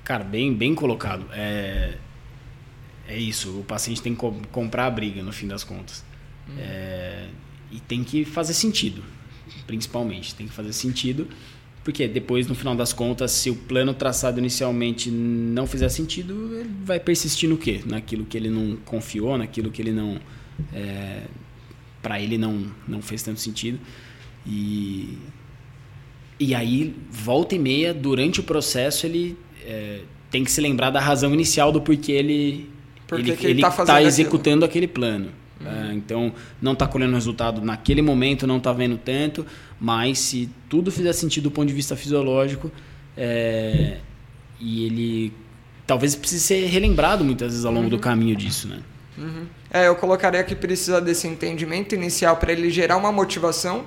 Cara, 0.04 0.22
bem, 0.22 0.54
bem 0.54 0.74
colocado. 0.74 1.26
É, 1.32 1.94
é 3.08 3.16
isso, 3.16 3.60
o 3.60 3.64
paciente 3.64 4.02
tem 4.02 4.14
que 4.14 4.20
comprar 4.52 4.86
a 4.86 4.90
briga 4.90 5.22
no 5.22 5.32
fim 5.32 5.48
das 5.48 5.64
contas. 5.64 6.04
Uhum. 6.46 6.56
É, 6.58 7.26
e 7.72 7.80
tem 7.80 8.04
que 8.04 8.24
fazer 8.24 8.52
sentido 8.52 9.15
principalmente. 9.66 10.34
Tem 10.34 10.46
que 10.46 10.52
fazer 10.52 10.72
sentido, 10.72 11.26
porque 11.84 12.06
depois, 12.08 12.46
no 12.46 12.54
final 12.54 12.74
das 12.74 12.92
contas, 12.92 13.30
se 13.32 13.50
o 13.50 13.54
plano 13.54 13.94
traçado 13.94 14.38
inicialmente 14.38 15.10
não 15.10 15.66
fizer 15.66 15.88
sentido, 15.88 16.54
ele 16.54 16.70
vai 16.84 16.98
persistir 16.98 17.48
no 17.48 17.56
quê? 17.56 17.82
Naquilo 17.86 18.24
que 18.24 18.36
ele 18.36 18.50
não 18.50 18.76
confiou, 18.84 19.36
naquilo 19.38 19.70
que 19.70 19.82
ele 19.82 19.92
não. 19.92 20.18
É, 20.72 21.22
para 22.02 22.20
ele 22.20 22.38
não, 22.38 22.66
não 22.86 23.02
fez 23.02 23.22
tanto 23.22 23.40
sentido. 23.40 23.78
E, 24.46 25.18
e 26.38 26.54
aí, 26.54 26.94
volta 27.10 27.54
e 27.54 27.58
meia, 27.58 27.92
durante 27.92 28.40
o 28.40 28.42
processo, 28.42 29.06
ele 29.06 29.36
é, 29.64 30.00
tem 30.30 30.44
que 30.44 30.50
se 30.50 30.60
lembrar 30.60 30.90
da 30.90 31.00
razão 31.00 31.34
inicial 31.34 31.72
do 31.72 31.80
porquê 31.80 32.12
ele 32.12 32.70
ele, 33.12 33.30
ele 33.42 33.62
está 33.62 33.70
tá 33.70 34.02
executando 34.02 34.64
aquilo 34.64 34.88
plano. 34.88 35.30
Uhum. 35.58 35.92
então, 35.92 36.34
não 36.60 36.74
está 36.74 36.86
colhendo 36.86 37.14
resultado 37.14 37.62
naquele 37.62 38.02
momento, 38.02 38.46
não 38.46 38.58
está 38.58 38.72
vendo 38.72 38.98
tanto, 38.98 39.46
mas 39.80 40.18
se 40.18 40.50
tudo 40.68 40.92
fizer 40.92 41.12
sentido 41.14 41.44
do 41.44 41.50
ponto 41.50 41.66
de 41.68 41.72
vista 41.72 41.96
fisiológico, 41.96 42.70
é, 43.16 43.98
e 44.60 44.84
ele 44.84 45.32
talvez 45.86 46.14
precise 46.14 46.42
ser 46.42 46.66
relembrado 46.66 47.24
muitas 47.24 47.52
vezes 47.52 47.64
ao 47.64 47.72
longo 47.72 47.84
uhum. 47.84 47.90
do 47.90 47.98
caminho 47.98 48.36
disso, 48.36 48.68
né? 48.68 48.80
Uhum. 49.16 49.46
É, 49.70 49.88
eu 49.88 49.96
colocaria 49.96 50.42
que 50.44 50.54
precisa 50.54 51.00
desse 51.00 51.26
entendimento 51.26 51.94
inicial 51.94 52.36
para 52.36 52.52
ele 52.52 52.70
gerar 52.70 52.96
uma 52.96 53.10
motivação, 53.10 53.86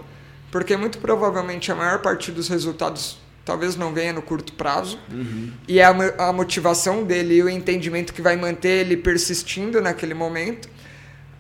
porque 0.52 0.76
muito 0.76 0.98
provavelmente 0.98 1.72
a 1.72 1.76
maior 1.76 2.00
parte 2.02 2.32
dos 2.32 2.48
resultados 2.48 3.20
talvez 3.46 3.76
não 3.76 3.94
venha 3.94 4.14
no 4.14 4.22
curto 4.22 4.54
prazo. 4.54 5.00
Uhum. 5.12 5.52
E 5.68 5.80
é 5.80 5.84
a, 5.84 6.30
a 6.30 6.34
motivação 6.34 7.04
dele 7.04 7.36
e 7.36 7.44
o 7.44 7.50
entendimento 7.50 8.14
que 8.14 8.22
vai 8.22 8.36
manter 8.36 8.86
ele 8.86 8.98
persistindo 8.98 9.82
naquele 9.82 10.14
momento. 10.14 10.70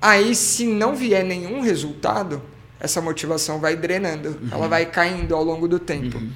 Aí, 0.01 0.33
se 0.33 0.65
não 0.65 0.95
vier 0.95 1.23
nenhum 1.23 1.61
resultado, 1.61 2.41
essa 2.79 3.01
motivação 3.01 3.59
vai 3.59 3.75
drenando, 3.75 4.29
uhum. 4.29 4.49
ela 4.51 4.67
vai 4.67 4.85
caindo 4.85 5.35
ao 5.35 5.43
longo 5.43 5.67
do 5.67 5.77
tempo. 5.77 6.17
Uhum. 6.17 6.31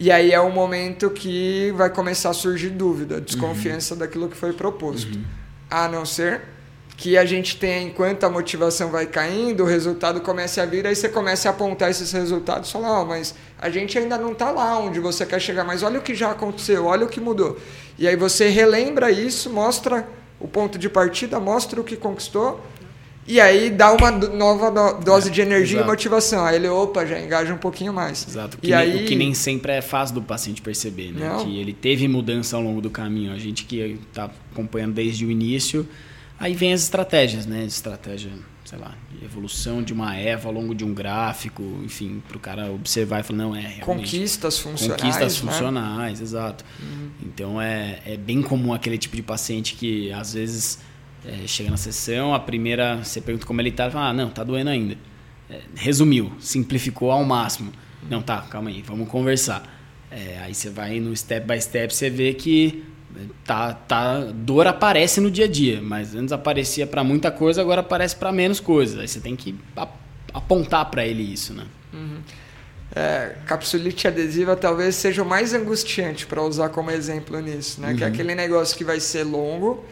E 0.00 0.12
aí 0.12 0.32
é 0.32 0.40
o 0.40 0.50
momento 0.50 1.10
que 1.10 1.72
vai 1.76 1.90
começar 1.90 2.30
a 2.30 2.34
surgir 2.34 2.70
dúvida, 2.70 3.20
desconfiança 3.20 3.94
uhum. 3.94 4.00
daquilo 4.00 4.28
que 4.28 4.36
foi 4.36 4.52
proposto. 4.52 5.16
Uhum. 5.16 5.24
A 5.70 5.88
não 5.88 6.04
ser 6.04 6.42
que 6.98 7.16
a 7.16 7.24
gente 7.24 7.56
tenha, 7.56 7.80
enquanto 7.80 8.24
a 8.24 8.28
motivação 8.28 8.90
vai 8.90 9.06
caindo, 9.06 9.62
o 9.62 9.66
resultado 9.66 10.20
comece 10.20 10.60
a 10.60 10.66
vir, 10.66 10.84
aí 10.84 10.96
você 10.96 11.08
começa 11.08 11.48
a 11.48 11.52
apontar 11.52 11.90
esses 11.90 12.10
resultados 12.10 12.68
e 12.68 12.72
falar, 12.72 13.02
oh, 13.02 13.06
mas 13.06 13.36
a 13.56 13.70
gente 13.70 13.96
ainda 13.96 14.18
não 14.18 14.32
está 14.32 14.50
lá 14.50 14.76
onde 14.78 14.98
você 14.98 15.24
quer 15.24 15.40
chegar, 15.40 15.62
mas 15.62 15.84
olha 15.84 16.00
o 16.00 16.02
que 16.02 16.12
já 16.12 16.32
aconteceu, 16.32 16.86
olha 16.86 17.06
o 17.06 17.08
que 17.08 17.20
mudou. 17.20 17.56
E 17.96 18.08
aí 18.08 18.16
você 18.16 18.48
relembra 18.48 19.12
isso, 19.12 19.48
mostra 19.48 20.08
o 20.40 20.48
ponto 20.48 20.76
de 20.76 20.88
partida, 20.88 21.38
mostra 21.38 21.80
o 21.80 21.84
que 21.84 21.96
conquistou, 21.96 22.60
e 23.28 23.38
aí 23.38 23.68
dá 23.68 23.92
uma 23.92 24.10
nova 24.10 24.70
dose 24.94 25.28
é, 25.28 25.32
de 25.32 25.42
energia 25.42 25.76
exato. 25.76 25.86
e 25.86 25.90
motivação. 25.90 26.44
Aí 26.46 26.56
ele, 26.56 26.66
opa, 26.66 27.04
já 27.04 27.20
engaja 27.20 27.52
um 27.52 27.58
pouquinho 27.58 27.92
mais. 27.92 28.26
Exato. 28.26 28.56
O 28.56 28.60
que, 28.60 28.68
e 28.68 28.70
nem, 28.70 28.78
aí... 28.78 29.04
o 29.04 29.06
que 29.06 29.14
nem 29.14 29.34
sempre 29.34 29.72
é 29.72 29.82
fácil 29.82 30.14
do 30.14 30.22
paciente 30.22 30.62
perceber, 30.62 31.12
né? 31.12 31.28
Não. 31.28 31.44
Que 31.44 31.60
ele 31.60 31.74
teve 31.74 32.08
mudança 32.08 32.56
ao 32.56 32.62
longo 32.62 32.80
do 32.80 32.88
caminho. 32.88 33.30
A 33.30 33.38
gente 33.38 33.66
que 33.66 34.00
está 34.08 34.30
acompanhando 34.50 34.94
desde 34.94 35.26
o 35.26 35.30
início, 35.30 35.86
aí 36.40 36.54
vem 36.54 36.72
as 36.72 36.82
estratégias, 36.82 37.44
né? 37.44 37.66
Estratégia, 37.66 38.32
sei 38.64 38.78
lá, 38.78 38.94
evolução 39.22 39.82
de 39.82 39.92
uma 39.92 40.18
EVA 40.18 40.48
ao 40.48 40.54
longo 40.54 40.74
de 40.74 40.82
um 40.82 40.94
gráfico, 40.94 41.62
enfim, 41.84 42.22
para 42.26 42.36
o 42.38 42.40
cara 42.40 42.72
observar 42.72 43.20
e 43.20 43.22
falar, 43.24 43.38
não, 43.40 43.54
é 43.54 43.60
realmente... 43.60 43.84
Conquistas 43.84 44.58
funcionais, 44.58 45.02
Conquistas 45.02 45.42
né? 45.42 45.52
funcionais, 45.52 46.20
exato. 46.22 46.64
Uhum. 46.80 47.08
Então, 47.26 47.60
é, 47.60 48.00
é 48.06 48.16
bem 48.16 48.40
comum 48.40 48.72
aquele 48.72 48.96
tipo 48.96 49.14
de 49.14 49.22
paciente 49.22 49.74
que, 49.74 50.10
às 50.12 50.32
vezes 50.32 50.78
é, 51.28 51.46
chega 51.46 51.70
na 51.70 51.76
sessão, 51.76 52.34
a 52.34 52.40
primeira, 52.40 53.04
você 53.04 53.20
pergunta 53.20 53.46
como 53.46 53.60
ele 53.60 53.70
tá, 53.70 53.90
fala, 53.90 54.08
ah, 54.08 54.12
não, 54.14 54.30
tá 54.30 54.42
doendo 54.42 54.70
ainda. 54.70 54.96
É, 55.50 55.60
resumiu, 55.74 56.32
simplificou 56.40 57.10
ao 57.10 57.22
máximo. 57.22 57.70
Não, 58.08 58.22
tá, 58.22 58.40
calma 58.42 58.70
aí, 58.70 58.82
vamos 58.82 59.08
conversar. 59.08 59.62
É, 60.10 60.38
aí 60.40 60.54
você 60.54 60.70
vai 60.70 61.00
no 61.00 61.14
step 61.14 61.46
by 61.46 61.60
step, 61.60 61.94
você 61.94 62.08
vê 62.08 62.32
que 62.32 62.82
tá, 63.44 63.74
tá, 63.74 64.20
dor 64.20 64.66
aparece 64.66 65.20
no 65.20 65.30
dia 65.30 65.44
a 65.44 65.48
dia, 65.48 65.82
mas 65.82 66.14
antes 66.14 66.32
aparecia 66.32 66.86
para 66.86 67.04
muita 67.04 67.30
coisa, 67.30 67.60
agora 67.60 67.80
aparece 67.80 68.16
para 68.16 68.32
menos 68.32 68.58
coisa. 68.58 69.02
Aí 69.02 69.08
você 69.08 69.20
tem 69.20 69.36
que 69.36 69.54
apontar 70.32 70.90
para 70.90 71.06
ele 71.06 71.22
isso, 71.22 71.52
né? 71.52 71.66
Uhum. 71.92 72.20
É, 72.94 73.36
capsulite 73.44 74.08
adesiva 74.08 74.56
talvez 74.56 74.94
seja 74.94 75.22
o 75.22 75.26
mais 75.26 75.52
angustiante 75.52 76.26
para 76.26 76.42
usar 76.42 76.70
como 76.70 76.90
exemplo 76.90 77.38
nisso, 77.40 77.82
né? 77.82 77.90
Uhum. 77.90 77.96
Que 77.96 78.04
é 78.04 78.06
uhum. 78.06 78.12
aquele 78.12 78.34
negócio 78.34 78.76
que 78.76 78.84
vai 78.84 78.98
ser 78.98 79.24
longo, 79.24 79.84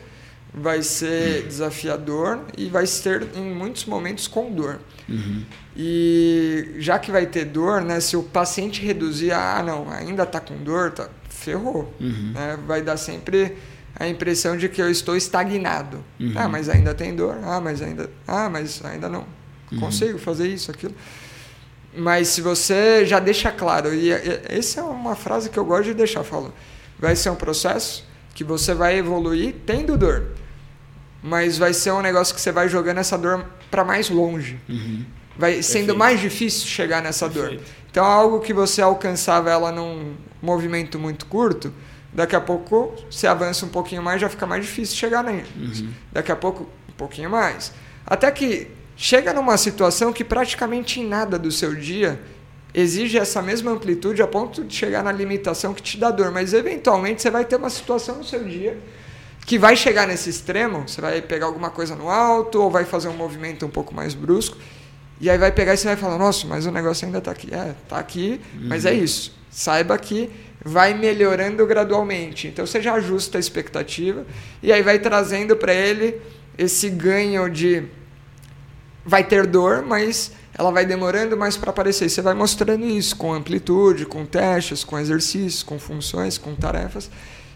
vai 0.52 0.82
ser 0.82 1.42
uhum. 1.42 1.48
desafiador 1.48 2.40
e 2.56 2.68
vai 2.68 2.86
ser 2.86 3.28
em 3.34 3.54
muitos 3.54 3.84
momentos 3.84 4.26
com 4.26 4.50
dor. 4.50 4.80
Uhum. 5.08 5.44
E 5.76 6.74
já 6.78 6.98
que 6.98 7.10
vai 7.10 7.26
ter 7.26 7.44
dor, 7.44 7.82
né? 7.82 8.00
Se 8.00 8.16
o 8.16 8.22
paciente 8.22 8.84
reduzir, 8.84 9.32
ah, 9.32 9.62
não, 9.62 9.90
ainda 9.90 10.22
está 10.22 10.40
com 10.40 10.56
dor, 10.56 10.92
tá, 10.92 11.10
ferrou. 11.28 11.92
Uhum. 12.00 12.32
Né? 12.34 12.58
Vai 12.66 12.80
dar 12.82 12.96
sempre 12.96 13.56
a 13.94 14.08
impressão 14.08 14.56
de 14.56 14.68
que 14.68 14.80
eu 14.80 14.90
estou 14.90 15.16
estagnado. 15.16 16.02
Uhum. 16.18 16.32
Ah, 16.34 16.48
mas 16.48 16.68
ainda 16.68 16.94
tem 16.94 17.14
dor. 17.14 17.38
Ah, 17.42 17.60
mas 17.60 17.82
ainda, 17.82 18.10
ah, 18.26 18.48
mas 18.48 18.82
ainda 18.84 19.08
não 19.08 19.26
uhum. 19.70 19.80
consigo 19.80 20.18
fazer 20.18 20.48
isso, 20.48 20.70
aquilo. 20.70 20.94
Mas 21.94 22.28
se 22.28 22.40
você 22.40 23.04
já 23.06 23.18
deixa 23.18 23.50
claro, 23.50 23.94
e 23.94 24.10
essa 24.10 24.80
é 24.80 24.82
uma 24.82 25.14
frase 25.14 25.48
que 25.48 25.58
eu 25.58 25.64
gosto 25.64 25.84
de 25.84 25.94
deixar, 25.94 26.22
falo, 26.24 26.52
vai 26.98 27.16
ser 27.16 27.30
um 27.30 27.36
processo 27.36 28.06
que 28.36 28.44
você 28.44 28.74
vai 28.74 28.98
evoluir 28.98 29.54
tendo 29.64 29.96
dor, 29.96 30.26
mas 31.22 31.56
vai 31.56 31.72
ser 31.72 31.90
um 31.92 32.02
negócio 32.02 32.34
que 32.34 32.40
você 32.40 32.52
vai 32.52 32.68
jogando 32.68 32.98
essa 32.98 33.16
dor 33.16 33.46
para 33.70 33.82
mais 33.82 34.10
longe. 34.10 34.60
Uhum. 34.68 35.06
Vai 35.38 35.62
sendo 35.62 35.86
Perfeito. 35.86 35.98
mais 35.98 36.20
difícil 36.20 36.68
chegar 36.68 37.02
nessa 37.02 37.30
Perfeito. 37.30 37.62
dor. 37.62 37.66
Então, 37.90 38.04
algo 38.04 38.40
que 38.40 38.52
você 38.52 38.82
alcançava 38.82 39.50
ela 39.50 39.72
num 39.72 40.16
movimento 40.42 40.98
muito 40.98 41.24
curto, 41.24 41.72
daqui 42.12 42.36
a 42.36 42.40
pouco 42.40 42.94
você 43.10 43.26
avança 43.26 43.64
um 43.64 43.70
pouquinho 43.70 44.02
mais, 44.02 44.20
já 44.20 44.28
fica 44.28 44.46
mais 44.46 44.66
difícil 44.66 44.96
chegar 44.96 45.24
nele. 45.24 45.46
Uhum. 45.56 45.90
Daqui 46.12 46.30
a 46.30 46.36
pouco, 46.36 46.68
um 46.90 46.92
pouquinho 46.92 47.30
mais. 47.30 47.72
Até 48.06 48.30
que 48.30 48.68
chega 48.98 49.32
numa 49.32 49.56
situação 49.56 50.12
que 50.12 50.22
praticamente 50.22 51.00
em 51.00 51.08
nada 51.08 51.38
do 51.38 51.50
seu 51.50 51.74
dia 51.74 52.20
exige 52.76 53.16
essa 53.16 53.40
mesma 53.40 53.70
amplitude 53.70 54.20
a 54.20 54.26
ponto 54.26 54.62
de 54.62 54.76
chegar 54.76 55.02
na 55.02 55.10
limitação 55.10 55.72
que 55.72 55.82
te 55.82 55.96
dá 55.96 56.10
dor, 56.10 56.30
mas 56.30 56.52
eventualmente 56.52 57.22
você 57.22 57.30
vai 57.30 57.42
ter 57.42 57.56
uma 57.56 57.70
situação 57.70 58.16
no 58.16 58.24
seu 58.24 58.44
dia 58.44 58.78
que 59.46 59.58
vai 59.58 59.74
chegar 59.76 60.06
nesse 60.06 60.28
extremo, 60.28 60.86
você 60.86 61.00
vai 61.00 61.22
pegar 61.22 61.46
alguma 61.46 61.70
coisa 61.70 61.94
no 61.94 62.10
alto 62.10 62.60
ou 62.60 62.70
vai 62.70 62.84
fazer 62.84 63.08
um 63.08 63.16
movimento 63.16 63.64
um 63.64 63.70
pouco 63.70 63.94
mais 63.94 64.12
brusco, 64.12 64.58
e 65.20 65.30
aí 65.30 65.38
vai 65.38 65.50
pegar 65.52 65.72
e 65.72 65.78
você 65.78 65.86
vai 65.86 65.96
falar: 65.96 66.18
"Nossa, 66.18 66.46
mas 66.46 66.66
o 66.66 66.70
negócio 66.70 67.06
ainda 67.06 67.18
está 67.18 67.30
aqui". 67.30 67.48
É, 67.54 67.74
está 67.82 67.98
aqui, 67.98 68.40
uhum. 68.54 68.66
mas 68.68 68.84
é 68.84 68.90
uhum. 68.90 69.04
isso. 69.04 69.34
Saiba 69.50 69.96
que 69.96 70.28
vai 70.62 70.92
melhorando 70.92 71.64
gradualmente. 71.64 72.48
Então 72.48 72.66
você 72.66 72.82
já 72.82 72.94
ajusta 72.94 73.38
a 73.38 73.40
expectativa 73.40 74.26
e 74.62 74.72
aí 74.72 74.82
vai 74.82 74.98
trazendo 74.98 75.56
para 75.56 75.72
ele 75.72 76.20
esse 76.58 76.90
ganho 76.90 77.48
de 77.48 77.84
vai 79.04 79.22
ter 79.22 79.46
dor, 79.46 79.82
mas 79.82 80.32
ela 80.58 80.70
vai 80.70 80.86
demorando 80.86 81.36
mais 81.36 81.56
para 81.56 81.70
aparecer. 81.70 82.08
Você 82.08 82.22
vai 82.22 82.34
mostrando 82.34 82.86
isso 82.86 83.14
com 83.16 83.32
amplitude, 83.32 84.06
com 84.06 84.24
testes, 84.24 84.82
com 84.82 84.98
exercícios, 84.98 85.62
com 85.62 85.78
funções, 85.78 86.38
com 86.38 86.54
tarefas. 86.54 87.10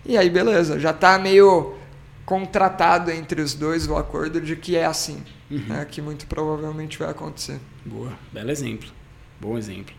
E 0.04 0.18
aí, 0.18 0.28
beleza, 0.28 0.78
já 0.78 0.90
está 0.90 1.18
meio 1.18 1.74
contratado 2.26 3.10
entre 3.10 3.40
os 3.40 3.54
dois 3.54 3.88
o 3.88 3.96
acordo 3.96 4.40
de 4.40 4.54
que 4.54 4.76
é 4.76 4.84
assim, 4.84 5.22
uhum. 5.50 5.58
né, 5.66 5.84
que 5.84 6.02
muito 6.02 6.26
provavelmente 6.26 6.98
vai 6.98 7.10
acontecer. 7.10 7.58
Boa, 7.84 8.12
belo 8.32 8.50
exemplo. 8.50 8.88
Bom 9.40 9.56
exemplo. 9.56 9.94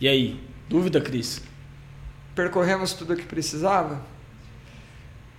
E 0.00 0.06
aí, 0.06 0.40
dúvida, 0.68 1.00
Cris? 1.00 1.42
Percorremos 2.34 2.92
tudo 2.92 3.14
o 3.14 3.16
que 3.16 3.24
precisava? 3.24 4.00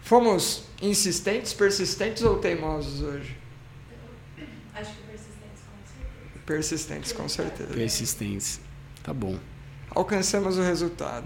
Fomos 0.02 0.66
insistentes, 0.82 1.54
persistentes 1.54 2.24
ou 2.24 2.38
teimosos 2.38 3.02
hoje? 3.02 3.38
Acho 4.76 4.92
que 4.92 5.08
Persistentes, 6.48 7.12
com 7.12 7.28
certeza. 7.28 7.74
Persistentes. 7.74 8.62
Tá 9.04 9.14
bom. 9.14 9.38
Alcançamos 9.92 10.58
o 10.58 10.62
resultado. 10.62 11.26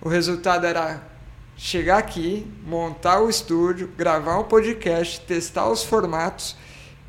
O 0.00 0.08
resultado 0.08 0.64
era 0.66 1.06
chegar 1.54 1.98
aqui, 1.98 2.46
montar 2.66 3.20
o 3.20 3.28
estúdio, 3.28 3.88
gravar 3.88 4.38
um 4.38 4.44
podcast, 4.44 5.20
testar 5.20 5.68
os 5.68 5.84
formatos. 5.84 6.56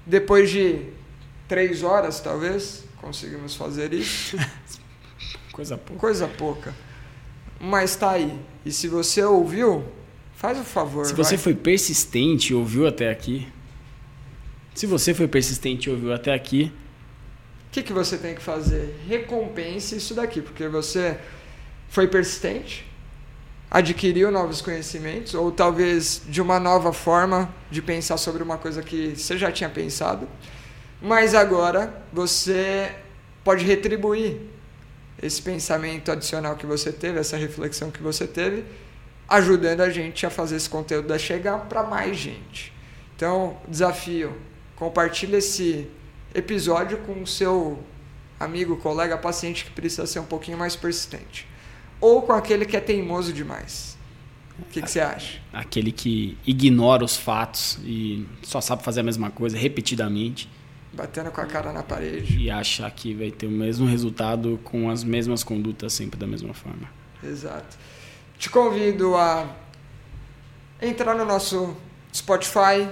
Depois 0.06 0.50
de 0.50 0.82
três 1.48 1.82
horas, 1.82 2.20
talvez, 2.20 2.84
conseguimos 2.98 3.56
fazer 3.56 3.94
isso. 3.94 4.38
Coisa 5.54 5.78
pouca. 5.78 6.00
Coisa 6.00 6.28
pouca. 6.28 6.76
Mas 7.58 7.92
está 7.92 8.12
aí. 8.12 8.38
E 8.66 8.72
se 8.72 8.90
você 8.90 9.24
ouviu, 9.24 9.86
faz 10.36 10.60
o 10.60 10.64
favor. 10.66 11.06
Se 11.06 11.14
você 11.14 11.38
vai. 11.38 11.44
foi 11.44 11.56
persistente 11.56 12.52
e 12.52 12.56
ouviu 12.56 12.86
até 12.86 13.10
aqui. 13.10 13.48
Se 14.74 14.86
você 14.86 15.14
foi 15.14 15.30
persistente 15.30 15.88
e 15.88 15.92
ouviu 15.94 16.12
até 16.12 16.34
aqui, 16.34 16.70
que, 17.76 17.84
que 17.84 17.92
você 17.92 18.18
tem 18.18 18.34
que 18.34 18.42
fazer? 18.42 18.96
Recompense 19.06 19.98
isso 19.98 20.14
daqui, 20.14 20.42
porque 20.42 20.66
você 20.66 21.20
foi 21.90 22.08
persistente, 22.08 22.90
adquiriu 23.70 24.32
novos 24.32 24.62
conhecimentos, 24.62 25.34
ou 25.34 25.52
talvez 25.52 26.22
de 26.26 26.42
uma 26.42 26.58
nova 26.58 26.94
forma 26.94 27.54
de 27.70 27.82
pensar 27.82 28.16
sobre 28.16 28.42
uma 28.42 28.58
coisa 28.58 28.82
que 28.82 29.14
você 29.18 29.38
já 29.38 29.52
tinha 29.52 29.70
pensado, 29.70 30.26
mas 31.02 31.36
agora 31.36 32.02
você 32.14 32.96
pode 33.44 33.66
retribuir 33.66 34.38
esse 35.22 35.42
pensamento 35.42 36.10
adicional 36.14 36.56
que 36.56 36.66
você 36.66 36.94
teve, 36.94 37.20
essa 37.20 37.36
reflexão 37.36 37.92
que 37.92 38.02
você 38.02 38.26
teve, 38.26 38.64
ajudando 39.28 39.82
a 39.82 39.90
gente 39.90 40.26
a 40.26 40.30
fazer 40.30 40.56
esse 40.56 40.70
conteúdo 40.70 41.18
chegar 41.20 41.58
para 41.66 41.84
mais 41.84 42.16
gente. 42.16 42.72
Então, 43.18 43.58
desafio, 43.68 44.34
compartilhe 44.78 45.36
esse 45.36 45.90
episódio 46.36 46.98
com 47.00 47.24
o 47.24 47.26
seu 47.26 47.82
amigo, 48.40 48.78
colega, 48.78 49.18
paciente 49.18 49.66
que 49.66 49.72
precisa 49.72 50.06
ser 50.06 50.20
um 50.20 50.26
pouquinho 50.26 50.58
mais 50.58 50.76
persistente. 50.76 51.48
Ou 52.00 52.22
com 52.22 52.34
aquele 52.34 52.66
que 52.66 52.76
é 52.76 52.82
teimoso 52.82 53.32
demais. 53.32 53.98
O 54.60 54.66
que, 54.66 54.82
que 54.82 54.90
você 54.90 55.00
acha? 55.00 55.40
Aquele 55.52 55.92
que 55.92 56.38
ignora 56.46 57.04
os 57.04 57.18
fatos 57.18 57.80
e 57.84 58.26
só 58.44 58.62
sabe 58.62 58.84
fazer 58.84 59.02
a 59.02 59.04
mesma 59.04 59.32
coisa 59.32 59.58
repetidamente. 59.58 60.50
Batendo 60.94 61.32
com 61.32 61.42
a 61.42 61.46
cara 61.46 61.74
na 61.74 61.84
parede. 61.84 62.38
E 62.38 62.50
achar 62.50 62.90
que 62.92 63.14
vai 63.14 63.32
ter 63.32 63.48
o 63.48 63.52
mesmo 63.52 63.86
resultado 63.86 64.60
com 64.64 64.90
as 64.90 65.04
mesmas 65.04 65.44
condutas 65.44 65.92
sempre 65.94 66.18
da 66.18 66.28
mesma 66.28 66.54
forma. 66.54 66.90
Exato. 67.24 67.78
Te 68.38 68.50
convido 68.50 69.16
a 69.16 69.50
entrar 70.82 71.16
no 71.16 71.26
nosso 71.26 71.76
Spotify, 72.14 72.88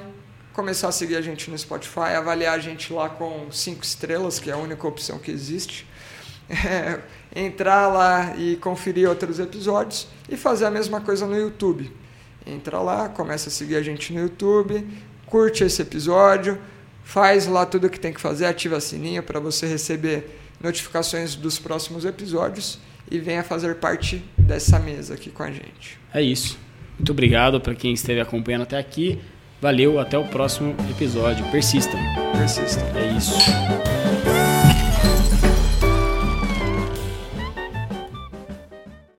começar 0.53 0.87
a 0.87 0.91
seguir 0.91 1.15
a 1.15 1.21
gente 1.21 1.49
no 1.49 1.57
Spotify, 1.57 2.13
avaliar 2.15 2.55
a 2.55 2.59
gente 2.59 2.93
lá 2.93 3.09
com 3.09 3.51
cinco 3.51 3.83
estrelas, 3.83 4.39
que 4.39 4.49
é 4.49 4.53
a 4.53 4.57
única 4.57 4.87
opção 4.87 5.19
que 5.19 5.31
existe. 5.31 5.85
É, 6.49 6.99
entrar 7.33 7.87
lá 7.87 8.35
e 8.37 8.57
conferir 8.57 9.07
outros 9.07 9.39
episódios 9.39 10.07
e 10.29 10.35
fazer 10.35 10.65
a 10.65 10.69
mesma 10.69 10.99
coisa 10.99 11.25
no 11.25 11.35
YouTube. 11.35 11.89
Entra 12.45 12.79
lá, 12.79 13.07
começa 13.07 13.47
a 13.47 13.51
seguir 13.51 13.77
a 13.77 13.81
gente 13.81 14.13
no 14.13 14.19
YouTube, 14.19 14.85
curte 15.25 15.63
esse 15.63 15.81
episódio, 15.81 16.59
faz 17.03 17.47
lá 17.47 17.65
tudo 17.65 17.87
o 17.87 17.89
que 17.89 17.99
tem 17.99 18.13
que 18.13 18.19
fazer, 18.19 18.45
ativa 18.45 18.75
a 18.75 18.81
sininha 18.81 19.23
para 19.23 19.39
você 19.39 19.65
receber 19.65 20.37
notificações 20.61 21.33
dos 21.33 21.57
próximos 21.57 22.03
episódios 22.05 22.77
e 23.09 23.19
venha 23.19 23.41
fazer 23.41 23.75
parte 23.75 24.23
dessa 24.37 24.77
mesa 24.77 25.13
aqui 25.13 25.29
com 25.29 25.43
a 25.43 25.51
gente. 25.51 25.99
É 26.13 26.21
isso. 26.21 26.57
Muito 26.97 27.11
obrigado 27.11 27.59
para 27.59 27.73
quem 27.73 27.93
esteve 27.93 28.19
acompanhando 28.19 28.63
até 28.63 28.77
aqui. 28.77 29.19
Valeu, 29.63 29.97
até 29.97 30.17
o 30.17 30.25
próximo 30.25 30.75
episódio. 30.89 31.45
Persistam. 31.49 31.97
Persistam. 32.37 32.83
É 32.97 33.15
isso. 33.15 33.33